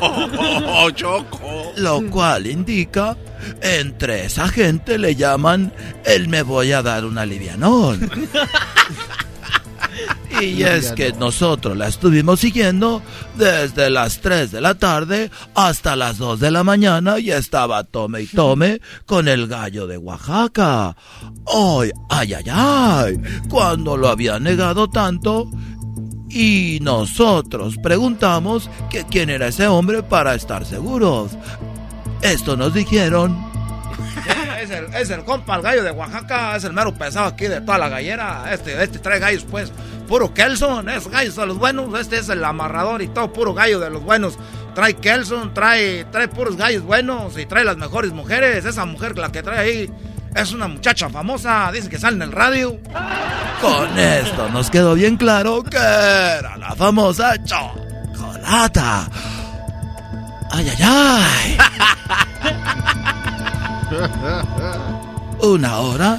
[0.00, 1.72] oh, Choco.
[1.76, 3.16] Lo cual indica,
[3.60, 5.72] entre esa gente le llaman
[6.04, 8.00] el me voy a dar un alivianón.
[10.40, 13.02] Y es que nosotros la estuvimos siguiendo
[13.36, 18.22] desde las 3 de la tarde hasta las 2 de la mañana y estaba tome
[18.22, 20.96] y tome con el gallo de Oaxaca.
[21.46, 23.20] ¡Ay, ay, ay, ay!
[23.48, 25.50] Cuando lo había negado tanto
[26.28, 31.32] y nosotros preguntamos que quién era ese hombre para estar seguros.
[32.22, 33.51] Esto nos dijeron
[34.62, 37.60] Es el, es el compa, el gallo de Oaxaca, es el mero pesado aquí de
[37.60, 38.44] toda la gallera.
[38.52, 39.72] Este, este trae gallos, pues,
[40.06, 41.98] puro Kelson, es gallos de los buenos.
[41.98, 44.38] Este es el amarrador y todo, puro gallo de los buenos.
[44.72, 48.64] Trae Kelson, trae, trae puros gallos buenos y trae las mejores mujeres.
[48.64, 49.90] Esa mujer, la que trae ahí,
[50.36, 52.78] es una muchacha famosa, dice que sale en el radio.
[53.60, 59.08] Con esto nos quedó bien claro que era la famosa chocolata.
[60.52, 61.58] ¡Ay, ay, ay!
[65.40, 66.18] Una hora,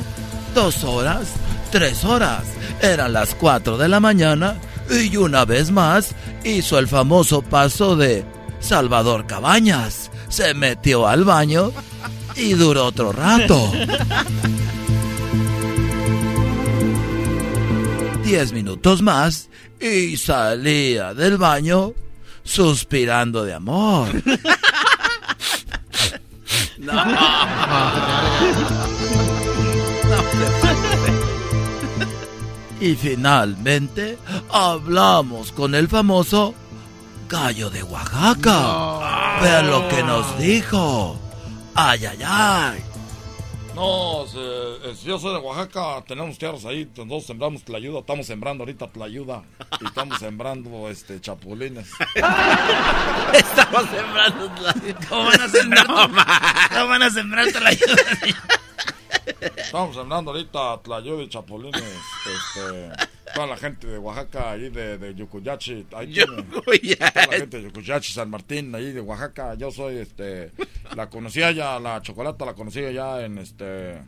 [0.53, 1.27] dos horas,
[1.71, 2.43] tres horas.
[2.81, 4.57] Eran las cuatro de la mañana
[4.89, 6.13] y una vez más
[6.43, 8.25] hizo el famoso paso de
[8.59, 10.11] Salvador Cabañas.
[10.29, 11.71] Se metió al baño
[12.35, 13.71] y duró otro rato.
[18.23, 21.93] Diez minutos más y salía del baño
[22.43, 24.09] suspirando de amor.
[26.83, 26.93] No.
[32.83, 34.17] Y finalmente
[34.51, 36.53] hablamos con el famoso
[37.29, 39.39] gallo de Oaxaca.
[39.41, 41.17] Vean lo que nos dijo.
[41.75, 42.83] Ay, ay, ay.
[43.75, 48.61] No, se- es- yo soy de Oaxaca, tenemos tierras ahí, nosotros sembramos tlayuda, estamos sembrando
[48.63, 49.41] ahorita tlayuda
[49.81, 51.89] y estamos sembrando este chapulines.
[53.33, 54.51] Estamos sembrando
[55.09, 55.87] ¿Cómo van a sembrar?
[55.87, 55.95] No,
[56.71, 57.95] ¿Cómo van a sembrar la ayuda?
[59.57, 62.89] Estamos sembrando ahorita tlayuda y chapulines, este,
[63.33, 68.13] toda la gente de Oaxaca, ahí de, de Yucuyachi, ahí toda la gente de Yucuyachi,
[68.13, 70.51] San Martín, ahí de Oaxaca, yo soy, este,
[70.95, 74.01] la conocía ya, la chocolata la conocía ya en, este,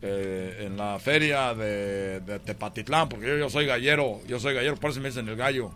[0.00, 4.76] eh, en la feria de, de Tepatitlán, porque yo, yo soy gallero, yo soy gallero,
[4.76, 5.72] por eso me dicen el gallo.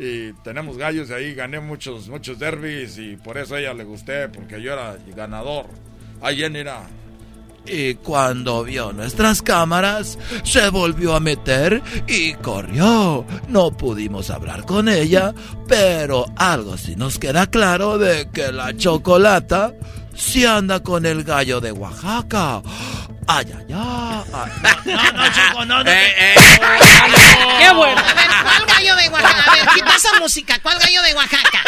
[0.00, 3.82] Y tenemos gallos y ahí gané muchos, muchos derbis y por eso a ella le
[3.82, 5.66] gusté, porque yo era ganador.
[6.20, 6.86] Ahí en era.
[7.70, 13.24] Y cuando vio nuestras cámaras, se volvió a meter y corrió.
[13.48, 15.34] No pudimos hablar con ella,
[15.66, 19.74] pero algo sí nos queda claro de que la chocolata
[20.14, 22.62] sí anda con el gallo de Oaxaca.
[23.30, 23.68] Ay, ay, ay.
[23.68, 25.90] No, no, Choco, no, no.
[25.90, 26.34] Eh,
[27.58, 28.00] ¡Qué bueno!
[28.00, 29.44] A ver, ¿cuál gallo de Oaxaca?
[29.52, 30.58] A ver, quita esa música.
[30.62, 31.62] ¿Cuál gallo de Oaxaca?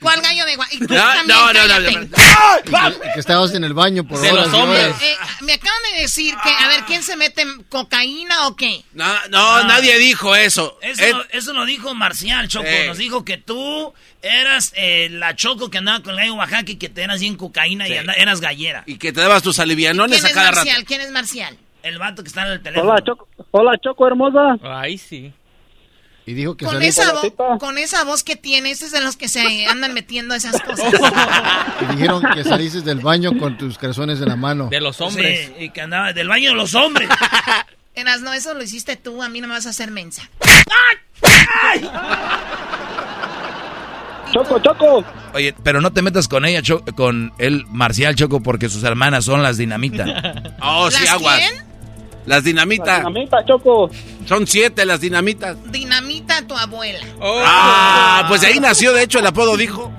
[0.00, 0.76] ¿Cuál gallo de Oaxaca?
[0.76, 3.12] Y tú No, también, no, no, no.
[3.14, 4.84] Que estabas en el baño por De horas los y hombres.
[4.86, 5.02] horas.
[5.02, 8.84] Eh, me acaban de decir que, a ver, ¿quién se mete en cocaína o qué?
[8.94, 10.78] No, no, nadie dijo eso.
[10.82, 12.66] Eso, Eh, lo- eso lo dijo Marcial, Choco.
[12.66, 12.86] Eh.
[12.88, 16.76] Nos dijo que tú eras eh, la Choco que andaba con el gallo Oaxaca y
[16.76, 18.84] que te eras bien cocaína y eras gallera.
[18.86, 20.64] Y que te dabas tus alivianones ¿Quién a es cada rato.
[20.64, 20.84] Marcial?
[20.84, 21.58] ¿Quién es Marcial?
[21.82, 22.90] El vato que está en el teléfono.
[22.92, 24.56] Hola, Choco, hola, Choco hermosa.
[24.62, 25.32] Ahí sí.
[26.24, 29.28] Y dijo que Con saliste- esa, con esa voz que tienes, es de los que
[29.28, 30.92] se andan metiendo esas cosas.
[31.80, 34.68] y dijeron que saliste del baño con tus calzones en la mano.
[34.70, 37.08] De los Sí, y que andaba del baño de los hombres.
[37.96, 40.30] Eras, no, eso lo hiciste tú, a mí no me vas a hacer mensa.
[44.32, 45.04] Choco, Choco.
[45.34, 49.24] Oye, pero no te metas con ella, Cho- con el Marcial Choco, porque sus hermanas
[49.24, 50.04] son las dinamita.
[50.62, 51.38] Oh, sí, ¿Las aguas.
[51.38, 51.64] quién?
[52.24, 52.98] Las dinamitas.
[52.98, 53.90] dinamita, Choco.
[54.26, 55.56] Son siete las dinamitas.
[55.72, 57.00] Dinamita a tu abuela.
[57.20, 59.92] Ah, pues de ahí nació, de hecho, el apodo dijo.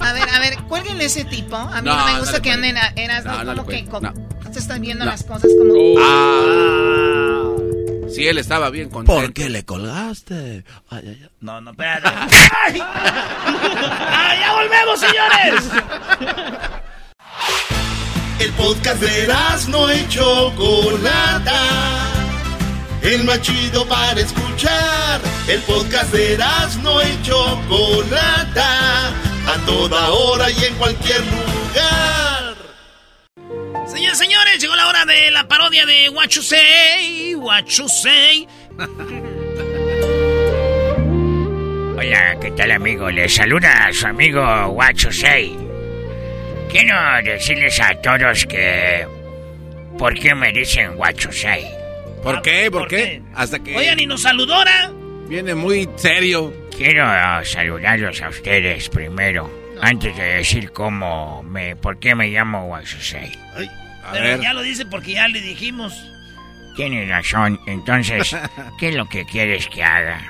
[0.00, 1.56] A ver, a ver, cuelguen ese tipo.
[1.56, 4.12] A mí no, No, me gusta que anden eras, No, como que cuelguen.
[4.14, 5.10] co- te están viendo No.
[5.10, 5.74] las cosas como...
[6.00, 7.03] Ah.
[8.14, 9.20] Sí, él estaba bien contento.
[9.20, 10.64] ¿Por qué le colgaste?
[10.90, 11.28] Ay, ay, ay.
[11.40, 12.08] No, no, espérate.
[12.64, 12.80] ¡Ay!
[12.80, 15.64] ¡Ah, ya volvemos, señores!
[18.38, 19.28] El podcast de
[19.68, 21.60] no y Chocolata.
[23.02, 25.20] El más chido para escuchar.
[25.48, 26.38] El podcast de
[26.82, 29.08] no y Chocolata.
[29.46, 32.23] A toda hora y en cualquier lugar.
[33.86, 38.48] Señores, señores, llegó la hora de la parodia de What You Say, What You Say.
[41.96, 43.10] Hola, ¿qué tal amigo?
[43.10, 45.56] Les saluda su amigo Guacho Sei.
[46.70, 49.06] Quiero decirles a todos que...
[49.98, 51.64] ¿Por qué me dicen Guacho Sei?
[52.22, 52.70] ¿Por qué?
[52.70, 52.96] ¿Por, ¿por qué?
[52.96, 53.22] qué?
[53.34, 54.90] Hasta que Oigan, y nos saludora.
[55.28, 56.52] viene muy serio.
[56.76, 59.48] Quiero ah, saludarlos a ustedes primero,
[59.80, 61.76] antes de decir cómo me...
[61.76, 63.32] ¿Por qué me llamo Guacho Sei?
[64.12, 65.94] Pero ya lo dice porque ya le dijimos.
[66.76, 68.36] Tienes razón, entonces,
[68.78, 70.20] ¿qué es lo que quieres que haga?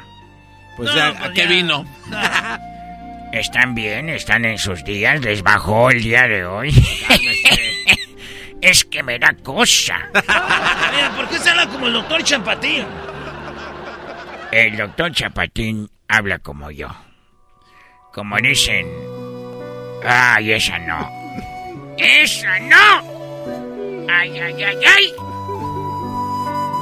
[0.77, 1.49] Pues No, ya, pues ¿a qué ya.
[1.49, 1.85] vino?
[3.33, 4.09] ¿Están bien?
[4.11, 5.21] ¿Están en sus días?
[5.23, 6.71] ¿Les bajó el día de hoy?
[8.61, 9.99] es que me da cosa.
[10.15, 12.85] Mira, ¿por qué se habla como el doctor Champatín?
[14.53, 16.89] El doctor Chapatín habla como yo.
[18.13, 18.87] Como dicen...
[20.05, 21.11] ¡Ay, esa no!
[21.97, 24.07] ¡Esa no!
[24.11, 25.15] ¡Ay, ay, ay, ay!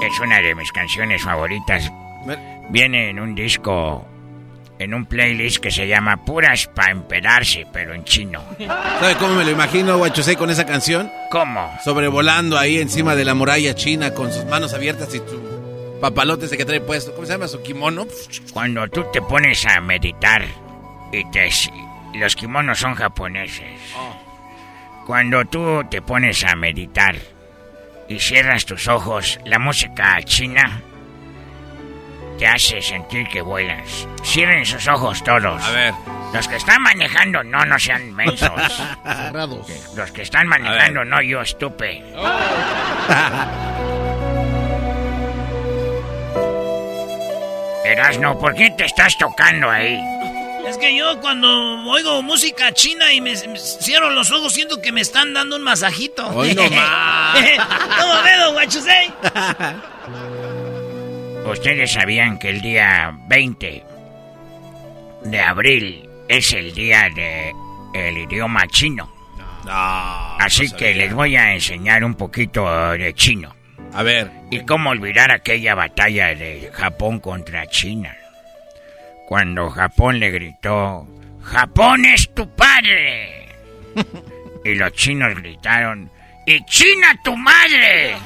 [0.02, 1.90] Es una de mis canciones favoritas.
[2.70, 4.04] Viene en un disco,
[4.78, 8.42] en un playlist que se llama Puras pa' empedarse, pero en chino.
[8.58, 11.10] ¿Sabe cómo me lo imagino, Guachosei, con esa canción?
[11.30, 11.70] ¿Cómo?
[11.84, 16.56] Sobrevolando ahí encima de la muralla china con sus manos abiertas y su papalote ese
[16.56, 17.12] que trae puesto.
[17.14, 17.46] ¿Cómo se llama?
[17.46, 18.06] ¿Su kimono?
[18.52, 20.44] Cuando tú te pones a meditar
[21.12, 21.48] y te...
[22.14, 23.80] Los kimonos son japoneses.
[25.06, 27.16] Cuando tú te pones a meditar
[28.08, 30.82] y cierras tus ojos, la música china
[32.38, 34.06] te hace sentir que vuelas.
[34.24, 35.62] Cierren sus ojos todos.
[35.62, 35.94] A ver.
[36.32, 38.50] Los que están manejando, no, no sean mensos.
[39.04, 39.94] Cerrados.
[39.94, 42.02] Los que están manejando, no yo, estupe.
[47.84, 50.00] Erasno, ¿por qué te estás tocando ahí?
[50.66, 51.48] Es que yo cuando
[51.90, 55.62] oigo música china y me, me cierro los ojos siento que me están dando un
[55.62, 56.26] masajito.
[56.28, 57.38] Hoy no más.
[57.98, 59.12] ¿Cómo veo, Say?
[61.46, 63.84] Ustedes sabían que el día 20
[65.24, 67.52] de abril es el día de
[67.94, 69.12] el idioma chino.
[69.66, 73.54] Así que les voy a enseñar un poquito de chino.
[73.92, 74.30] A ver.
[74.50, 78.16] ¿Y cómo olvidar aquella batalla de Japón contra China?
[79.26, 81.06] Cuando Japón le gritó,
[81.42, 83.48] Japón es tu padre.
[84.64, 86.10] y los chinos gritaron,
[86.44, 88.16] ¡Y China tu madre!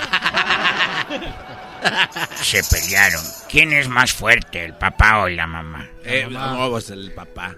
[2.36, 3.22] Se pelearon.
[3.48, 5.86] ¿Quién es más fuerte, el papá o la mamá?
[6.04, 7.54] Eh, no, pues el papá.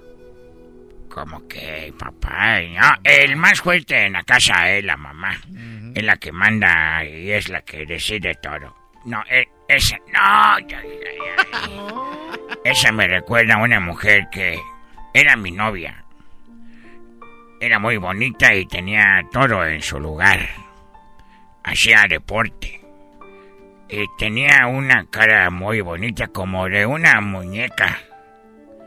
[1.09, 2.61] ¿Cómo que papá?
[2.61, 5.41] No, el más fuerte en la casa es la mamá.
[5.95, 8.77] Es la que manda y es la que decide todo.
[9.05, 9.97] No, e- esa...
[9.99, 11.59] No, ya, ya, ya.
[12.65, 14.59] Esa me recuerda a una mujer que
[15.13, 16.05] era mi novia.
[17.61, 20.49] Era muy bonita y tenía todo en su lugar.
[21.65, 22.81] Hacía deporte.
[23.91, 27.99] Y tenía una cara muy bonita como de una muñeca.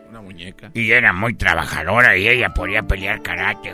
[0.10, 0.72] Una muñeca.
[0.74, 3.74] Y era muy trabajadora y ella podía pelear karate.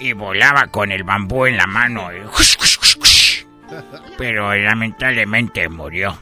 [0.00, 2.10] Y volaba con el bambú en la mano.
[2.12, 2.20] y
[4.16, 6.18] Pero lamentablemente murió.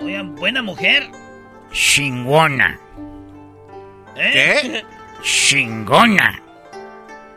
[0.00, 1.10] Oigan, buena mujer.
[1.72, 2.78] Chingona.
[4.16, 4.84] ¿Eh?
[5.22, 6.40] Chingona.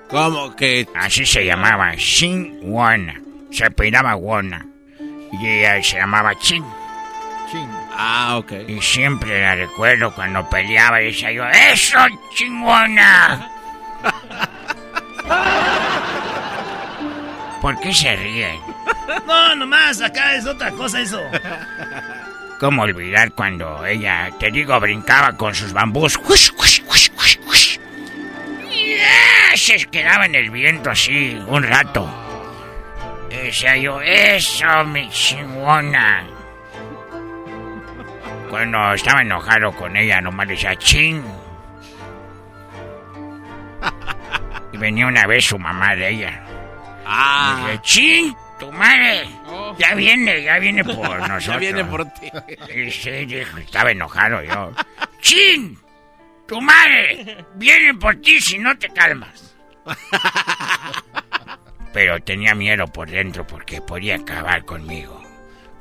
[0.10, 0.88] ¿Cómo que?
[0.96, 3.20] Así se llamaba, Chingona.
[3.52, 4.66] Se apellidaba Wona.
[5.32, 6.66] Y ella se llamaba Ching.
[7.94, 8.54] Ah, ok.
[8.68, 11.98] Y siempre la recuerdo cuando peleaba y decía yo, ¡Eso,
[12.34, 13.50] chingona!
[17.62, 18.60] ¿Por qué se ríen?
[19.28, 21.22] No, nomás, acá es otra cosa eso.
[22.60, 26.18] ¿Cómo olvidar cuando ella, te digo, brincaba con sus bambús?
[26.18, 27.78] ¡Hush, hush, hush!
[28.70, 29.56] ¡Yeah!
[29.56, 32.10] Se quedaba en el viento así un rato.
[33.30, 36.24] Y decía yo, ¡Eso, mi chingona!
[38.50, 41.24] Cuando estaba enojado con ella, nomás decía, ¡Ching!
[44.72, 46.44] Y venía una vez su mamá de ella.
[47.06, 47.58] Ah.
[47.58, 48.36] Y dije, ¡Ching!
[48.60, 49.28] ¡Tu madre!
[49.78, 50.96] Ya viene, ya viene por
[51.28, 51.46] nosotros.
[51.46, 52.32] Ya viene por ti.
[52.76, 54.72] Y sí, dijo, estaba enojado yo.
[55.22, 55.78] ¡Chin!
[56.48, 57.46] ¡Tu madre!
[57.56, 59.56] Viene por ti si no te calmas.
[61.94, 65.22] Pero tenía miedo por dentro porque podía acabar conmigo.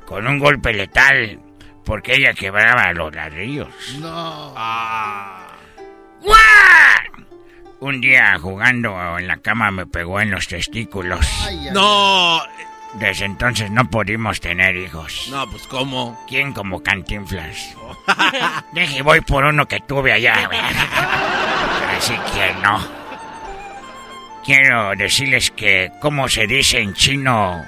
[0.05, 1.39] Con un golpe letal,
[1.85, 3.69] porque ella quebraba los ladrillos.
[3.99, 4.53] No.
[6.21, 7.10] ¡Guau!
[7.81, 11.25] Un día jugando en la cama me pegó en los testículos.
[11.73, 12.39] No.
[12.93, 15.27] Desde entonces no pudimos tener hijos.
[15.31, 16.19] No, pues ¿cómo?
[16.27, 17.75] ¿Quién como cantinflas?
[18.73, 20.49] Deje, voy por uno que tuve allá.
[21.97, 22.79] Así que no.
[24.45, 27.63] Quiero decirles que, ¿cómo se dice en chino?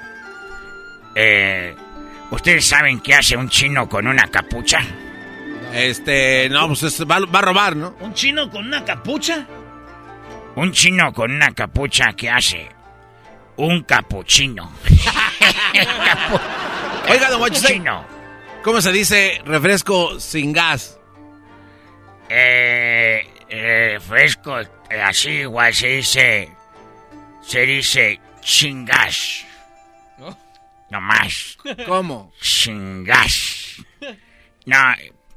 [1.14, 1.74] Eh,
[2.30, 4.80] ¿Ustedes saben qué hace un chino con una capucha?
[5.72, 7.96] Este, no, pues es- va, va a robar, ¿no?
[8.00, 9.46] ¿Un chino con una capucha?
[10.56, 12.68] Un chino con una capucha, ¿qué hace?
[13.56, 14.72] Un capuchino.
[17.08, 18.04] Oiga, don Chino.
[18.62, 20.98] ¿cómo se dice refresco sin gas?
[22.28, 24.68] Eh, eh, fresco, eh,
[25.02, 26.50] así igual se dice.
[27.42, 29.44] Se dice chingas.
[30.90, 31.58] No más.
[31.86, 32.32] ¿Cómo?
[32.40, 33.76] Chingas.
[34.66, 34.78] No,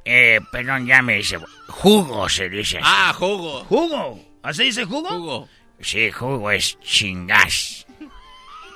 [0.05, 1.37] eh, perdón, ya me dice.
[1.67, 2.77] Jugo se dice.
[2.77, 2.85] así.
[2.87, 3.65] Ah, jugo.
[3.65, 4.26] ¿Jugo?
[4.43, 5.09] ¿Así dice jugo?
[5.09, 5.49] Jugo.
[5.79, 7.85] Sí, jugo es chingas.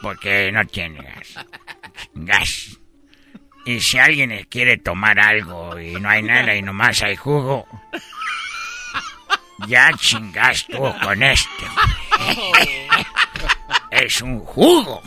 [0.02, 1.46] Porque no tiene gas.
[2.14, 2.80] Gas.
[3.66, 7.68] Y si alguien quiere tomar algo y no hay nada y nomás hay jugo,
[9.68, 11.66] ya chingas tú con esto.
[13.92, 15.02] es un jugo.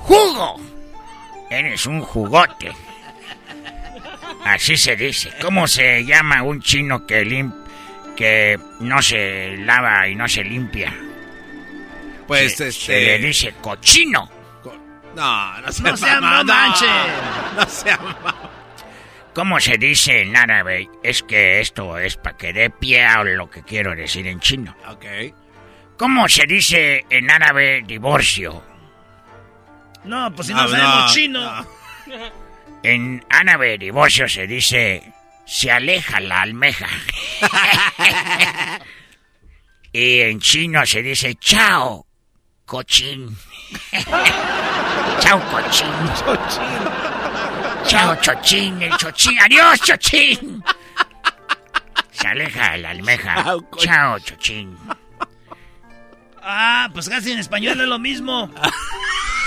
[0.00, 0.60] ¡Jugo!
[1.50, 2.72] Eres un jugote.
[4.44, 5.32] Así se dice.
[5.40, 7.59] ¿Cómo se llama un chino que lim
[8.20, 10.94] que no se lava y no se limpia?
[12.26, 12.72] Pues Se- este.
[12.86, 14.30] Se le dice cochino.
[15.16, 16.86] No, no se No sea mamá, no manche.
[17.56, 18.36] No sea mamá.
[19.34, 20.90] ¿Cómo se dice en árabe?
[21.02, 24.76] Es que esto es para que dé pie a lo que quiero decir en chino.
[24.88, 25.04] Ok.
[25.96, 28.62] ¿Cómo se dice en árabe divorcio?
[30.04, 31.66] No, pues si Ah, no sabemos no, chino.
[32.82, 35.12] En árabe divorcio se dice
[35.44, 36.86] se aleja la almeja.
[39.92, 42.06] y en chino se dice chao,
[42.64, 43.36] cochín.
[45.20, 45.92] chao, cochín.
[47.86, 49.38] Chao, chochín, el chochín.
[49.40, 50.62] Adiós, chochín.
[52.12, 53.44] Se aleja la almeja.
[53.78, 54.76] Chao, chochín.
[56.42, 58.50] Ah, pues casi en español es lo mismo.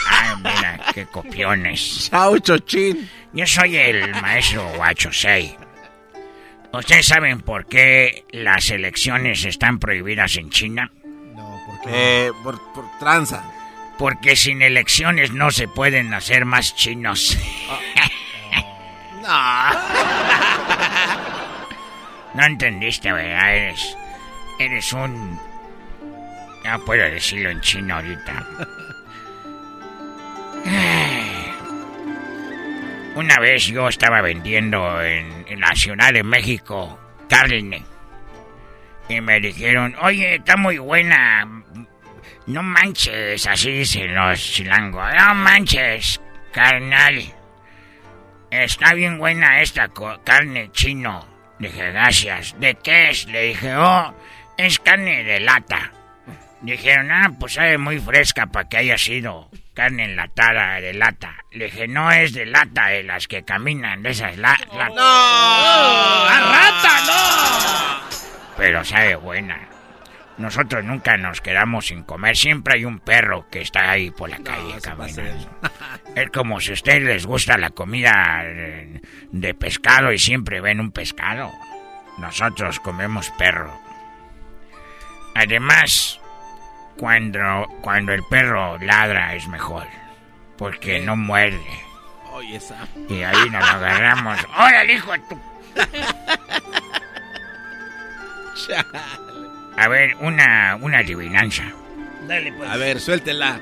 [0.08, 2.10] Ah, mira, qué copiones.
[2.10, 3.10] Chao, chochín.
[3.34, 5.56] Yo soy el maestro Guachosei.
[6.74, 10.92] ¿Ustedes saben por qué las elecciones están prohibidas en China?
[11.88, 13.44] Eh, por, por tranza.
[13.98, 17.38] Porque sin elecciones no se pueden hacer más chinos.
[22.34, 23.56] No entendiste, ¿verdad?
[23.56, 23.98] Eres,
[24.60, 25.40] eres un...
[26.66, 28.48] No puedo decirlo en chino ahorita.
[33.16, 37.00] Una vez yo estaba vendiendo en, en la Ciudad de México
[37.30, 37.84] carne.
[39.10, 41.48] Y me dijeron, oye, está muy buena.
[42.48, 45.14] No manches, así dicen los chilangos.
[45.14, 46.22] No manches,
[46.52, 47.24] carnal.
[48.50, 49.90] Está bien buena esta
[50.24, 51.26] carne chino.
[51.60, 52.56] Dije, gracias.
[52.60, 53.26] ¿De qué es?
[53.28, 54.14] Le dije, oh,
[54.58, 55.92] es carne de lata.
[56.62, 61.46] Dijeron, ah, pues sabe muy fresca para que haya sido carne enlatada de lata.
[61.52, 64.90] Le dije, no es de lata, de las que caminan, de esas la latas.
[64.90, 66.26] ¡No!
[66.26, 68.56] ¡La rata, no!
[68.58, 69.70] Pero sabe buena.
[70.38, 72.36] Nosotros nunca nos quedamos sin comer.
[72.36, 75.50] Siempre hay un perro que está ahí por la calle caminando.
[76.16, 79.02] Es como si a ustedes les gusta la comida eh,
[79.32, 81.52] de pescado y siempre ven un pescado.
[82.20, 83.80] Nosotros comemos perro.
[85.34, 86.20] Además,
[86.98, 89.88] cuando, cuando el perro ladra es mejor.
[90.58, 91.60] Porque no muerde.
[92.32, 92.88] Oye, esa.
[93.10, 94.40] Y ahí nos lo agarramos.
[94.58, 95.40] ¡Órale, hijo de tu...
[99.78, 101.64] A ver, una, una adivinanza.
[102.28, 102.70] Dale, pues.
[102.70, 103.60] A ver, suéltela.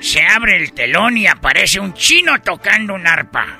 [0.00, 3.58] Se abre el telón y aparece un chino tocando un arpa.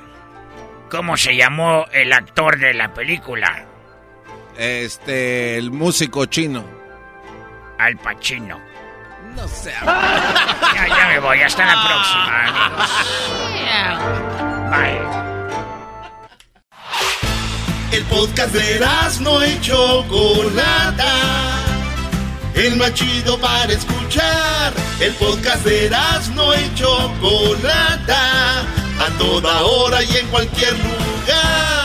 [0.89, 3.65] ¿Cómo se llamó el actor de la película?
[4.57, 6.63] Este, el músico chino.
[7.77, 8.61] Al Pacino.
[9.35, 9.73] No sé.
[10.75, 11.41] Ya, ya me voy.
[11.41, 12.89] Hasta la próxima, amigos.
[14.71, 15.05] Bye.
[17.91, 18.85] El podcast de
[19.21, 21.13] no y Chocolata.
[22.53, 24.73] El más chido para escuchar.
[24.99, 25.89] El podcast de
[26.33, 28.61] no y Chocolata.
[28.99, 31.84] A toda hora y en cualquier lugar.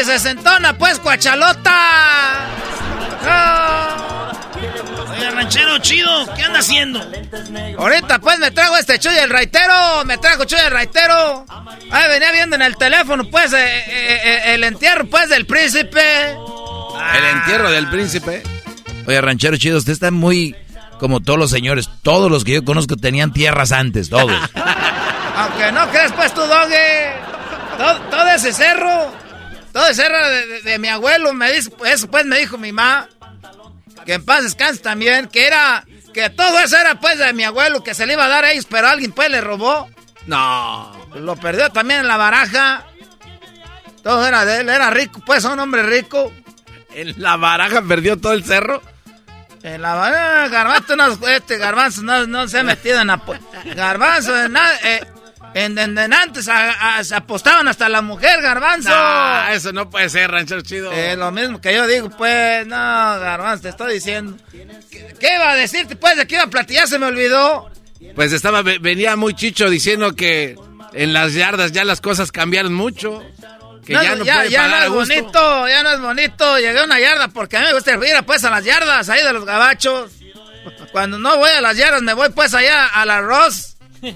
[0.00, 1.72] gente sesentona, pues, cuachalota.
[3.26, 4.32] Ah.
[5.10, 7.00] Oye, ranchero chido, ¿qué anda haciendo?
[7.78, 11.44] Ahorita pues me trago este chuy el raitero, me trago chuy el raitero.
[11.90, 16.30] Ahí venía viendo en el teléfono pues eh, eh, eh, el entierro pues del príncipe.
[16.30, 18.42] El entierro del príncipe.
[19.06, 20.54] Oye, ranchero chido, usted está muy
[20.98, 21.88] como todos los señores.
[22.02, 24.30] Todos los que yo conozco tenían tierras antes, todos.
[25.36, 26.40] Aunque no crees pues tu.
[26.40, 29.10] Todo, todo ese cerro,
[29.72, 32.72] todo ese cerro de, de- de mi abuelo, me dice, eso pues me dijo mi
[32.72, 33.08] mamá.
[34.04, 35.84] Que en paz descanse también, que era,
[36.14, 38.52] que todo eso era pues de mi abuelo, que se le iba a dar a
[38.52, 39.88] ellos, pero alguien pues le robó.
[40.26, 40.92] No.
[41.14, 42.84] Lo perdió también en la baraja.
[44.02, 46.32] Todo era de él, era rico, pues un hombre rico.
[46.94, 48.82] ¿En la baraja perdió todo el cerro?
[49.62, 53.38] En la baraja, garbanzo, no, este garbanzo no, no se ha metido en apo-
[53.76, 55.06] Garbanzo, en, na- eh,
[55.54, 58.88] en, en- en antes a- apostaban hasta la mujer, garbanzo.
[58.90, 60.92] No, eso no puede ser, ranchero chido.
[60.92, 64.36] Eh, lo mismo que yo digo, pues, no, garbanzo, te estoy diciendo.
[64.52, 66.86] ¿Qué, qué iba a decirte, pues, de qué iba a platicar?
[66.88, 67.70] Se me olvidó.
[68.14, 70.56] Pues estaba, ve- venía muy chicho diciendo que
[70.94, 73.22] en las yardas ya las cosas cambiaron mucho.
[73.84, 75.14] Que ya no ya, puede ya pagar no es gusto.
[75.22, 76.58] bonito, ya no es bonito.
[76.58, 79.22] Llegué a una yarda porque a mí me gusta ir pues a las yardas ahí
[79.24, 80.10] de los gabachos.
[80.92, 83.69] Cuando no voy a las yardas me voy pues allá al arroz.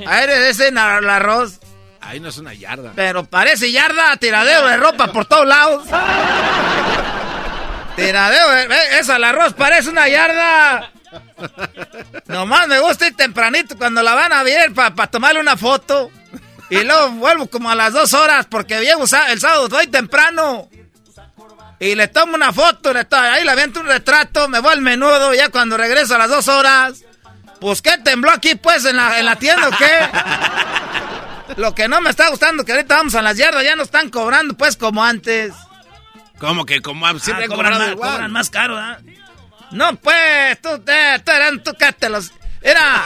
[0.07, 1.61] Ahí dicen al arroz.
[2.01, 2.93] Ahí no es una yarda.
[2.95, 5.87] Pero parece yarda, tiradeo de ropa por todos lados.
[7.97, 10.91] Tiradeo, de- eh, es al arroz, parece una yarda.
[12.27, 16.11] Nomás me gusta ir tempranito cuando la van a ver para tomarle una foto.
[16.71, 20.69] Y luego vuelvo como a las dos horas porque llego el sábado voy temprano.
[21.79, 24.81] Y le tomo una foto, le to- ahí le aviento un retrato, me voy al
[24.81, 27.05] menudo, ya cuando regreso a las dos horas.
[27.61, 30.09] Pues qué tembló aquí pues en la, en la tienda o qué.
[31.57, 34.11] Lo que no me está gustando que ahorita vamos a las yardas, ya no están
[34.11, 35.53] cobrando pues como antes.
[36.39, 38.11] ¿Cómo que como siempre Ah, cobran, más, igual?
[38.13, 38.99] cobran más caro, ¿ah?
[39.71, 42.33] No, pues, tú, eh, tú, eran- tú cátelos.
[42.61, 43.05] Era,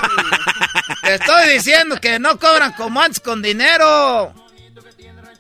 [1.03, 4.33] te estoy diciendo que no cobran como antes con dinero.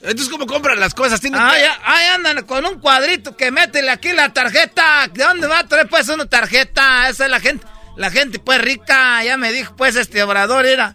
[0.01, 1.20] Entonces, ¿cómo compran las cosas?
[1.20, 5.09] Tienen Ah, que- andan con un cuadrito que métele aquí la tarjeta.
[5.12, 7.09] ¿De dónde va a traer pues una tarjeta?
[7.09, 7.66] Esa es la gente,
[7.99, 9.23] la gente pues rica.
[9.25, 10.95] Ya me dijo pues este obrador, era.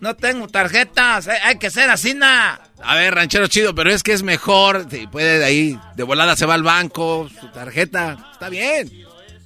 [0.00, 2.60] No tengo tarjetas, hay, hay que ser así, na.
[2.80, 4.86] A ver, ranchero chido, pero es que es mejor.
[4.88, 8.30] sí, puede de ahí, de volada se va al banco, su tarjeta.
[8.32, 8.90] Está bien.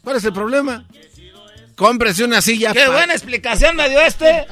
[0.04, 0.84] ¿Cuál es el problema?
[1.74, 2.72] Cómprese una silla.
[2.74, 4.46] Qué buena explicación me dio este.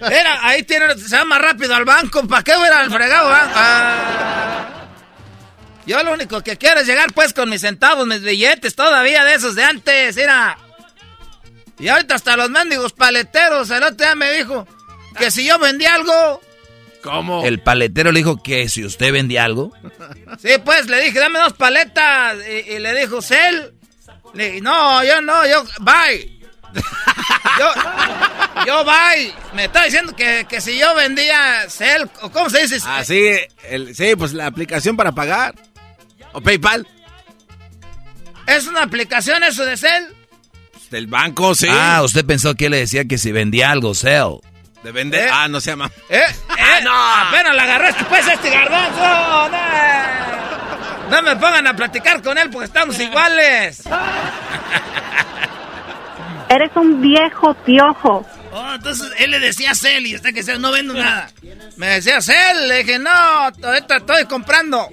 [0.00, 2.26] Era, ahí tiene, se va más rápido al banco.
[2.26, 3.52] ¿Para qué voy a ir al fregado banco?
[3.54, 4.86] Ah.
[5.86, 9.34] Yo lo único que quiero es llegar pues con mis centavos, mis billetes, todavía de
[9.34, 10.58] esos de antes, era.
[11.78, 14.66] Y ahorita hasta los mendigos paleteros, el otro día me dijo
[15.18, 16.40] que si yo vendía algo.
[17.02, 17.44] ¿Cómo?
[17.44, 19.72] El paletero le dijo que si usted vendía algo.
[20.40, 22.36] Sí, pues le dije, dame dos paletas.
[22.48, 23.74] Y, y le dijo, Cel.
[24.32, 26.32] Le dije, no, yo no, yo, bye.
[27.56, 27.66] Yo,
[28.66, 29.32] yo, bye.
[29.52, 32.78] Me está diciendo que, que si yo vendía Cel, o ¿cómo se dice?
[32.84, 33.30] Ah, sí,
[33.68, 35.54] el- sí, pues la aplicación para pagar.
[36.32, 36.84] O PayPal.
[38.48, 40.12] ¿Es una aplicación eso de Cel?
[40.90, 41.66] Del banco, sí.
[41.70, 44.40] Ah, usted pensó que le decía que si vendía algo, sell.
[44.82, 45.28] De vender.
[45.28, 45.30] ¿Eh?
[45.32, 45.90] Ah, no se llama.
[46.08, 46.20] ¿Eh?
[46.20, 46.84] ¿Eh?
[46.84, 46.92] no.
[46.92, 49.48] Apenas la agarraste pues este garbanzo.
[49.50, 50.44] No.
[51.10, 53.82] No me pongan a platicar con él porque estamos iguales.
[56.48, 58.26] Eres un viejo piojo.
[58.52, 61.30] Oh, entonces él le decía a Cel y está que Cel no vendo nada.
[61.76, 64.88] Me decía Cel, le dije, no, ahorita estoy comprando.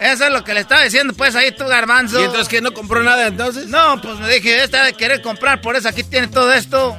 [0.00, 2.18] Eso es lo que le estaba diciendo, pues ahí tú, Garbanzo.
[2.20, 3.66] ¿Y entonces que no compró nada entonces?
[3.66, 6.96] No, pues me dije, esta de querer comprar, por eso aquí tiene todo esto.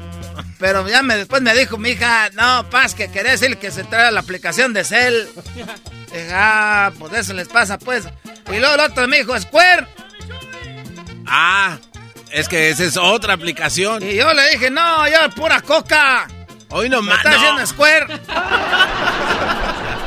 [0.59, 3.83] Pero ya me, después me dijo mi hija, no, Paz, que quería decir que se
[3.83, 5.25] trae la aplicación de Cell.
[6.11, 8.05] Dije, ah, pues eso les pasa, pues.
[8.51, 9.87] Y luego el otro me dijo, Square.
[11.25, 11.77] Ah,
[12.31, 14.03] es que esa es otra aplicación.
[14.03, 16.27] Y yo le dije, no, yo pura coca.
[16.69, 18.07] Hoy no Me está diciendo Square.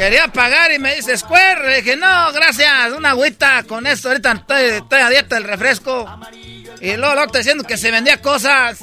[0.00, 1.68] Quería pagar y me dice Square.
[1.68, 4.08] Le dije, no, gracias, una agüita con esto.
[4.08, 6.08] Ahorita estoy, estoy a dieta del refresco.
[6.80, 8.78] Y luego lo está diciendo que se vendía cosas.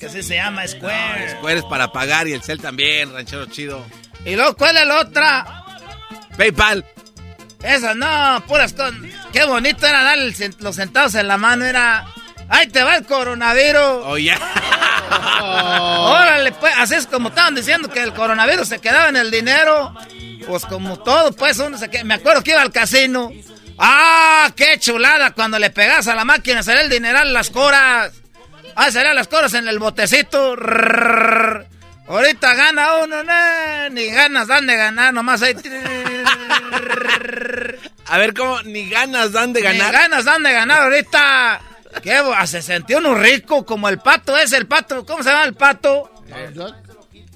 [0.00, 1.32] Que así se llama Square.
[1.36, 3.84] Square es para pagar y el cel también, ranchero chido.
[4.24, 5.64] Y luego, ¿cuál es la otra?
[6.38, 6.82] PayPal.
[7.62, 8.94] Esa no, puras cosas.
[9.34, 11.66] Qué bonito era cen- los centavos en la mano.
[11.66, 12.06] Era.
[12.48, 14.02] ¡Ahí te va el coronavirus!
[14.04, 14.38] Oh, ya.
[15.42, 19.94] Órale, pues, así es como estaban diciendo que el coronavirus se quedaba en el dinero.
[20.46, 22.04] Pues como todo, pues uno se queda.
[22.04, 23.30] Me acuerdo que iba al casino.
[23.78, 25.30] ¡Ah, qué chulada!
[25.32, 28.12] Cuando le pegas a la máquina salía el dineral las coras.
[28.76, 30.56] Ah, salían las coras en el botecito.
[32.08, 35.54] Ahorita gana uno, no, ni ganas dan de ganar, nomás ahí.
[38.08, 38.60] A ver, ¿cómo?
[38.62, 39.92] Ni ganas dan de Ni ganar.
[39.92, 41.60] ganas dan de ganar ahorita.
[42.02, 42.20] ¿Qué?
[42.20, 45.04] bo- Se sentía uno rico como el pato ese, el pato.
[45.04, 46.10] ¿Cómo se llama el pato?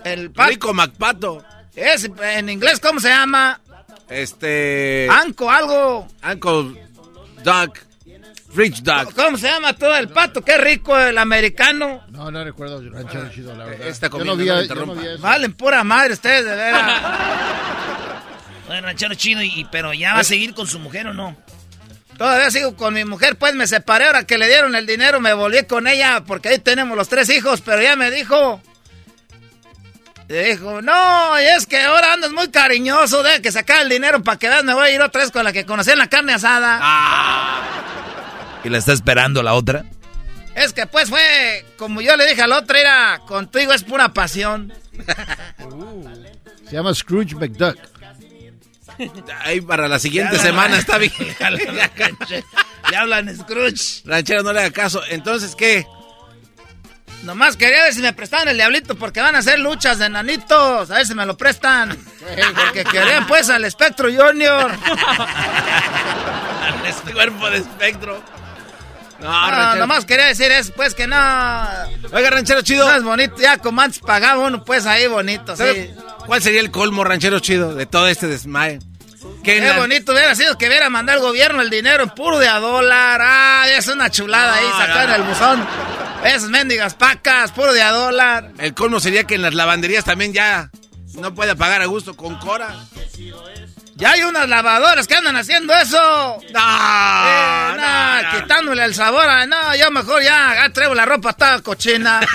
[0.05, 0.49] El pato.
[0.51, 1.45] Rico MacPato.
[1.74, 3.61] Es, en inglés, ¿cómo se llama?
[4.09, 5.09] Este.
[5.11, 6.07] Anco, algo.
[6.24, 6.81] Uncle
[7.43, 7.78] Duck.
[8.55, 9.12] Rich Duck.
[9.15, 10.43] ¿Cómo se llama todo el pato?
[10.43, 12.03] Qué rico el americano.
[12.09, 13.87] No, no recuerdo ranchero chido, la verdad.
[13.89, 15.19] Esta Yo comida no vi, no me yo no vi eso.
[15.23, 17.03] Valen pura madre ustedes, de veras.
[18.66, 21.37] Bueno, ranchero chido, y, y- pero ya va a seguir con su mujer o no.
[22.17, 25.35] Todavía sigo con mi mujer, pues me separé ahora que le dieron el dinero, me
[25.35, 28.61] volví con ella, porque ahí tenemos los tres hijos, pero ella me dijo...
[30.29, 34.25] Me dijo, no, y es que ahora andas muy cariñoso, de que sacar el dinero
[34.25, 36.09] para que veas, me voy a ir otra vez con la que conocí en la
[36.09, 36.81] carne asada.
[38.65, 39.85] ¿Y la está esperando la otra?
[40.57, 44.73] Es que pues fue, como yo le dije al otro, era, contigo es pura pasión.
[46.69, 47.79] Se llama Scrooge McDuck.
[49.44, 51.12] Ahí para la siguiente semana está bien.
[52.90, 54.02] Ya hablan Scrooge.
[54.05, 55.02] Ranchero, no le haga caso.
[55.10, 55.85] Entonces, ¿qué?
[57.24, 60.89] Nomás quería ver si me prestaban el diablito porque van a hacer luchas de nanitos.
[60.90, 61.98] A ver si me lo prestan.
[62.55, 64.70] Porque querían pues al Espectro Junior.
[66.86, 68.23] Este cuerpo de espectro.
[69.18, 69.81] No, No, ranchero.
[69.81, 71.16] nomás quería decir eso, pues que no.
[72.12, 72.86] Oiga, ranchero chido.
[72.89, 75.90] No es bonito, ya como antes pagaba uno, pues ahí bonito, sí.
[76.27, 78.81] ¿Sabe ¿Cuál sería el colmo, ranchero chido, de todo este desmaye?
[79.43, 82.59] Qué bonito hubiera sido que hubiera mandado el gobierno el dinero en puro de a
[82.59, 83.20] dólar.
[83.23, 85.66] Ah, es una chulada ahí, sacar no, el buzón.
[86.24, 88.53] Esas mendigas pacas, puro de a dólar.
[88.59, 90.70] El colmo sería que en las lavanderías también ya
[91.15, 92.74] no puede pagar a gusto con Cora.
[93.94, 96.39] Ya hay unas lavadoras que andan haciendo eso.
[96.53, 99.28] No, Eh, no, quitándole el sabor.
[99.28, 102.20] a- no, yo mejor ya, traigo la ropa toda cochina.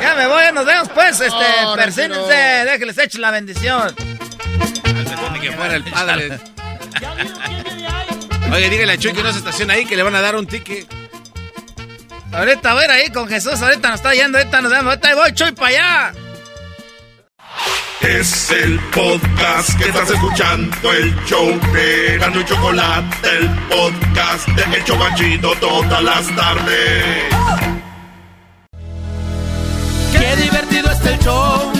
[0.00, 1.20] ya me voy, ya nos vemos pues.
[1.20, 3.94] Este, Oh, no, persínense, déjenles echen la bendición.
[5.32, 6.38] Ni que fuera el padre.
[8.52, 10.46] Oye, dígale a Chuy que no se estaciona ahí, que le van a dar un
[10.46, 10.86] ticket.
[12.32, 15.08] Ahorita voy a ir ahí con Jesús, ahorita nos está yendo, ahorita nos vemos, ahorita
[15.08, 16.12] ahí voy, Chuy, para allá.
[18.02, 24.76] Es el podcast que estás escuchando, el show de Gano y Chocolate, el podcast de
[24.76, 27.75] El Chobachito todas las tardes.
[30.18, 31.72] Qué divertido está el show.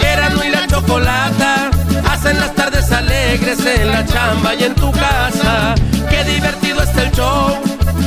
[0.00, 1.70] Erasmo y la chocolata
[2.10, 5.74] hacen las tardes alegres en la chamba y en tu casa.
[6.10, 7.58] Qué divertido está el show.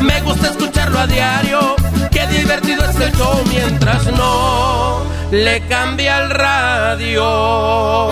[0.02, 1.76] Me gusta escucharlo a diario.
[2.12, 8.10] Qué divertido está el show mientras no le cambia el radio.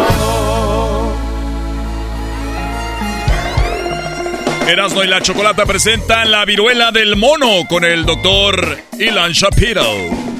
[4.67, 10.34] Erasmo y la Chocolata presentan la viruela del mono con el doctor Ilan Shapiro.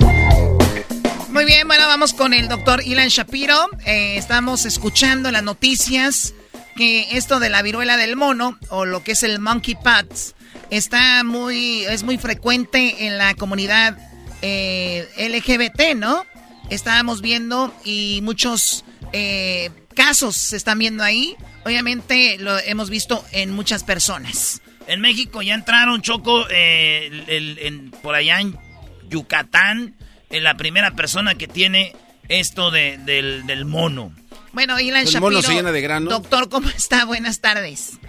[1.36, 3.70] Muy bien, bueno, vamos con el doctor Ilan Shapiro.
[3.86, 6.34] Eh, estamos escuchando las noticias
[6.78, 10.34] que esto de la viruela del mono o lo que es el monkeypox
[10.70, 13.98] está muy, es muy frecuente en la comunidad
[14.42, 16.26] eh, LGBT, ¿no?
[16.70, 21.36] Estábamos viendo y muchos eh, casos se están viendo ahí.
[21.66, 24.62] Obviamente lo hemos visto en muchas personas.
[24.88, 28.58] En México ya entraron, Choco, eh, por allá en
[29.10, 29.98] Yucatán,
[30.30, 31.96] la primera persona que tiene
[32.28, 34.12] esto de- del, del mono.
[34.54, 35.22] Bueno, Ilan El Shapiro.
[35.22, 36.10] mono se llena de grano.
[36.10, 37.06] Doctor, ¿cómo está?
[37.06, 38.00] Buenas tardes.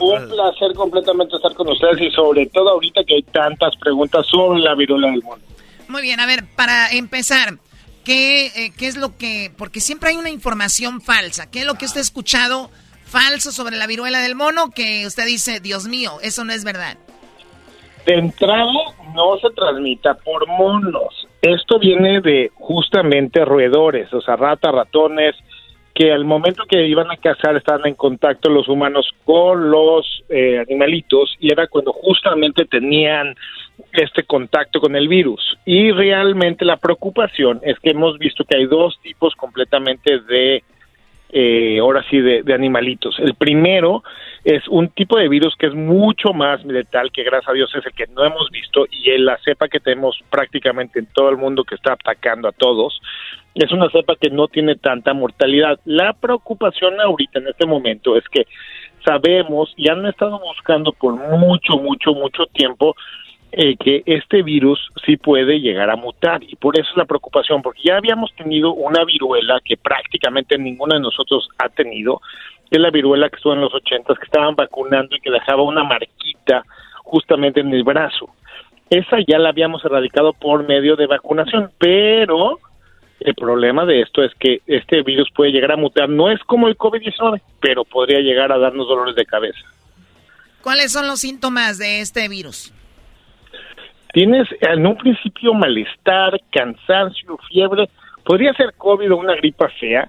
[0.00, 4.60] Un placer completamente estar con ustedes y sobre todo ahorita que hay tantas preguntas sobre
[4.60, 5.42] la viruela del mono.
[5.88, 7.56] Muy bien, a ver, para empezar,
[8.04, 9.50] ¿qué, eh, ¿qué es lo que...?
[9.56, 11.50] Porque siempre hay una información falsa.
[11.50, 12.70] ¿Qué es lo que usted ha escuchado
[13.06, 16.98] falso sobre la viruela del mono que usted dice, Dios mío, eso no es verdad?
[18.04, 18.66] De entrada
[19.14, 21.27] no se transmita por monos.
[21.40, 25.36] Esto viene de justamente roedores, o sea, ratas, ratones,
[25.94, 30.58] que al momento que iban a cazar estaban en contacto los humanos con los eh,
[30.60, 33.34] animalitos y era cuando justamente tenían
[33.92, 35.58] este contacto con el virus.
[35.64, 40.62] Y realmente la preocupación es que hemos visto que hay dos tipos completamente de
[41.30, 43.18] eh, ahora sí, de, de animalitos.
[43.18, 44.02] El primero
[44.48, 47.84] es un tipo de virus que es mucho más letal, que gracias a Dios es
[47.84, 51.36] el que no hemos visto, y es la cepa que tenemos prácticamente en todo el
[51.36, 52.98] mundo que está atacando a todos.
[53.54, 55.78] Es una cepa que no tiene tanta mortalidad.
[55.84, 58.46] La preocupación ahorita en este momento es que
[59.04, 62.96] sabemos y han estado buscando por mucho, mucho, mucho tiempo
[63.50, 67.62] eh, que este virus sí puede llegar a mutar y por eso es la preocupación,
[67.62, 72.20] porque ya habíamos tenido una viruela que prácticamente ninguno de nosotros ha tenido,
[72.70, 75.84] es la viruela que estuvo en los ochentas, que estaban vacunando y que dejaba una
[75.84, 76.64] marquita
[77.04, 78.30] justamente en el brazo.
[78.90, 82.58] Esa ya la habíamos erradicado por medio de vacunación, pero
[83.20, 86.68] el problema de esto es que este virus puede llegar a mutar, no es como
[86.68, 89.60] el COVID-19, pero podría llegar a darnos dolores de cabeza.
[90.62, 92.72] ¿Cuáles son los síntomas de este virus?
[94.12, 97.88] Tienes en un principio malestar, cansancio, fiebre,
[98.24, 100.08] podría ser COVID o una gripa fea,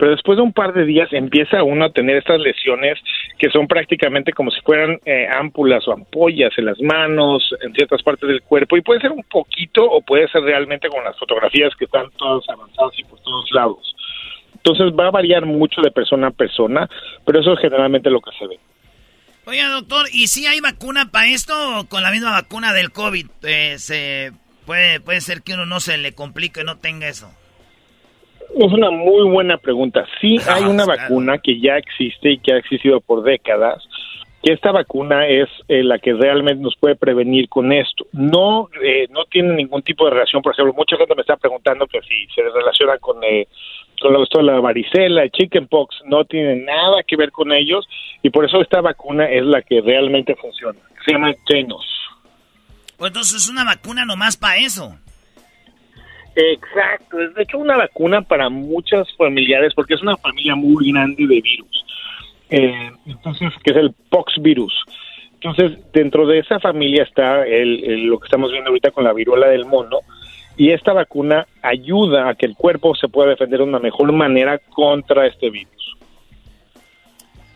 [0.00, 2.98] pero después de un par de días empieza uno a tener estas lesiones
[3.38, 8.02] que son prácticamente como si fueran eh, ámpulas o ampollas en las manos, en ciertas
[8.02, 11.74] partes del cuerpo, y puede ser un poquito o puede ser realmente con las fotografías
[11.78, 13.94] que están todas avanzadas y por todos lados.
[14.54, 16.88] Entonces va a variar mucho de persona a persona,
[17.26, 18.58] pero eso es generalmente lo que se ve.
[19.44, 23.26] Oiga, doctor, ¿y si hay vacuna para esto o con la misma vacuna del COVID?
[23.42, 24.32] eh, se
[24.64, 27.30] puede, puede ser que uno no se le complique, no tenga eso.
[28.58, 30.06] Es una muy buena pregunta.
[30.20, 33.82] Sí hay una vacuna que ya existe y que ha existido por décadas,
[34.42, 38.06] que esta vacuna es eh, la que realmente nos puede prevenir con esto.
[38.12, 41.86] No eh, no tiene ningún tipo de relación, por ejemplo, mucha gente me está preguntando
[41.86, 43.46] que si se relaciona con eh,
[44.00, 47.86] con lo- esto de la varicela, el chickenpox, no tiene nada que ver con ellos
[48.22, 50.78] y por eso esta vacuna es la que realmente funciona.
[51.04, 51.84] Se llama Tenos.
[52.96, 54.96] Pues entonces es una vacuna nomás para eso.
[56.36, 61.26] Exacto, es de hecho una vacuna para muchas familiares porque es una familia muy grande
[61.26, 61.84] de virus.
[62.48, 64.72] Eh, entonces, que es el poxvirus.
[65.34, 69.12] Entonces, dentro de esa familia está el, el- lo que estamos viendo ahorita con la
[69.12, 69.98] viruela del mono
[70.56, 74.58] y esta vacuna ayuda a que el cuerpo se pueda defender de una mejor manera
[74.58, 75.96] contra este virus.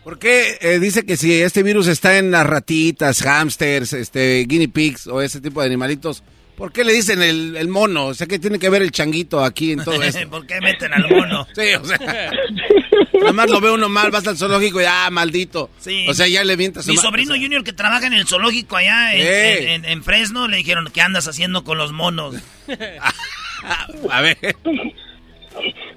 [0.03, 4.67] ¿Por qué eh, dice que si este virus está en las ratitas, hamsters, este, guinea
[4.71, 6.23] pigs o ese tipo de animalitos,
[6.57, 8.07] ¿por qué le dicen el, el mono?
[8.07, 10.27] O sea, ¿qué tiene que ver el changuito aquí en todo esto?
[10.29, 11.47] ¿Por qué meten al mono?
[11.55, 11.97] Sí, o sea,
[13.21, 15.69] nada más lo ve uno mal, vas al zoológico y ah, maldito.
[15.79, 16.05] Sí.
[16.09, 16.85] O sea, ya le mientas.
[16.85, 19.63] su Mi sobrino Junior que trabaja en el zoológico allá en, Ey.
[19.65, 22.35] en- en- en Fresno le dijeron, ¿qué andas haciendo con los monos?
[24.09, 24.37] A ver.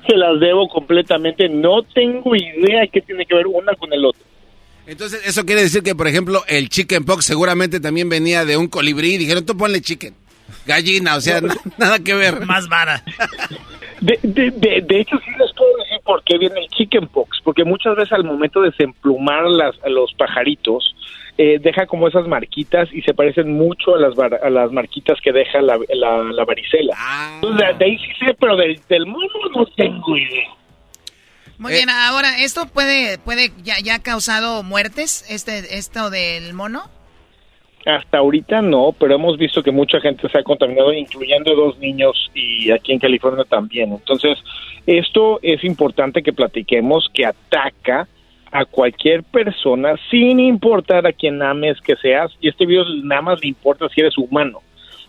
[0.06, 1.48] Se las debo completamente.
[1.48, 4.22] No tengo idea qué tiene que ver una con el otro.
[4.86, 8.68] Entonces, eso quiere decir que, por ejemplo, el chicken pox seguramente también venía de un
[8.68, 9.18] colibrí.
[9.18, 10.14] Dijeron, tú ponle chicken.
[10.66, 11.40] Gallina, o sea,
[11.78, 12.44] nada que ver.
[12.46, 13.02] Más vara.
[14.00, 17.64] De, de, de, de hecho, sí les puedo decir por qué viene el chickenpox, porque
[17.64, 20.94] muchas veces al momento de desemplumar las, a los pajaritos,
[21.36, 25.18] eh, deja como esas marquitas y se parecen mucho a las, var- a las marquitas
[25.22, 26.96] que deja la, la, la varicela.
[27.36, 30.48] Entonces, de, de ahí sí sé, pero del, del mono no tengo idea.
[31.58, 31.76] Muy Eh.
[31.76, 36.88] bien, ahora, ¿esto puede, puede ya, ya ha causado muertes, este, esto del mono?
[37.89, 42.31] Hasta ahorita no, pero hemos visto que mucha gente se ha contaminado, incluyendo dos niños
[42.35, 43.93] y aquí en California también.
[43.93, 44.39] Entonces,
[44.85, 48.06] esto es importante que platiquemos, que ataca
[48.52, 53.40] a cualquier persona sin importar a quién ames que seas, y este virus nada más
[53.40, 54.60] le importa si eres humano.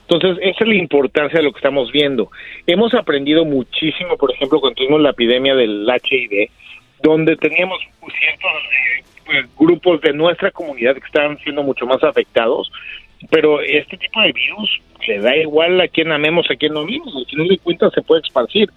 [0.07, 2.31] Entonces, esa es la importancia de lo que estamos viendo.
[2.65, 6.49] Hemos aprendido muchísimo, por ejemplo, cuando tuvimos la epidemia del HIV,
[7.03, 8.51] donde teníamos ciertos
[9.57, 12.71] grupos de nuestra comunidad que estaban siendo mucho más afectados,
[13.29, 17.15] pero este tipo de virus le da igual a quien amemos, a quien no amemos,
[17.15, 18.69] al final de cuentas se puede esparcir.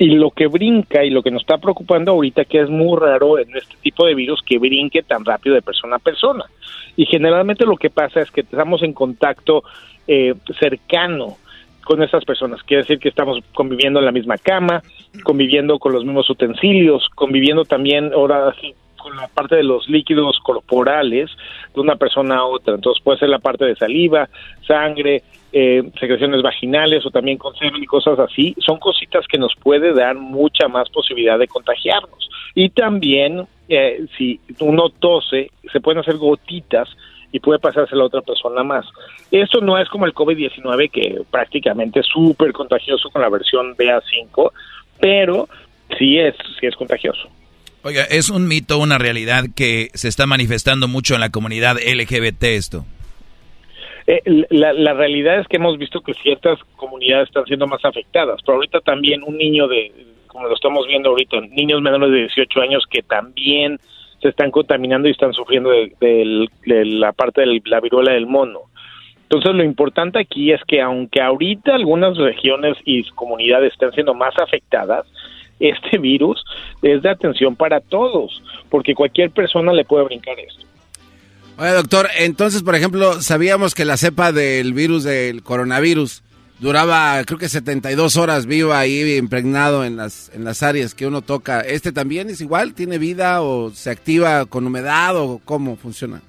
[0.00, 3.36] Y lo que brinca y lo que nos está preocupando ahorita, que es muy raro
[3.38, 6.44] en este tipo de virus, que brinque tan rápido de persona a persona.
[6.96, 9.64] Y generalmente lo que pasa es que estamos en contacto
[10.06, 11.36] eh, cercano
[11.84, 12.62] con esas personas.
[12.62, 14.82] Quiere decir que estamos conviviendo en la misma cama,
[15.24, 18.54] conviviendo con los mismos utensilios, conviviendo también ahora
[18.98, 21.30] con la parte de los líquidos corporales
[21.74, 22.74] de una persona a otra.
[22.74, 24.28] Entonces puede ser la parte de saliva,
[24.66, 25.22] sangre,
[25.52, 28.54] eh, secreciones vaginales o también con semen y cosas así.
[28.58, 32.28] Son cositas que nos puede dar mucha más posibilidad de contagiarnos.
[32.54, 36.88] Y también eh, si uno tose, se pueden hacer gotitas
[37.32, 38.86] y puede pasarse a la otra persona más.
[39.30, 44.50] Esto no es como el COVID-19 que prácticamente es súper contagioso con la versión BA5,
[45.00, 45.48] pero
[45.98, 47.28] sí es, sí es contagioso.
[47.84, 52.42] Oiga, es un mito, una realidad que se está manifestando mucho en la comunidad LGBT
[52.44, 52.84] esto.
[54.06, 58.40] Eh, la, la realidad es que hemos visto que ciertas comunidades están siendo más afectadas,
[58.44, 59.92] pero ahorita también un niño de,
[60.26, 63.78] como lo estamos viendo ahorita, niños menores de 18 años que también
[64.20, 68.26] se están contaminando y están sufriendo de, de- de la parte de la viruela del
[68.26, 68.60] mono.
[69.22, 74.34] Entonces lo importante aquí es que aunque ahorita algunas regiones y comunidades están siendo más
[74.38, 75.06] afectadas,
[75.60, 76.44] este virus
[76.82, 80.64] es de atención para todos, porque cualquier persona le puede brincar esto.
[81.58, 86.22] Oye, doctor, entonces, por ejemplo, sabíamos que la cepa del virus del coronavirus
[86.60, 91.22] duraba, creo que 72 horas viva ahí impregnado en las, en las áreas que uno
[91.22, 91.60] toca.
[91.60, 92.74] ¿Este también es igual?
[92.74, 96.22] ¿Tiene vida o se activa con humedad o cómo funciona?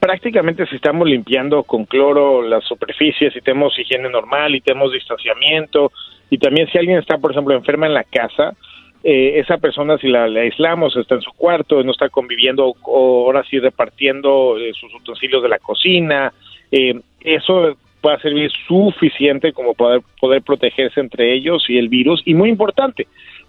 [0.00, 5.92] Prácticamente si estamos limpiando con cloro las superficies y tenemos higiene normal y tenemos distanciamiento
[6.30, 8.54] y también si alguien está por ejemplo enferma en la casa
[9.02, 13.26] eh, esa persona si la, la aislamos está en su cuarto no está conviviendo o
[13.26, 16.32] ahora sí repartiendo eh, sus utensilios de la cocina
[16.70, 22.34] eh, eso puede servir suficiente como poder poder protegerse entre ellos y el virus y
[22.34, 23.06] muy importante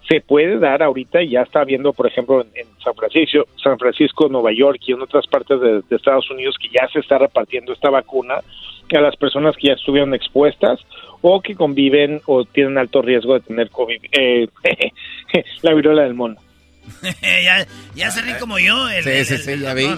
[0.08, 4.28] se puede dar ahorita, ya está viendo, por ejemplo, en, en San Francisco, San Francisco,
[4.28, 7.72] Nueva York y en otras partes de, de Estados Unidos que ya se está repartiendo
[7.72, 8.34] esta vacuna
[8.96, 10.78] a las personas que ya estuvieron expuestas
[11.20, 14.46] o que conviven o tienen alto riesgo de tener COVID, eh,
[15.62, 16.36] la viruela del mono.
[17.22, 17.66] ya
[17.96, 18.88] ya se ríe como yo.
[18.88, 19.88] El, Sí, el- sí, el- sí, el ya vi.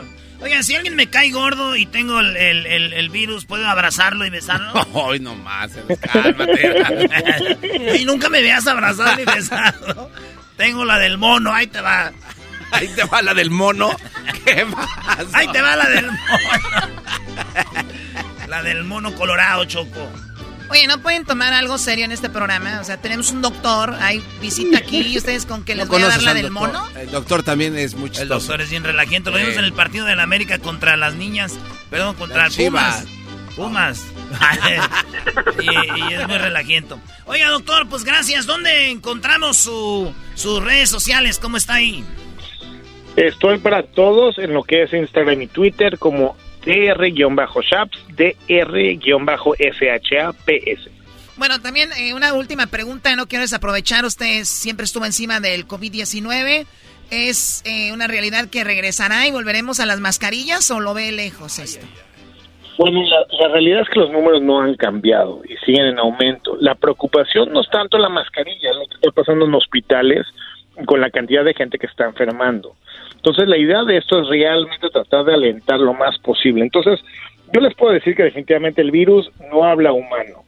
[0.41, 4.25] Oigan, si alguien me cae gordo y tengo el, el- el- el virus, ¿puedo abrazarlo
[4.25, 4.73] y besarlo?
[5.11, 5.73] Ay, no más,
[6.13, 7.97] cálmate.
[8.01, 10.11] y nunca me veas abrazado y besado.
[10.57, 12.13] Tengo la del mono, ahí te va.
[12.71, 13.91] Ahí te va la del mono.
[14.45, 14.87] ¿Qué más?
[15.33, 16.19] Ahí te va la del mono.
[18.47, 20.11] la del mono colorado, Choco.
[20.71, 22.81] Oye, ¿no pueden tomar algo serio en este programa?
[22.81, 26.03] O sea, tenemos un doctor, hay visita aquí y ustedes con que les ¿No voy
[26.03, 26.69] a dar la del doctor?
[26.73, 26.89] mono.
[26.99, 28.35] El doctor también es muy El chistoso.
[28.41, 29.31] doctor es bien relajiento.
[29.31, 31.55] Lo vimos en el partido de la América contra las niñas.
[31.91, 33.07] Perdón, contra Las Pumas.
[33.57, 34.05] Pumas.
[35.61, 35.65] y,
[36.11, 37.01] y es muy relajiento.
[37.25, 38.45] Oiga, doctor, pues gracias.
[38.47, 41.39] ¿Dónde encontramos su, sus redes sociales?
[41.39, 42.05] ¿Cómo está ahí?
[43.17, 48.91] Estoy para todos en lo que es Instagram y Twitter como dr-shaps, dr-shaps.
[51.37, 56.67] Bueno, también eh, una última pregunta, no quiero desaprovechar, usted siempre estuvo encima del COVID-19.
[57.11, 61.59] ¿Es eh, una realidad que regresará y volveremos a las mascarillas o lo ve lejos
[61.59, 61.87] esto?
[62.77, 66.57] Bueno, la, la, realidad es que los números no han cambiado y siguen en aumento.
[66.61, 70.27] La preocupación no es tanto la mascarilla, lo que está pasando en hospitales
[70.87, 72.77] con la cantidad de gente que está enfermando.
[73.19, 76.63] Entonces, la idea de esto es realmente tratar de alentar lo más posible.
[76.63, 77.01] Entonces,
[77.53, 80.45] yo les puedo decir que definitivamente el virus no habla humano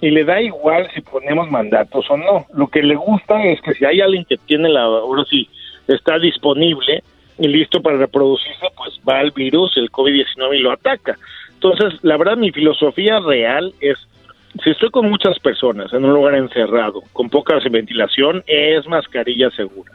[0.00, 2.46] y le da igual si ponemos mandatos o no.
[2.54, 5.48] Lo que le gusta es que si hay alguien que tiene la, ahora sí,
[5.86, 7.02] está disponible
[7.38, 11.16] y listo para reproducirse, pues va al virus, el COVID-19 y lo ataca.
[11.54, 13.96] Entonces, la verdad, mi filosofía real es,
[14.62, 19.92] si estoy con muchas personas en un lugar encerrado, con poca ventilación, es mascarilla segura.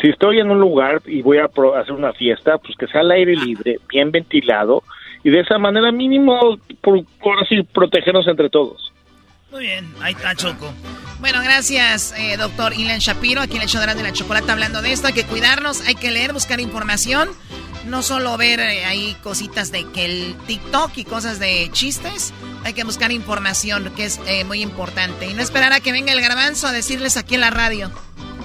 [0.00, 3.10] Si estoy en un lugar y voy a hacer una fiesta, pues que sea al
[3.12, 4.82] aire libre, bien ventilado,
[5.22, 7.02] y de esa manera mínimo, por,
[7.42, 8.92] así, protegernos entre todos.
[9.50, 10.72] Muy bien, ahí está Choco.
[11.20, 14.92] Bueno, gracias, eh, doctor Ilan Shapiro, aquí en el show de la chocolate hablando de
[14.92, 15.06] esto.
[15.06, 17.28] Hay que cuidarnos, hay que leer, buscar información.
[17.86, 22.34] No solo ver eh, ahí cositas de que el TikTok y cosas de chistes.
[22.64, 25.26] Hay que buscar información, que es eh, muy importante.
[25.30, 27.90] Y no esperar a que venga el garbanzo a decirles aquí en la radio.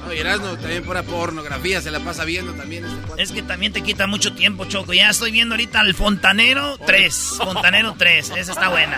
[0.06, 2.86] No, Erasmo también pura pornografía, se la pasa viendo también.
[2.86, 4.94] Este es que también te quita mucho tiempo, Choco.
[4.94, 7.34] Ya estoy viendo ahorita el Fontanero 3.
[7.38, 8.98] Fontanero 3, esa está buena.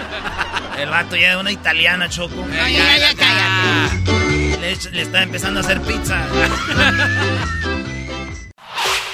[0.77, 2.45] El vato ya de una italiana, Choco.
[2.61, 4.57] Ay, ya, ya, cállate.
[4.59, 6.26] Le, le está empezando a hacer pizza.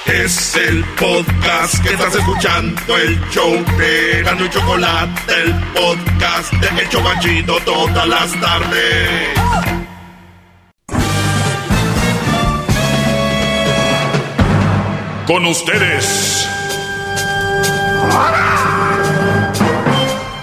[0.05, 6.81] Es el podcast que estás escuchando, el show de Gano y Chocolate, el podcast de
[6.81, 9.86] El Chobachito todas las tardes.
[15.27, 16.47] Con ustedes.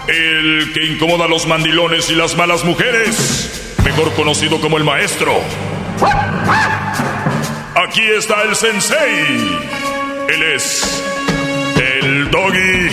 [0.07, 5.41] El que incomoda a los mandilones y las malas mujeres, mejor conocido como el maestro.
[7.75, 9.59] Aquí está el sensei.
[10.29, 11.03] Él es
[11.77, 12.91] el doggy.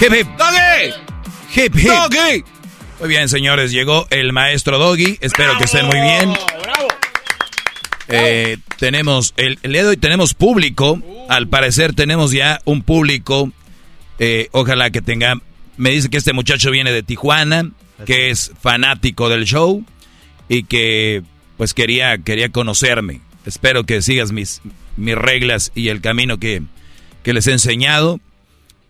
[0.00, 0.26] Hip hip.
[0.36, 0.92] Doggy.
[1.54, 1.92] Hip hip.
[1.92, 2.53] Doggy.
[3.00, 5.18] Muy bien, señores, llegó el maestro Doggy.
[5.20, 6.32] Espero que estén muy bien.
[8.08, 11.00] Eh, tenemos el, el día de hoy tenemos público.
[11.28, 13.50] Al parecer tenemos ya un público.
[14.18, 15.34] Eh, ojalá que tenga.
[15.76, 17.70] Me dice que este muchacho viene de Tijuana,
[18.06, 19.84] que es fanático del show
[20.48, 21.22] y que
[21.56, 23.20] pues quería quería conocerme.
[23.44, 24.62] Espero que sigas mis
[24.96, 26.62] mis reglas y el camino que,
[27.22, 28.20] que les he enseñado.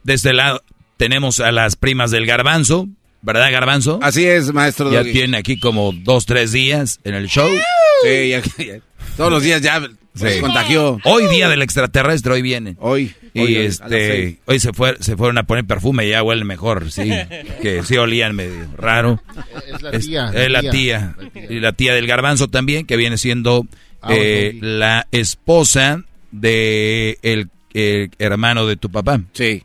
[0.03, 0.63] De este lado
[0.99, 2.87] tenemos a las primas del garbanzo,
[3.25, 3.99] ¿verdad, Garbanzo?
[4.03, 4.93] Así es, maestro.
[4.93, 5.13] Ya Doggy.
[5.13, 7.49] tiene aquí como dos, tres días en el show.
[8.03, 8.81] Sí, ya, ya-
[9.17, 9.81] todos los días ya
[10.15, 10.41] se Sí.
[10.41, 10.99] contagió.
[11.05, 12.77] Hoy día del extraterrestre, hoy viene.
[12.79, 13.15] Hoy.
[13.33, 16.93] Y hoy, este, hoy se fue, se fueron a poner perfume y ya huele mejor,
[16.93, 17.09] sí.
[17.63, 19.21] Que sí olían medio raro.
[19.73, 20.71] Es la tía, es la la tía.
[20.71, 21.17] tía.
[21.51, 23.67] Y la tía del garbanzo también, que viene siendo
[24.07, 29.21] Ah, eh, la esposa de el, el hermano de tu papá.
[29.33, 29.63] Sí.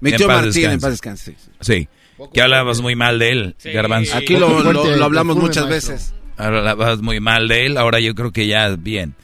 [0.00, 1.34] Mi En tío paz Martín, en paz descanse.
[1.60, 1.88] Sí.
[2.32, 4.16] Que hablabas muy mal de él, garbanzo.
[4.16, 6.14] Aquí lo, lo- lo hablamos muchas veces.
[6.36, 9.14] Hablabas muy mal de él, ahora yo creo que ya bien.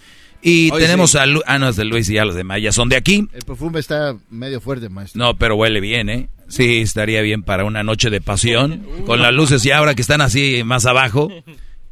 [0.43, 1.19] Y Hoy tenemos sí.
[1.19, 3.27] a Lu- ah, no, es de Luis y ya los demás ya son de aquí.
[3.33, 5.19] El perfume está medio fuerte, maestro.
[5.19, 6.29] No, pero huele bien, ¿eh?
[6.49, 8.87] Sí, estaría bien para una noche de pasión.
[9.07, 11.33] Con las luces y ahora que están así más abajo,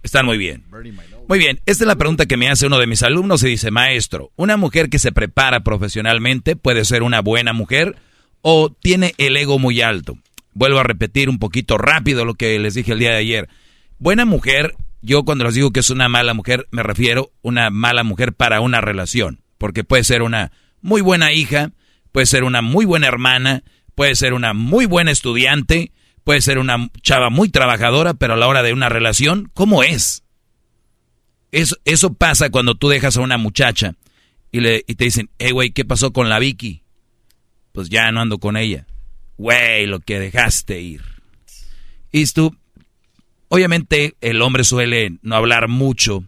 [0.03, 0.63] están muy bien.
[1.27, 3.71] Muy bien, esta es la pregunta que me hace uno de mis alumnos y dice,
[3.71, 7.97] maestro, ¿una mujer que se prepara profesionalmente puede ser una buena mujer
[8.43, 10.19] o tiene el ego muy alto?
[10.55, 13.49] Vuelvo a repetir un poquito rápido lo que les dije el día de ayer.
[13.99, 18.05] Buena mujer, yo cuando les digo que es una mala mujer, me refiero una mala
[18.05, 21.73] mujer para una relación, porque puede ser una muy buena hija,
[22.13, 23.65] puede ser una muy buena hermana,
[23.95, 28.47] puede ser una muy buena estudiante, puede ser una chava muy trabajadora, pero a la
[28.47, 30.23] hora de una relación, ¿cómo es?
[31.53, 33.95] Eso, eso pasa cuando tú dejas a una muchacha
[34.51, 36.83] y, le, y te dicen, hey, güey, ¿qué pasó con la Vicky?
[37.73, 38.87] Pues ya no ando con ella.
[39.37, 41.03] Güey, lo que dejaste ir.
[42.13, 42.57] Y tú,
[43.49, 46.25] obviamente el hombre suele no hablar mucho,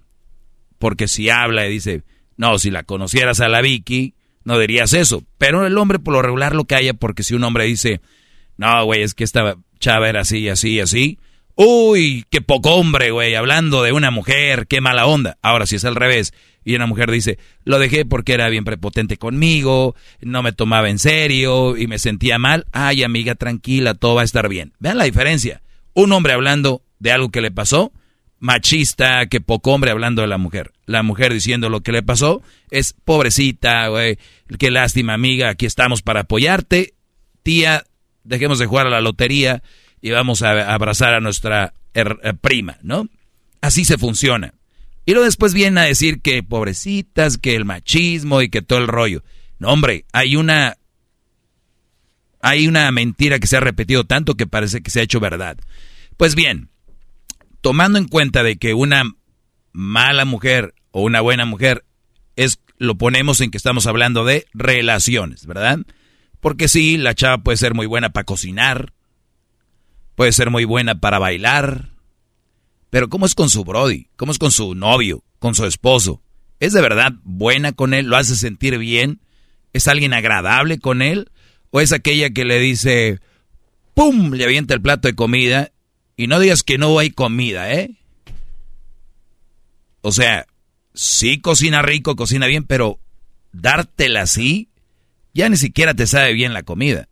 [0.79, 2.03] porque si habla y dice,
[2.37, 4.15] no, si la conocieras a la Vicky,
[4.45, 5.23] no dirías eso.
[5.39, 8.01] Pero el hombre por lo regular lo calla, porque si un hombre dice,
[8.57, 11.19] no, güey, es que esta chava era así, así, así.
[11.55, 15.39] Uy, qué poco hombre, güey, hablando de una mujer, qué mala onda.
[15.41, 16.35] Ahora, si es al revés,
[16.67, 20.99] y una mujer dice, lo dejé porque era bien prepotente conmigo, no me tomaba en
[20.99, 22.67] serio y me sentía mal.
[22.73, 24.73] Ay, amiga, tranquila, todo va a estar bien.
[24.81, 25.63] Vean la diferencia.
[25.95, 27.93] Un hombre hablando de algo que le pasó,
[28.41, 30.73] machista, que poco hombre hablando de la mujer.
[30.87, 34.19] La mujer diciendo lo que le pasó es pobrecita, güey,
[34.59, 36.95] qué lástima, amiga, aquí estamos para apoyarte.
[37.45, 37.85] Tía,
[38.25, 39.63] dejemos de jugar a la lotería
[40.01, 42.05] y vamos a abrazar a nuestra eh,
[42.41, 43.09] prima, ¿no?
[43.61, 44.53] Así se funciona.
[45.07, 48.89] Y luego después vienen a decir que pobrecitas, que el machismo y que todo el
[48.89, 49.23] rollo.
[49.59, 50.77] No, hombre, hay una
[52.43, 55.59] hay una mentira que se ha repetido tanto que parece que se ha hecho verdad.
[56.17, 56.71] Pues bien,
[57.61, 59.05] tomando en cuenta de que una
[59.73, 61.85] mala mujer o una buena mujer
[62.35, 65.81] es lo ponemos en que estamos hablando de relaciones, ¿verdad?
[66.41, 68.93] Porque sí, la chava puede ser muy buena para cocinar,
[70.15, 71.96] puede ser muy buena para bailar,
[72.97, 74.09] pero ¿cómo es con su brody?
[74.17, 75.23] ¿Cómo es con su novio?
[75.39, 76.23] ¿Con su esposo?
[76.61, 78.07] ¿Es de verdad buena con él?
[78.07, 79.21] ¿Lo hace sentir bien?
[79.75, 81.31] ¿Es alguien agradable con él?
[81.69, 83.21] ¿O es aquella que le dice,
[83.93, 84.33] ¡pum!
[84.33, 85.73] le avienta el plato de comida
[86.17, 87.99] y no digas que no hay comida, ¿eh?
[90.01, 90.47] O sea,
[90.95, 92.99] sí cocina rico, cocina bien, pero
[93.53, 94.71] dártela así,
[95.35, 97.11] ya ni siquiera te sabe bien la comida.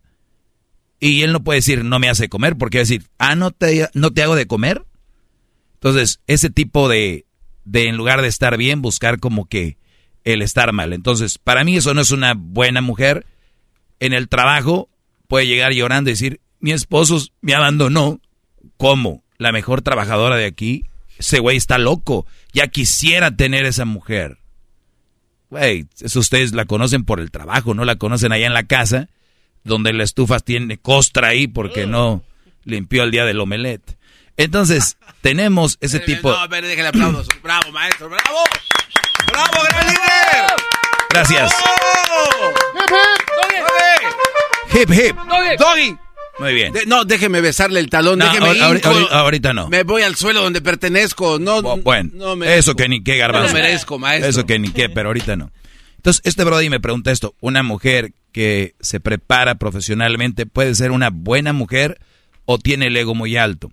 [0.99, 3.51] Y él no puede decir, no me hace comer, porque va a decir, ah, ¿no
[3.51, 4.83] te, no te hago de comer?
[5.75, 7.25] Entonces, ese tipo de,
[7.63, 9.77] de, en lugar de estar bien, buscar como que
[10.23, 10.93] el estar mal.
[10.93, 13.25] Entonces, para mí eso no es una buena mujer.
[13.99, 14.89] En el trabajo
[15.27, 18.19] puede llegar llorando y decir, mi esposo me abandonó.
[18.77, 19.23] ¿Cómo?
[19.37, 20.85] La mejor trabajadora de aquí.
[21.17, 22.25] Ese güey está loco.
[22.53, 24.39] Ya quisiera tener esa mujer.
[25.49, 29.09] Güey, eso ustedes la conocen por el trabajo, no la conocen allá en la casa,
[29.63, 32.23] donde la estufa tiene costra ahí porque no
[32.63, 33.97] limpió el día del omelette.
[34.37, 36.29] Entonces, tenemos ese tipo...
[36.31, 37.27] No, a ver, déjale aplausos.
[37.41, 38.39] Bravo, maestro, bravo.
[39.31, 40.45] Bravo, gran líder.
[41.09, 41.53] Gracias.
[44.73, 45.15] Hip, hip.
[45.57, 45.97] Doggy.
[46.37, 46.73] Muy bien.
[46.73, 49.69] De- no, déjeme besarle el talón, No, déjeme ahor- ahor- ahorita no.
[49.69, 51.39] Me voy al suelo donde pertenezco.
[51.39, 52.59] No, Bueno, no merezco.
[52.59, 53.47] eso que ni qué, garbanzo.
[53.47, 54.29] No merezco, maestro.
[54.29, 55.51] Eso que ni qué, pero ahorita no.
[55.95, 57.35] Entonces, este Brody me pregunta esto.
[57.39, 61.99] ¿Una mujer que se prepara profesionalmente puede ser una buena mujer
[62.43, 63.71] o tiene el ego muy alto?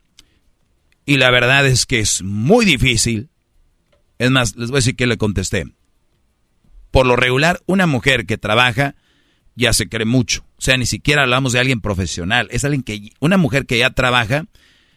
[1.04, 3.28] Y la verdad es que es muy difícil.
[4.18, 5.64] Es más, les voy a decir que le contesté.
[6.90, 8.94] Por lo regular, una mujer que trabaja
[9.54, 10.44] ya se cree mucho.
[10.58, 12.48] O sea, ni siquiera hablamos de alguien profesional.
[12.50, 14.46] Es alguien que, una mujer que ya trabaja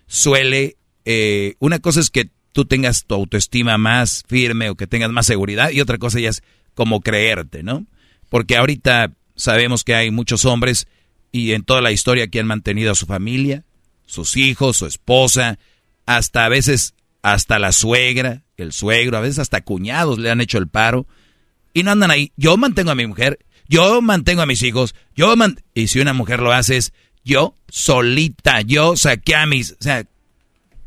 [0.07, 5.11] suele, eh, una cosa es que tú tengas tu autoestima más firme o que tengas
[5.11, 7.85] más seguridad y otra cosa ya es como creerte, ¿no?
[8.29, 10.87] Porque ahorita sabemos que hay muchos hombres
[11.31, 13.65] y en toda la historia que han mantenido a su familia,
[14.05, 15.59] sus hijos, su esposa,
[16.05, 20.57] hasta a veces hasta la suegra, el suegro, a veces hasta cuñados le han hecho
[20.57, 21.07] el paro
[21.73, 22.31] y no andan ahí.
[22.37, 26.13] Yo mantengo a mi mujer, yo mantengo a mis hijos, yo man y si una
[26.13, 30.05] mujer lo hace es yo solita, yo saqué a mis, o sea,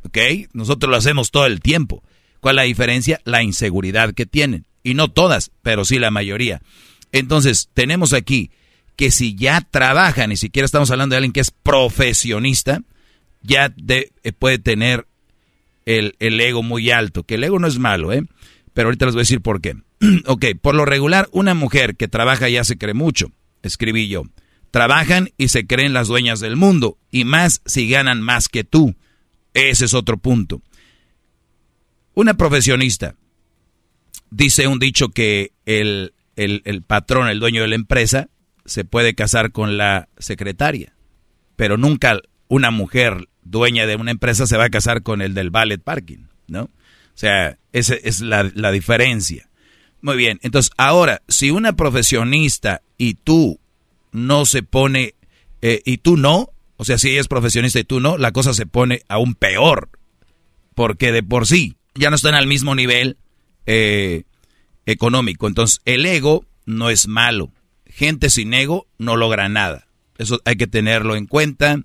[0.04, 0.18] ¿ok?
[0.52, 2.02] Nosotros lo hacemos todo el tiempo.
[2.40, 3.20] ¿Cuál es la diferencia?
[3.24, 4.64] La inseguridad que tienen.
[4.84, 6.62] Y no todas, pero sí la mayoría.
[7.10, 8.52] Entonces, tenemos aquí
[8.96, 12.82] que si ya trabaja, ni siquiera estamos hablando de alguien que es profesionista,
[13.42, 15.06] ya de- eh, puede tener
[15.86, 18.22] el, el ego muy alto, que el ego no es malo, ¿eh?
[18.74, 19.74] Pero ahorita les voy a decir por qué.
[20.26, 23.32] ok, por lo regular, una mujer que trabaja ya se cree mucho,
[23.62, 24.22] escribí yo.
[24.70, 28.94] Trabajan y se creen las dueñas del mundo, y más si ganan más que tú.
[29.54, 30.62] Ese es otro punto.
[32.14, 33.14] Una profesionista
[34.30, 38.28] dice un dicho que el, el, el patrón, el dueño de la empresa,
[38.64, 40.92] se puede casar con la secretaria,
[41.56, 45.50] pero nunca una mujer dueña de una empresa se va a casar con el del
[45.50, 46.62] ballet parking, ¿no?
[46.64, 49.48] O sea, esa es la, diferencia.
[50.00, 53.58] Muy bien, entonces ahora, si una profesionista y tú
[54.12, 55.14] no se pone,
[55.60, 58.54] eh, y tú no, o sea, si ella es profesionista y tú no, la cosa
[58.54, 59.90] se pone aún peor,
[60.74, 63.16] porque de por sí ya no están al mismo nivel
[63.66, 64.22] eh,
[64.86, 65.48] económico.
[65.48, 67.50] Entonces, el ego no es malo.
[67.86, 69.88] Gente sin ego no logra nada.
[70.18, 71.82] Eso hay que tenerlo en cuenta,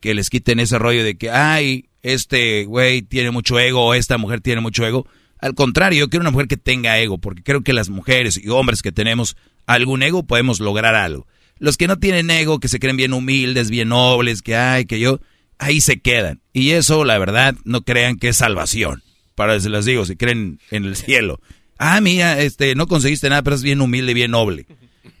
[0.00, 4.18] que les quiten ese rollo de que, ay, este güey tiene mucho ego o esta
[4.18, 5.06] mujer tiene mucho ego.
[5.38, 8.48] Al contrario, yo quiero una mujer que tenga ego, porque creo que las mujeres y
[8.48, 9.36] hombres que tenemos
[9.66, 11.26] algún ego podemos lograr algo.
[11.58, 15.00] Los que no tienen ego, que se creen bien humildes, bien nobles, que ay, que
[15.00, 15.20] yo,
[15.58, 16.40] ahí se quedan.
[16.52, 19.02] Y eso, la verdad, no crean que es salvación.
[19.34, 21.40] Para se les digo, si creen en el cielo.
[21.78, 24.66] Ah, mira, este, no conseguiste nada, pero es bien humilde bien noble.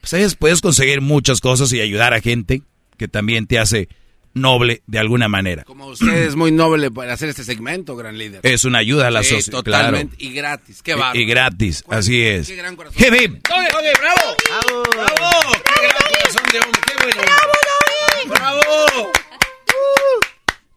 [0.00, 2.62] Pues puedes conseguir muchas cosas y ayudar a gente
[2.96, 3.88] que también te hace
[4.36, 5.64] noble de alguna manera.
[5.64, 8.40] Como usted es muy noble para hacer este segmento, gran líder.
[8.44, 9.62] Es una ayuda a la Sí, sociedad.
[9.64, 9.86] Claro.
[9.88, 10.16] totalmente.
[10.18, 10.82] Y gratis.
[10.82, 11.18] Qué bárbaro.
[11.18, 12.46] Y, y gratis, así es.
[12.46, 13.02] Qué gran corazón.
[13.02, 13.44] Hip, hip.
[13.56, 14.36] Oye, oye, bravo.
[14.48, 14.82] Bravo.
[14.92, 15.52] Bravo.
[15.64, 16.80] Qué gran corazón de hombre.
[16.86, 17.22] Qué bueno.
[18.28, 18.62] Bravo.
[18.62, 19.12] Bravo.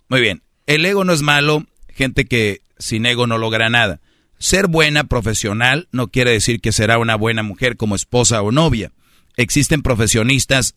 [0.08, 0.42] Muy bien.
[0.66, 4.00] El ego no es malo, gente que sin ego no logra nada.
[4.38, 8.92] Ser buena profesional no quiere decir que será una buena mujer como esposa o novia.
[9.36, 10.76] Existen profesionistas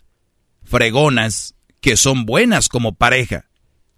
[0.64, 3.44] fregonas que son buenas como pareja.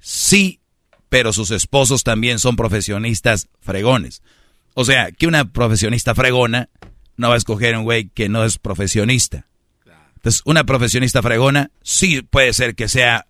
[0.01, 0.61] Sí,
[1.09, 4.23] pero sus esposos también son profesionistas fregones.
[4.75, 6.71] O sea, que una profesionista fregona
[7.17, 9.47] no va a escoger un güey que no es profesionista.
[10.17, 13.27] Entonces, una profesionista fregona sí puede ser que sea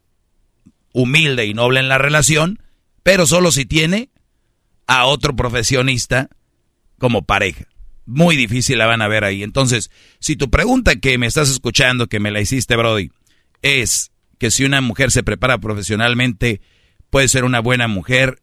[0.93, 2.63] humilde y noble en la relación,
[3.03, 4.11] pero solo si tiene
[4.87, 6.31] a otro profesionista
[6.99, 7.67] como pareja.
[8.07, 9.43] Muy difícil la van a ver ahí.
[9.43, 9.91] Entonces,
[10.21, 13.11] si tu pregunta que me estás escuchando, que me la hiciste, Brody,
[13.63, 14.13] es
[14.45, 16.61] que si una mujer se prepara profesionalmente,
[17.09, 18.43] puede ser una buena mujer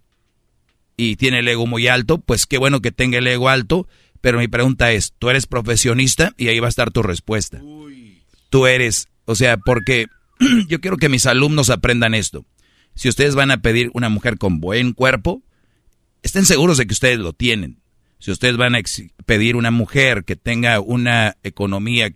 [0.98, 3.88] y tiene el ego muy alto, pues qué bueno que tenga el ego alto,
[4.20, 6.34] pero mi pregunta es, ¿tú eres profesionista?
[6.40, 7.62] Y ahí va a estar tu respuesta.
[8.50, 10.08] Tú eres, o sea, porque
[10.68, 12.48] yo quiero que mis alumnos aprendan esto.
[12.96, 15.44] Si ustedes van a pedir una mujer con buen cuerpo,
[16.24, 17.80] estén seguros de que ustedes lo tienen.
[18.18, 18.80] Si ustedes van a
[19.28, 22.12] pedir una mujer que tenga una economía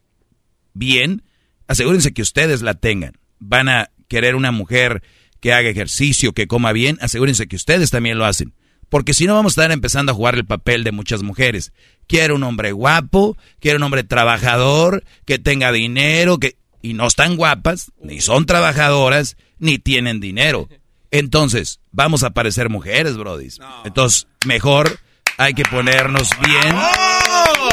[0.73, 1.21] bien,
[1.67, 3.13] asegúrense que ustedes la tengan.
[3.47, 5.03] Van a querer una mujer
[5.39, 8.53] que haga ejercicio, que coma bien, asegúrense que ustedes también lo hacen.
[8.89, 11.71] Porque si no vamos a estar empezando a jugar el papel de muchas mujeres.
[12.07, 16.57] Quiero un hombre guapo, quiero un hombre trabajador, que tenga dinero, que...
[16.81, 20.69] Y no están guapas, ni son trabajadoras, ni tienen dinero.
[21.09, 23.59] Entonces, vamos a parecer mujeres, brodis.
[23.85, 24.99] Entonces, mejor
[25.37, 26.75] hay que ponernos bien.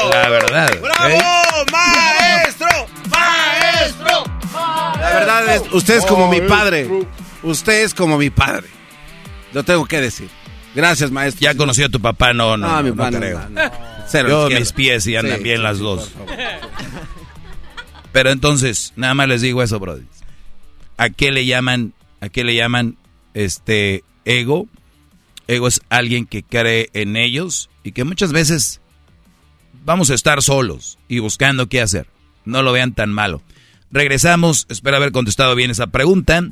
[0.09, 0.71] La verdad.
[0.81, 2.22] ¡Bravo!
[5.13, 6.89] La verdad es, usted es como mi padre.
[7.43, 8.67] Usted es como mi padre.
[9.53, 10.29] Lo tengo que decir.
[10.75, 11.41] Gracias, maestro.
[11.41, 13.41] Ya conocí a tu papá, no, no, no, mi no, papá, creo.
[14.07, 14.59] Cero Yo izquierda.
[14.59, 16.11] mis pies y andan Sí, bien sí, las sí, dos.
[18.11, 20.03] Pero entonces, nada más les digo eso, brother.
[20.97, 22.97] ¿A qué le llaman, a qué le llaman
[23.33, 24.67] este ego?
[25.47, 28.81] Ego es alguien que cree en ellos y que muchas veces
[29.83, 32.07] vamos a estar solos y buscando qué hacer.
[32.45, 33.41] No lo vean tan malo.
[33.93, 36.43] Regresamos, espero haber contestado bien esa pregunta.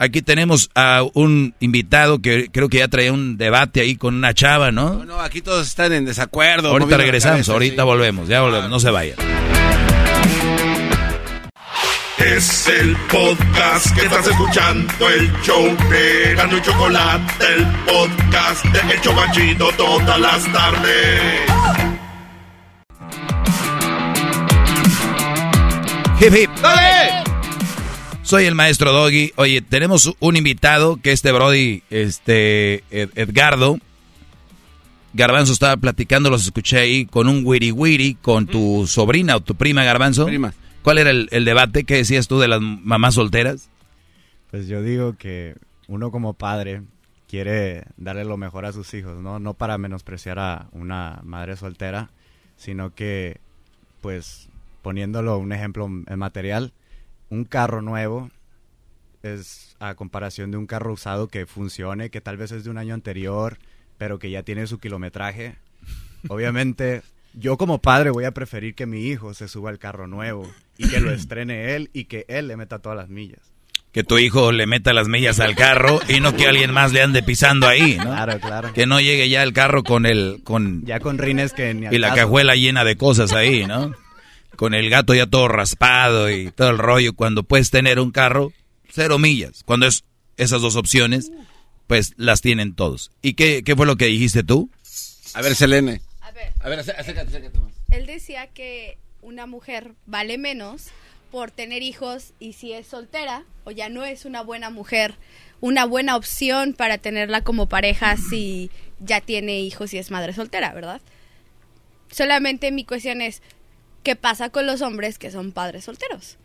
[0.00, 4.34] Aquí tenemos a un invitado que creo que ya traía un debate ahí con una
[4.34, 4.94] chava, ¿no?
[4.94, 6.70] No, no, aquí todos están en desacuerdo.
[6.70, 7.86] Ahorita regresamos, cabeza, ahorita sí.
[7.86, 9.16] volvemos, ya volvemos, no se vayan.
[12.18, 18.94] Es el podcast que estás escuchando, el show de Gano y Chocolate, el podcast de
[18.94, 21.87] El Chobachito todas las tardes.
[26.20, 26.50] Hip, hip.
[28.22, 29.32] Soy el maestro Doggy.
[29.36, 33.78] Oye, tenemos un invitado que este Brody, este Ed- Edgardo.
[35.14, 39.54] Garbanzo estaba platicando, los escuché ahí con un wiri wiri con tu sobrina o tu
[39.54, 40.26] prima Garbanzo.
[40.26, 40.52] Prima.
[40.82, 43.68] ¿Cuál era el, el debate que decías tú de las mamás solteras?
[44.50, 46.82] Pues yo digo que uno como padre
[47.28, 49.38] quiere darle lo mejor a sus hijos, ¿no?
[49.38, 52.10] No para menospreciar a una madre soltera,
[52.56, 53.40] sino que,
[54.02, 54.48] pues,
[54.82, 56.72] poniéndolo un ejemplo en material,
[57.30, 58.30] un carro nuevo
[59.22, 62.78] es a comparación de un carro usado que funcione, que tal vez es de un
[62.78, 63.58] año anterior,
[63.96, 65.56] pero que ya tiene su kilometraje.
[66.28, 67.02] Obviamente,
[67.34, 70.88] yo como padre voy a preferir que mi hijo se suba al carro nuevo y
[70.88, 73.40] que lo estrene él y que él le meta todas las millas.
[73.92, 77.02] Que tu hijo le meta las millas al carro y no que alguien más le
[77.02, 78.04] ande pisando ahí, ¿no?
[78.04, 78.72] Claro, claro.
[78.74, 80.42] Que no llegue ya el carro con el...
[80.44, 82.20] Con, Ya con rines que ni al y la caso.
[82.20, 83.92] cajuela llena de cosas ahí, ¿no?
[84.58, 87.14] Con el gato ya todo raspado y todo el rollo.
[87.14, 88.52] Cuando puedes tener un carro,
[88.90, 89.62] cero millas.
[89.64, 90.02] Cuando es
[90.36, 91.30] esas dos opciones,
[91.86, 93.12] pues las tienen todos.
[93.22, 94.68] ¿Y qué, qué fue lo que dijiste tú?
[95.34, 96.00] A ver, Selene.
[96.20, 97.72] A ver, A ver, acé- acércate, acércate más.
[97.92, 100.86] él decía que una mujer vale menos
[101.30, 105.14] por tener hijos y si es soltera o ya no es una buena mujer,
[105.60, 110.72] una buena opción para tenerla como pareja si ya tiene hijos y es madre soltera,
[110.74, 111.00] ¿verdad?
[112.10, 113.42] Solamente mi cuestión es,
[114.08, 116.38] ¿qué pasa con los hombres que son padres solteros?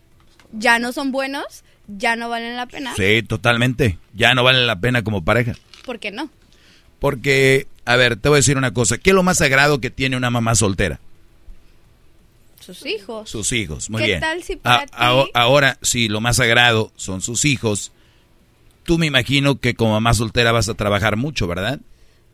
[0.51, 2.93] Ya no son buenos, ya no valen la pena.
[2.97, 3.97] Sí, totalmente.
[4.13, 5.53] Ya no vale la pena como pareja.
[5.85, 6.29] ¿Por qué no?
[6.99, 8.97] Porque, a ver, te voy a decir una cosa.
[8.97, 10.99] ¿Qué es lo más sagrado que tiene una mamá soltera?
[12.59, 13.29] Sus hijos.
[13.29, 14.19] Sus hijos, muy ¿Qué bien.
[14.19, 17.93] tal si para A- ti- ahora, si lo más sagrado son sus hijos,
[18.83, 21.79] tú me imagino que como mamá soltera vas a trabajar mucho, ¿verdad?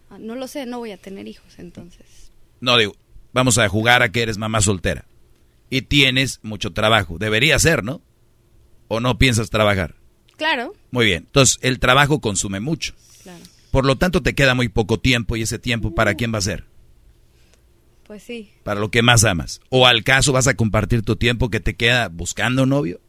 [0.10, 2.32] Ah, No lo sé, no voy a tener hijos entonces.
[2.62, 2.96] No digo,
[3.32, 5.06] vamos a jugar a que eres mamá soltera.
[5.70, 7.18] Y tienes mucho trabajo.
[7.20, 8.02] Debería ser, ¿no?
[8.88, 9.96] ¿O no piensas trabajar?
[10.38, 11.24] Claro, Muy bien.
[11.28, 12.94] Entonces, el trabajo consume mucho.
[13.24, 13.44] claro.
[13.72, 16.42] Por lo tanto, te queda muy poco tiempo y ese tiempo, ¿para quién va a
[16.42, 16.66] ser?
[18.08, 18.50] Pues sí.
[18.64, 19.62] Para lo que más amas.
[19.70, 23.00] ¿O al caso vas a compartir tu tiempo que te queda buscando un novio?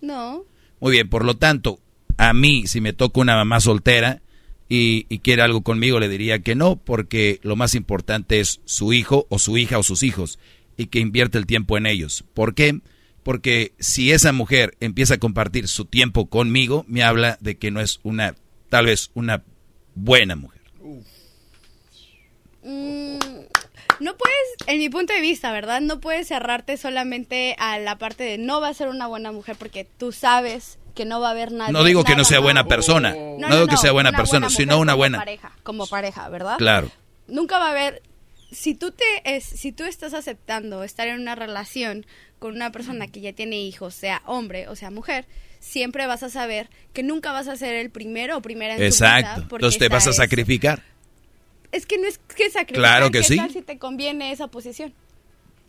[0.00, 0.44] No,
[0.80, 1.78] Muy bien, por lo tanto,
[2.16, 4.22] a mí, si me toca una mamá soltera
[4.68, 8.92] y, y quiere algo conmigo, le diría que no, porque lo más importante es su
[8.92, 10.38] hijo o su hija o sus hijos
[10.78, 12.24] y que invierte el tiempo en ellos.
[12.32, 12.80] ¿Por qué?
[13.22, 17.82] Porque si esa mujer empieza a compartir su tiempo conmigo, me habla de que no
[17.82, 18.34] es una,
[18.70, 19.42] tal vez una
[19.94, 20.62] buena mujer?
[22.62, 23.18] Mm,
[24.00, 25.80] no puedes, en mi punto de vista, ¿verdad?
[25.80, 29.56] No puedes cerrarte solamente a la parte de no va a ser una buena mujer
[29.58, 31.72] porque tú sabes que no va a haber nadie.
[31.72, 33.10] No digo que no sea buena persona.
[33.10, 35.18] No, digo que sea buena persona, sino mujer una como buena.
[35.18, 36.56] pareja, como pareja, ¿verdad?
[36.58, 36.90] Claro.
[37.26, 38.02] Nunca va a haber
[38.50, 39.04] si tú te
[39.36, 42.06] es, si tú estás aceptando estar en una relación
[42.38, 45.26] con una persona que ya tiene hijos, sea hombre o sea mujer,
[45.60, 48.84] siempre vas a saber que nunca vas a ser el primero o primera en tu
[48.84, 49.40] Exacto.
[49.40, 49.48] vida.
[49.48, 50.82] porque Entonces te vas a sacrificar.
[51.72, 52.74] Es que no es que sacrificar.
[52.80, 53.36] Claro que ¿qué sí.
[53.36, 54.94] tal si te conviene esa posición?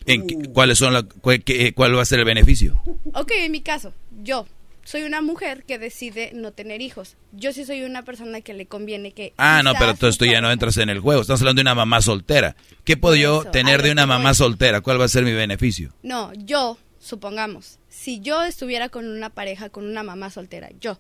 [0.06, 2.82] ¿En qué- ¿Cuáles son la, cuál, qué- cuál va a ser el beneficio?
[3.14, 3.94] Ok, en mi caso,
[4.24, 4.48] yo
[4.84, 7.18] soy una mujer que decide no tener hijos.
[7.32, 9.34] Yo sí soy una persona que le conviene que...
[9.38, 11.22] Ah, no, pero entonces tú ya no entras en el juego.
[11.22, 12.56] Estás hablando de una mamá soltera.
[12.84, 14.36] ¿Qué puedo yo tener de una mamá voy.
[14.36, 14.82] soltera?
[14.82, 15.94] ¿Cuál va a ser mi beneficio?
[16.04, 21.00] No, yo, supongamos, si yo estuviera con una pareja, con una mamá soltera, yo,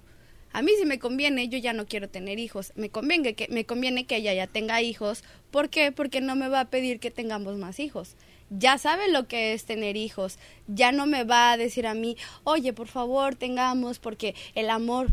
[0.52, 2.74] a mí si me conviene, yo ya no quiero tener hijos.
[2.76, 5.24] Me conviene que, me conviene que ella ya tenga hijos.
[5.52, 5.92] ¿Por qué?
[5.92, 8.16] Porque no me va a pedir que tengamos más hijos.
[8.50, 10.40] Ya sabe lo que es tener hijos.
[10.68, 15.08] Ya no me va a decir a mí, oye, por favor, tengamos, porque el amor...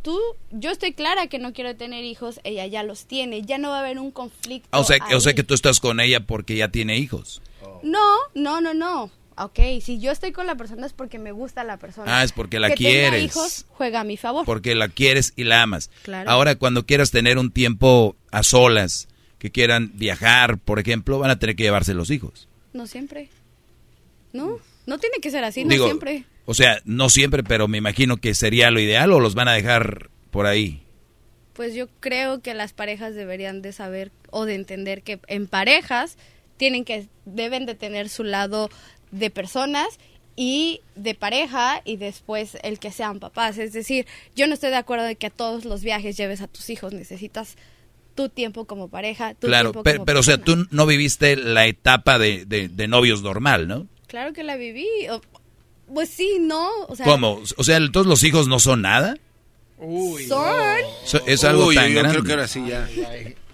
[0.00, 0.18] Tú,
[0.52, 3.78] yo estoy clara que no quiero tener hijos, ella ya los tiene, ya no va
[3.78, 4.68] a haber un conflicto.
[4.70, 7.42] Ah, O sea, o sea que tú estás con ella porque ya tiene hijos.
[7.82, 9.10] No, no, no, no.
[9.36, 12.18] Ok, si yo estoy con la persona es porque me gusta la persona.
[12.18, 13.24] Ah, es porque la que tenga quieres.
[13.24, 14.44] hijos juega a mi favor.
[14.46, 15.90] Porque la quieres y la amas.
[16.02, 16.30] Claro.
[16.30, 19.08] Ahora, cuando quieras tener un tiempo a solas,
[19.38, 22.47] que quieran viajar, por ejemplo, van a tener que llevarse los hijos.
[22.72, 23.30] No siempre.
[24.32, 26.24] No, no tiene que ser así, Digo, no siempre.
[26.44, 29.52] O sea, no siempre, pero me imagino que sería lo ideal o los van a
[29.52, 30.82] dejar por ahí.
[31.54, 36.16] Pues yo creo que las parejas deberían de saber o de entender que en parejas
[36.56, 38.70] tienen que deben de tener su lado
[39.10, 39.98] de personas
[40.36, 43.58] y de pareja y después el que sean papás.
[43.58, 46.46] Es decir, yo no estoy de acuerdo de que a todos los viajes lleves a
[46.46, 46.92] tus hijos.
[46.92, 47.56] Necesitas
[48.18, 51.36] tu tiempo como pareja, tu claro, tiempo pe- como pero, o sea, tú no viviste
[51.36, 53.86] la etapa de, de- de novios normal, ¿no?
[54.08, 54.86] Claro que la viví.
[55.10, 55.20] o-
[55.94, 56.68] pues sí, no.
[56.88, 57.40] O sea, ¿Cómo?
[57.56, 59.16] O sea, todos los hijos no son nada.
[59.78, 60.80] Son.
[61.04, 62.10] So- es algo Uy, tan yo grande.
[62.10, 62.88] creo que ahora sí ya.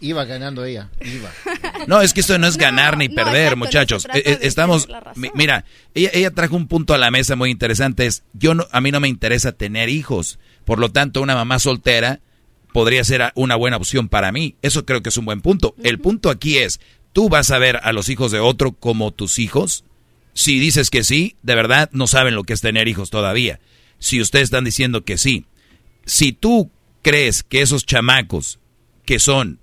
[0.00, 1.30] Iba ganando ella, iba.
[1.86, 4.06] No, es que esto no es ganar ni perder, exacto, no muchachos.
[4.14, 4.88] Eh, eh, Estamos,
[5.34, 5.64] mira,
[5.94, 8.06] ella, ella trajo un punto a la mesa muy interesante.
[8.06, 10.38] Es, yo no, a mí no me interesa tener hijos.
[10.64, 12.20] Por lo tanto, una mamá soltera
[12.74, 14.56] podría ser una buena opción para mí.
[14.60, 15.76] Eso creo que es un buen punto.
[15.84, 16.80] El punto aquí es,
[17.12, 19.84] ¿tú vas a ver a los hijos de otro como tus hijos?
[20.32, 23.60] Si dices que sí, de verdad no saben lo que es tener hijos todavía.
[24.00, 25.46] Si ustedes están diciendo que sí,
[26.04, 28.58] si tú crees que esos chamacos
[29.06, 29.60] que son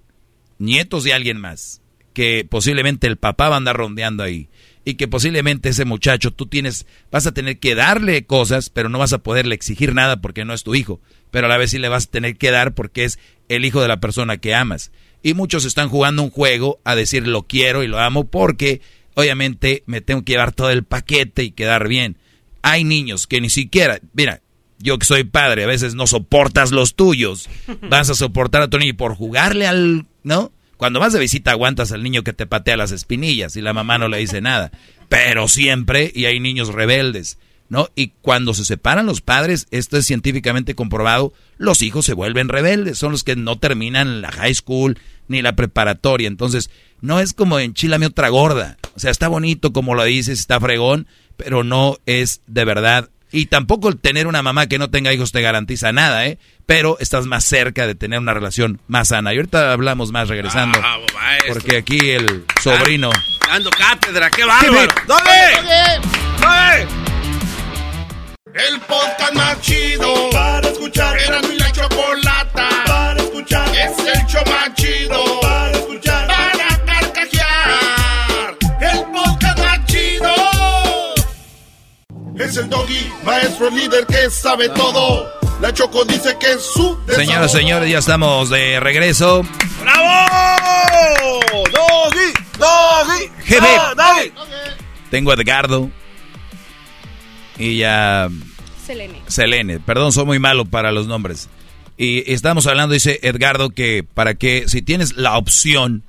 [0.57, 1.81] nietos de alguien más,
[2.13, 4.47] que posiblemente el papá va a andar rondeando ahí
[4.83, 8.99] y que posiblemente ese muchacho tú tienes, vas a tener que darle cosas, pero no
[8.99, 10.99] vas a poderle exigir nada porque no es tu hijo,
[11.29, 13.81] pero a la vez sí le vas a tener que dar porque es el hijo
[13.81, 14.91] de la persona que amas.
[15.23, 18.81] Y muchos están jugando un juego a decir lo quiero y lo amo porque
[19.13, 22.17] obviamente me tengo que llevar todo el paquete y quedar bien.
[22.63, 24.41] Hay niños que ni siquiera, mira,
[24.79, 27.49] yo que soy padre, a veces no soportas los tuyos.
[27.89, 30.51] Vas a soportar a tu niño por jugarle al, ¿no?
[30.81, 33.99] Cuando vas de visita aguantas al niño que te patea las espinillas y la mamá
[33.99, 34.71] no le dice nada.
[35.09, 37.37] Pero siempre, y hay niños rebeldes,
[37.69, 37.89] ¿no?
[37.93, 42.97] Y cuando se separan los padres, esto es científicamente comprobado, los hijos se vuelven rebeldes,
[42.97, 44.97] son los que no terminan la high school
[45.27, 46.27] ni la preparatoria.
[46.27, 48.79] Entonces, no es como enchilame otra gorda.
[48.95, 51.05] O sea, está bonito como lo dices, está fregón,
[51.37, 53.11] pero no es de verdad.
[53.31, 56.37] Y tampoco el tener una mamá que no tenga hijos te garantiza nada, ¿eh?
[56.65, 59.33] Pero estás más cerca de tener una relación más sana.
[59.33, 60.79] Y ahorita hablamos más regresando.
[60.79, 61.53] Bravo, maestro.
[61.53, 63.09] porque aquí el sobrino...
[63.47, 64.93] Dando cátedra, qué bárbaro.
[65.07, 66.87] ¡Dale!
[68.53, 71.17] El podcast más chido para escuchar.
[71.17, 73.69] Era mi la chocolata para escuchar.
[73.69, 75.40] Es el show más chido
[82.37, 85.29] Es el doggy, maestro líder que sabe todo.
[85.59, 89.43] La choco dice que es su Señoras, señores, ya estamos de regreso.
[89.81, 91.39] ¡Bravo!
[91.71, 92.33] ¡Doggy!
[92.57, 93.23] ¡Doggy!
[93.47, 93.61] Hip.
[93.61, 94.31] ¡Ah, ¡Doggy!
[95.11, 95.91] Tengo a Edgardo
[97.57, 98.29] y ya
[98.85, 99.21] Selene.
[99.27, 99.79] Selene.
[99.79, 101.49] Perdón, soy muy malo para los nombres.
[101.97, 106.03] Y estamos hablando, dice Edgardo, que para que si tienes la opción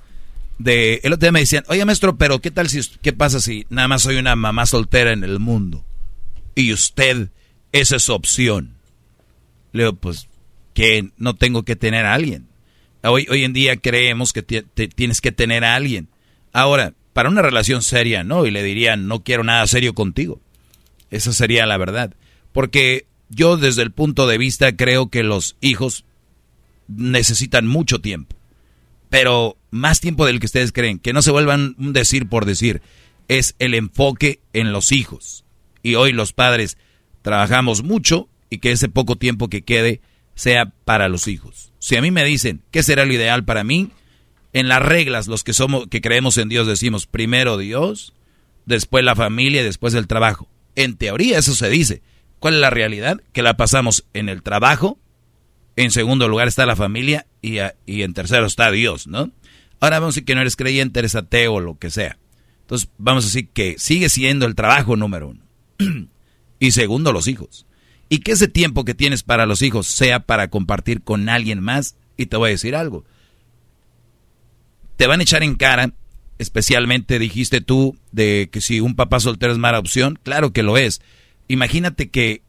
[0.59, 1.01] de...
[1.03, 2.81] El otro día me decían, oye maestro, pero ¿qué tal si...
[3.03, 5.85] ¿Qué pasa si nada más soy una mamá soltera en el mundo?
[6.55, 7.31] Y usted,
[7.73, 8.77] esa es su opción.
[9.73, 10.29] Le digo, pues,
[10.75, 12.49] que no tengo que tener a alguien.
[13.03, 16.09] Hoy, hoy en día creemos que tienes que tener a alguien.
[16.53, 18.47] Ahora, para una relación seria, no.
[18.47, 20.41] Y le dirían, no quiero nada serio contigo.
[21.11, 22.15] Esa sería la verdad.
[22.53, 26.05] Porque yo desde el punto de vista creo que los hijos
[26.89, 28.37] necesitan mucho tiempo.
[29.11, 30.99] Pero más tiempo del que ustedes creen.
[30.99, 32.83] Que no se vuelvan un decir por decir.
[33.29, 35.42] Es el enfoque en los hijos.
[35.83, 36.79] Y hoy los padres
[37.23, 40.01] trabajamos mucho y que ese poco tiempo que quede
[40.35, 41.73] sea para los hijos.
[41.79, 43.91] Si a mí me dicen qué será lo ideal para mí,
[44.53, 48.13] en las reglas los que somos que creemos en Dios decimos primero Dios,
[48.67, 50.49] después la familia y después el trabajo.
[50.77, 52.03] En teoría eso se dice.
[52.39, 53.21] ¿Cuál es la realidad?
[53.33, 54.99] Que la pasamos en el trabajo,
[55.77, 59.31] en segundo lugar está la familia y, y en tercero está Dios, ¿no?
[59.81, 62.19] Ahora vamos a decir que no eres creyente, eres ateo o lo que sea.
[62.63, 65.45] Entonces vamos a decir que sigue siendo el trabajo número uno.
[66.59, 67.67] Y segundo, los hijos.
[68.09, 71.97] Y que ese tiempo que tienes para los hijos sea para compartir con alguien más.
[72.17, 73.05] Y te voy a decir algo.
[74.97, 75.93] Te van a echar en cara,
[76.39, 80.19] especialmente dijiste tú, de que si un papá soltero es mala opción.
[80.23, 81.01] Claro que lo es.
[81.49, 82.43] Imagínate que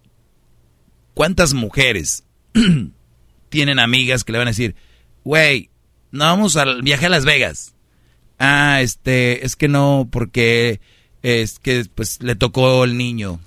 [1.14, 2.24] cuántas mujeres
[3.50, 4.76] tienen amigas que le van a decir,
[5.24, 5.70] güey,
[6.12, 7.74] no vamos al viaje a Las Vegas.
[8.40, 10.82] Ah, este, es que no, porque
[11.24, 13.40] es que pues le tocó el niño.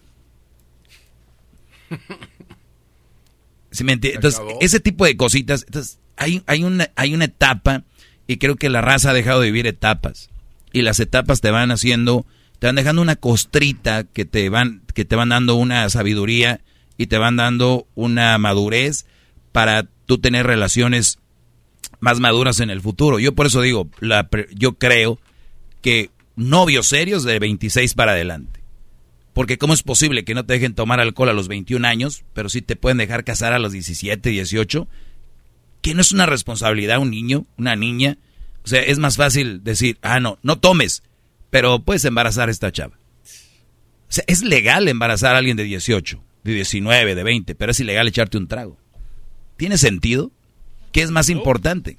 [3.78, 7.84] entonces, ese tipo de cositas, entonces, hay, hay, una, hay una etapa
[8.26, 10.30] y creo que la raza ha dejado de vivir etapas.
[10.72, 12.26] Y las etapas te van haciendo,
[12.58, 16.62] te van dejando una costrita que te van, que te van dando una sabiduría
[16.96, 19.06] y te van dando una madurez
[19.52, 21.18] para tú tener relaciones
[22.00, 23.18] más maduras en el futuro.
[23.18, 25.18] Yo por eso digo, la, yo creo
[25.82, 28.60] que novios serios de 26 para adelante.
[29.32, 32.48] Porque ¿cómo es posible que no te dejen tomar alcohol a los 21 años, pero
[32.48, 34.88] sí te pueden dejar casar a los 17, 18?
[35.82, 38.18] ¿Que no es una responsabilidad un niño, una niña?
[38.64, 41.02] O sea, es más fácil decir, ah, no, no tomes,
[41.50, 42.98] pero puedes embarazar a esta chava.
[44.08, 47.80] O sea, es legal embarazar a alguien de 18, de 19, de 20, pero es
[47.80, 48.78] ilegal echarte un trago.
[49.56, 50.32] ¿Tiene sentido?
[50.92, 51.98] ¿Qué es más importante?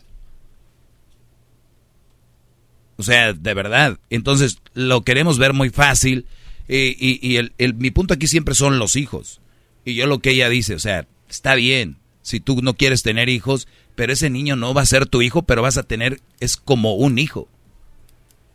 [2.97, 3.99] O sea, de verdad.
[4.09, 6.25] Entonces, lo queremos ver muy fácil
[6.67, 9.41] y, el, mi punto aquí siempre son los hijos.
[9.85, 13.29] Y yo lo que ella dice, o sea, está bien si tú no quieres tener
[13.29, 16.57] hijos, pero ese niño no va a ser tu hijo, pero vas a tener, es
[16.57, 17.47] como un hijo.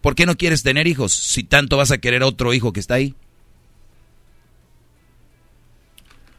[0.02, 2.94] ¿Por qué no quieres tener hijos si tanto vas a querer otro hijo que está
[2.94, 3.14] ahí?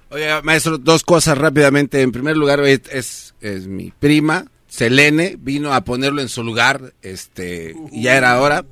[0.10, 2.02] Oye, maestro, dos cosas rápidamente.
[2.02, 7.76] En primer lugar, es, es, mi prima, Selene, vino a ponerlo en su lugar, este,
[7.92, 8.66] y ya era hora.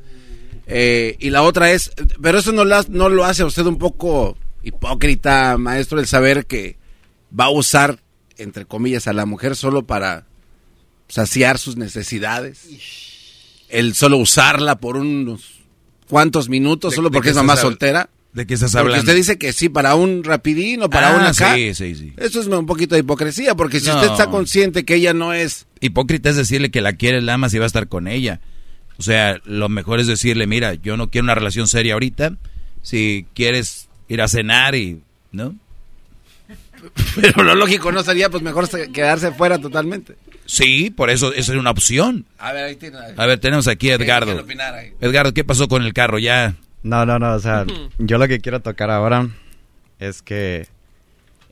[0.66, 4.35] Eh, y la otra es, pero eso no, no lo hace a usted un poco
[4.64, 6.77] hipócrita, maestro, el saber que
[7.40, 8.00] va a usar,
[8.38, 10.25] entre comillas, a la mujer solo para
[11.08, 12.66] saciar sus necesidades.
[13.69, 15.59] El solo usarla por unos
[16.09, 18.09] cuantos minutos, solo porque es mamá soltera.
[18.34, 18.98] ¿De qué estás hablando?
[18.98, 21.56] Porque usted dice que sí, para un rapidín o para ah, una acá.
[21.56, 22.14] Sí, sí, sí.
[22.18, 25.68] Eso es un poquito de hipocresía, porque si usted está consciente que ella no es...
[25.82, 28.40] Hipócrita es decirle que la quiere, la amas y va a estar con ella.
[28.98, 32.38] O sea, lo mejor es decirle, mira, yo no quiero una relación seria ahorita.
[32.82, 35.01] Si quieres ir a cenar y...
[35.34, 35.56] ¿No?
[37.22, 40.16] Pero lo lógico no sería, pues mejor quedarse fuera totalmente.
[40.45, 42.26] Sí, por eso eso es una opción.
[42.38, 44.45] A ver, ahí tiene, a ver tenemos aquí a Edgardo.
[45.00, 46.19] Edgardo, ¿qué pasó con el carro?
[46.19, 46.56] Ya.
[46.84, 47.66] No, no, no, o sea,
[48.00, 49.30] yo lo que quiero tocar ahora
[50.00, 50.68] es que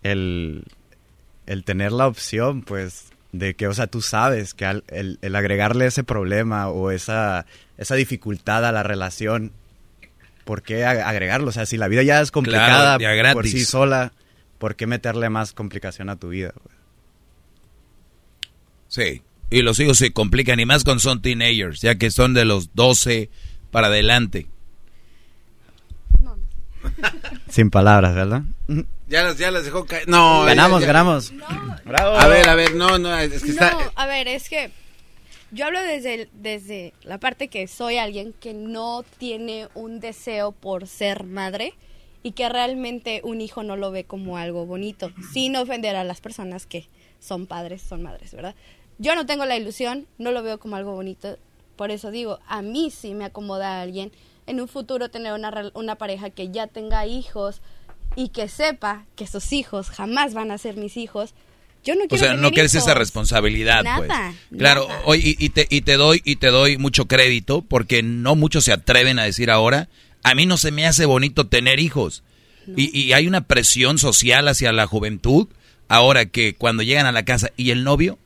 [0.02, 0.64] el,
[1.46, 6.04] el tener la opción, pues, de que, o sea, tú sabes que el, agregarle ese
[6.04, 7.46] problema o esa,
[7.78, 9.52] esa dificultad a la relación,
[10.46, 11.50] ¿por qué agregarlo?
[11.50, 12.98] O sea, si la vida ya es complicada
[13.34, 14.14] por sí sola,
[14.58, 16.54] ¿por qué meterle más complicación a tu vida?
[18.88, 22.46] Sí, y los hijos se complican y más cuando son teenagers, ya que son de
[22.46, 23.30] los 12
[23.70, 24.48] para adelante.
[27.50, 28.44] Sin palabras, ¿verdad?
[29.08, 30.08] Ya las, ya las dejó caer.
[30.08, 31.34] No, ganamos, ganamos.
[31.86, 33.92] A ver, a ver, no, no, es que está.
[33.96, 34.72] a ver, es que
[35.52, 40.88] yo hablo desde, desde la parte que soy alguien que no tiene un deseo por
[40.88, 41.74] ser madre
[42.22, 46.22] y que realmente un hijo no lo ve como algo bonito, sin ofender a las
[46.22, 46.88] personas que
[47.20, 48.56] son padres, son madres, ¿verdad?
[49.00, 51.38] Yo no tengo la ilusión, no lo veo como algo bonito,
[51.76, 54.12] por eso digo, a mí sí me acomoda a alguien
[54.50, 57.62] en un futuro tener una, una pareja que ya tenga hijos,
[58.16, 61.34] y que sepa que sus hijos jamás van a ser mis hijos,
[61.84, 62.16] yo no quiero.
[62.16, 64.10] O sea, no quieres esa responsabilidad, pues.
[64.58, 68.66] Claro, hoy y, te, y te doy y te doy mucho crédito porque no muchos
[68.66, 69.88] se atreven a decir ahora,
[70.24, 72.24] a mí no se me hace bonito tener hijos.
[72.76, 75.48] Y, y, hay una presión social hacia la juventud
[75.88, 78.20] ahora que cuando llegan a la casa y el novio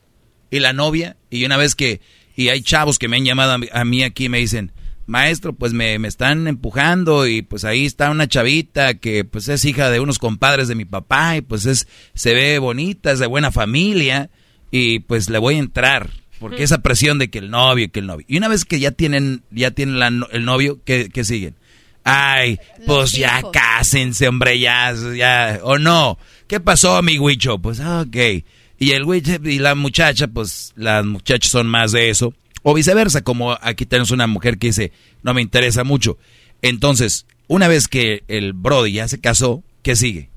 [0.52, 2.02] y la novia y una vez que
[2.36, 4.74] y hay chavos que me han llamado a mí aquí y me dicen,
[5.06, 9.66] maestro, pues me, me, están empujando y pues ahí está una chavita que pues es
[9.66, 13.28] hija de unos compadres de mi papá y pues es, se ve bonita, es de
[13.28, 14.30] buena familia
[14.72, 16.10] y pues le voy a entrar.
[16.40, 18.26] Porque esa presión de que el novio, que el novio.
[18.28, 21.56] Y una vez que ya tienen, ya tienen la el novio, ¿qué, qué siguen?
[22.04, 26.18] Ay, pues ya cásense, hombre, ya, ya, o no.
[26.48, 27.60] ¿Qué pasó, mi huicho?
[27.60, 28.44] Pues, ah, ok.
[28.78, 32.34] Y el huicho y la muchacha, pues, las muchachas son más de eso.
[32.64, 36.18] O viceversa, como aquí tenemos una mujer que dice, no me interesa mucho.
[36.62, 40.30] Entonces, una vez que el Brody ya se casó, ¿qué sigue?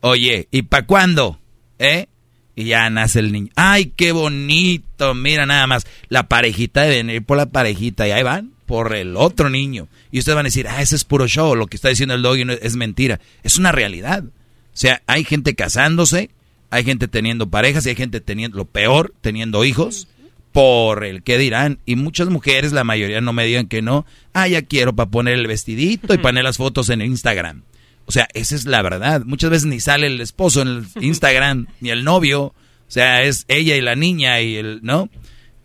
[0.00, 1.40] Oye, ¿y para cuándo?
[1.80, 2.06] ¿Eh?
[2.54, 3.50] Y ya nace el niño.
[3.56, 5.14] ¡Ay, qué bonito!
[5.14, 5.86] Mira nada más.
[6.08, 9.88] La parejita de venir por la parejita y ahí van por el otro niño.
[10.12, 11.56] Y ustedes van a decir, ah, ese es puro show.
[11.56, 13.20] Lo que está diciendo el doggy es mentira.
[13.42, 14.24] Es una realidad.
[14.24, 16.30] O sea, hay gente casándose,
[16.70, 20.08] hay gente teniendo parejas y hay gente teniendo, lo peor, teniendo hijos
[20.56, 21.80] por el que dirán.
[21.84, 24.06] Y muchas mujeres, la mayoría no me digan que no.
[24.32, 27.60] Ah, ya quiero para poner el vestidito y poner las fotos en Instagram.
[28.06, 29.20] O sea, esa es la verdad.
[29.26, 32.42] Muchas veces ni sale el esposo en el Instagram, ni el novio.
[32.44, 32.54] O
[32.88, 35.10] sea, es ella y la niña y el, ¿no?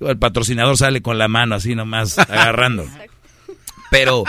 [0.02, 2.86] El patrocinador sale con la mano así nomás agarrando.
[3.92, 4.26] Pero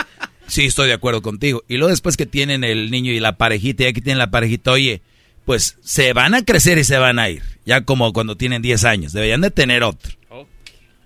[0.47, 1.65] sí estoy de acuerdo contigo.
[1.67, 4.71] Y luego después que tienen el niño y la parejita, ya que tienen la parejita,
[4.71, 5.01] oye,
[5.43, 7.43] pues se van a crecer y se van a ir.
[7.65, 9.11] Ya como cuando tienen 10 años.
[9.11, 10.13] Deberían de tener otro.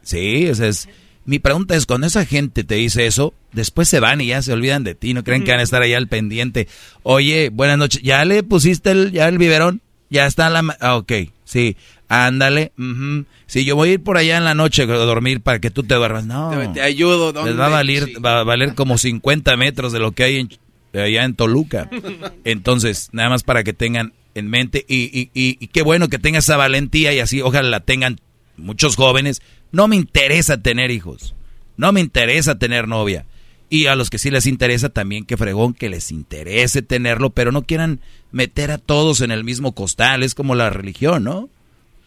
[0.08, 0.88] Sí, o sea, es,
[1.26, 4.53] mi pregunta es, cuando esa gente te dice eso, después se van y ya se
[4.53, 6.69] olvidan de ti, no creen que van a estar ahí al pendiente.
[7.03, 9.82] Oye, buenas noches, ¿ya le pusiste el, ya el biberón?
[10.10, 10.77] Ya está la...
[10.80, 11.11] Ah, ok,
[11.44, 11.76] sí,
[12.08, 12.72] ándale.
[12.80, 13.26] ujú.
[13.45, 15.84] Sí, yo voy a ir por allá en la noche a dormir para que tú
[15.84, 16.26] te duermas.
[16.26, 17.34] No, Te, te ayudo.
[17.34, 17.52] ¿dónde?
[17.52, 18.14] les va a valer, Sí.
[18.16, 20.50] va a valer como 50 metros de lo que hay en,
[20.94, 21.90] allá en Toluca.
[22.45, 26.19] Entonces, nada más para que tengan en mente y, y, y, y qué bueno que
[26.19, 28.19] tengas esa valentía y así ojalá la tengan
[28.58, 29.42] muchos jóvenes.
[29.72, 31.36] No me interesa tener hijos,
[31.77, 33.26] no me interesa tener novia.
[33.69, 37.52] Y a los que sí les interesa también, que fregón, que les interese tenerlo, pero
[37.52, 38.00] no quieran
[38.32, 41.50] meter a todos en el mismo costal, es como la religión, ¿no?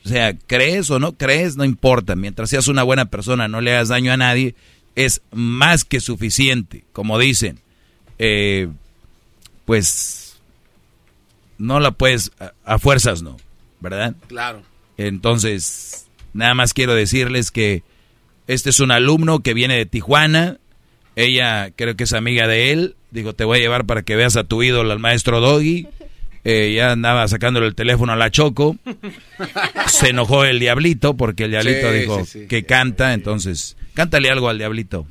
[0.04, 2.16] O sea, crees o no crees, no importa.
[2.16, 4.54] Mientras seas una buena persona, no le hagas daño a nadie,
[4.94, 6.84] es más que suficiente.
[6.94, 7.58] Como dicen,
[8.18, 8.68] eh,
[9.66, 10.40] pues
[11.58, 13.36] no la puedes, a, a fuerzas no,
[13.80, 14.14] ¿verdad?
[14.28, 14.62] Claro.
[14.96, 17.82] Entonces, nada más quiero decirles que
[18.46, 20.58] este es un alumno que viene de Tijuana.
[21.16, 22.96] Ella creo que es amiga de él.
[23.10, 25.88] Digo, te voy a llevar para que veas a tu ídolo, al maestro Doggy.
[26.44, 28.76] Eh, ya andaba sacándole el teléfono a la Choco.
[29.88, 32.46] Se enojó el diablito porque el diablito Sí, dijo sí, sí.
[32.46, 33.12] que canta.
[33.12, 35.06] Entonces, cántale algo al diablito.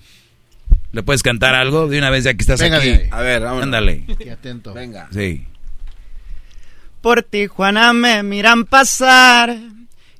[0.92, 2.94] ¿Le puedes cantar algo de una vez ya que estás Venga, aquí?
[3.12, 3.64] A ver, vámonos.
[3.66, 4.06] Ándale.
[4.18, 4.74] Qué atento.
[4.74, 5.08] Venga.
[5.14, 5.46] Sí.
[7.02, 9.56] Por Tijuana me miran pasar.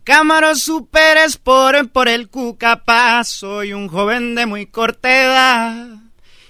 [0.10, 3.24] Cámaros Super Sport por el Cucapá.
[3.24, 5.86] Soy un joven de muy corta edad.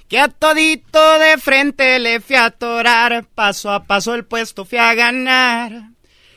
[0.07, 3.25] Que a todito de frente le fui a atorar.
[3.35, 5.89] Paso a paso el puesto fui a ganar.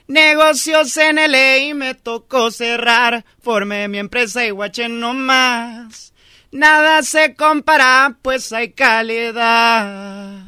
[0.08, 3.24] Negocios en LA y me tocó cerrar.
[3.40, 6.12] Formé mi empresa y guaché no más.
[6.50, 10.40] Nada se compara, pues hay calidad.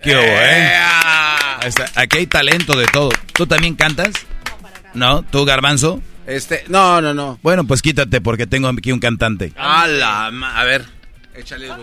[0.00, 0.78] ¿Qué hubo, eh?
[1.96, 3.10] Aquí hay talento de todo.
[3.32, 4.12] ¿Tú también cantas?
[4.94, 6.00] No, ¿tú, Garbanzo?
[6.26, 7.38] Este, no, no, no.
[7.42, 9.52] Bueno, pues quítate porque tengo aquí un cantante.
[9.56, 10.84] A la A ver,
[11.34, 11.66] échale.
[11.68, 11.80] güey.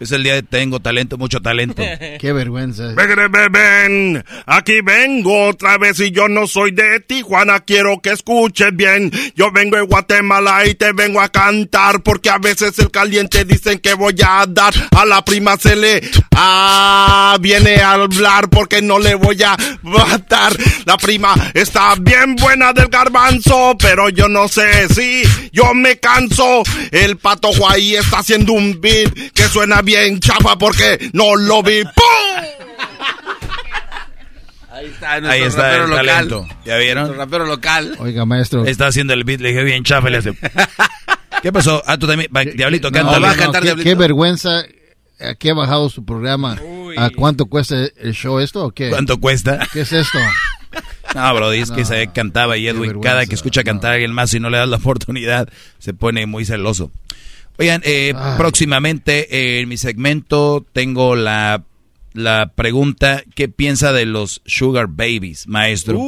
[0.00, 1.82] Es el día de tengo talento, mucho talento.
[2.20, 2.94] Qué vergüenza.
[2.94, 8.10] Ven, ven, ven, aquí vengo otra vez y yo no soy de Tijuana, quiero que
[8.10, 9.12] escuches bien.
[9.36, 13.78] Yo vengo de Guatemala y te vengo a cantar porque a veces el caliente dicen
[13.78, 14.74] que voy a dar.
[14.96, 16.02] A la prima se le
[16.34, 20.56] ah, viene a hablar porque no le voy a matar.
[20.86, 26.64] La prima está bien buena del garbanzo, pero yo no sé si yo me canso.
[26.90, 31.82] El pato Guay está haciendo un beat que suena bien chafa porque no lo vi.
[31.84, 32.44] ¡Pum!
[34.70, 36.06] Ahí está, Ahí nuestro está rapero el local.
[36.06, 36.48] talento.
[36.64, 37.04] ¿Ya vieron?
[37.04, 37.96] Nuestro rapero local.
[38.00, 38.66] Oiga, maestro.
[38.66, 40.32] Está haciendo el beat, le dije bien chafa, le hace.
[41.42, 41.82] ¿Qué pasó?
[41.86, 42.28] Ah, tú también.
[42.34, 43.28] Va, Diablito, No, cántale.
[43.70, 44.64] no, qué, qué vergüenza.
[45.20, 46.58] ¿A qué ha bajado su programa?
[46.96, 48.90] ¿A cuánto cuesta el show esto o qué?
[48.90, 49.60] ¿Cuánto cuesta?
[49.72, 50.18] ¿Qué es esto?
[51.14, 54.34] No, bro, es que se cantaba y Edwin, cada que escucha cantar a alguien más
[54.34, 55.48] y no le das la oportunidad,
[55.78, 56.90] se pone muy celoso.
[57.58, 61.62] Oigan, eh, próximamente eh, en mi segmento tengo la,
[62.12, 66.00] la pregunta, ¿qué piensa de los sugar babies, maestro?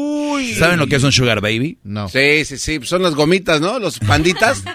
[0.59, 1.79] ¿Saben lo que es un sugar baby?
[1.85, 2.09] No.
[2.09, 2.81] Sí, sí, sí.
[2.83, 3.79] Son las gomitas, ¿no?
[3.79, 4.63] Los panditas.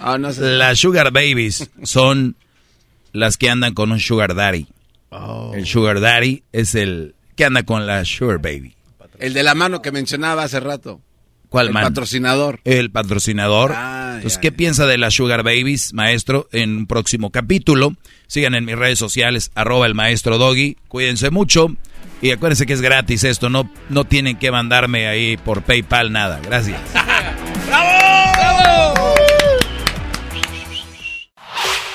[0.00, 0.42] Ah, no sé.
[0.42, 2.36] Las sugar babies son
[3.12, 4.68] las que andan con un sugar daddy.
[5.10, 5.50] Oh.
[5.56, 8.76] El sugar daddy es el que anda con la sugar baby.
[9.18, 11.00] El de la mano que mencionaba hace rato.
[11.52, 11.84] ¿Cuál El man?
[11.84, 12.60] patrocinador.
[12.64, 13.72] El patrocinador.
[13.76, 16.48] Ah, Entonces, ¿qué piensa de las Sugar Babies, maestro?
[16.50, 17.94] En un próximo capítulo.
[18.26, 20.78] Sigan en mis redes sociales, arroba el maestro Doggy.
[20.88, 21.68] Cuídense mucho.
[22.22, 26.40] Y acuérdense que es gratis esto, no, no tienen que mandarme ahí por PayPal nada.
[26.42, 26.80] Gracias.
[27.66, 28.01] ¡Bravo!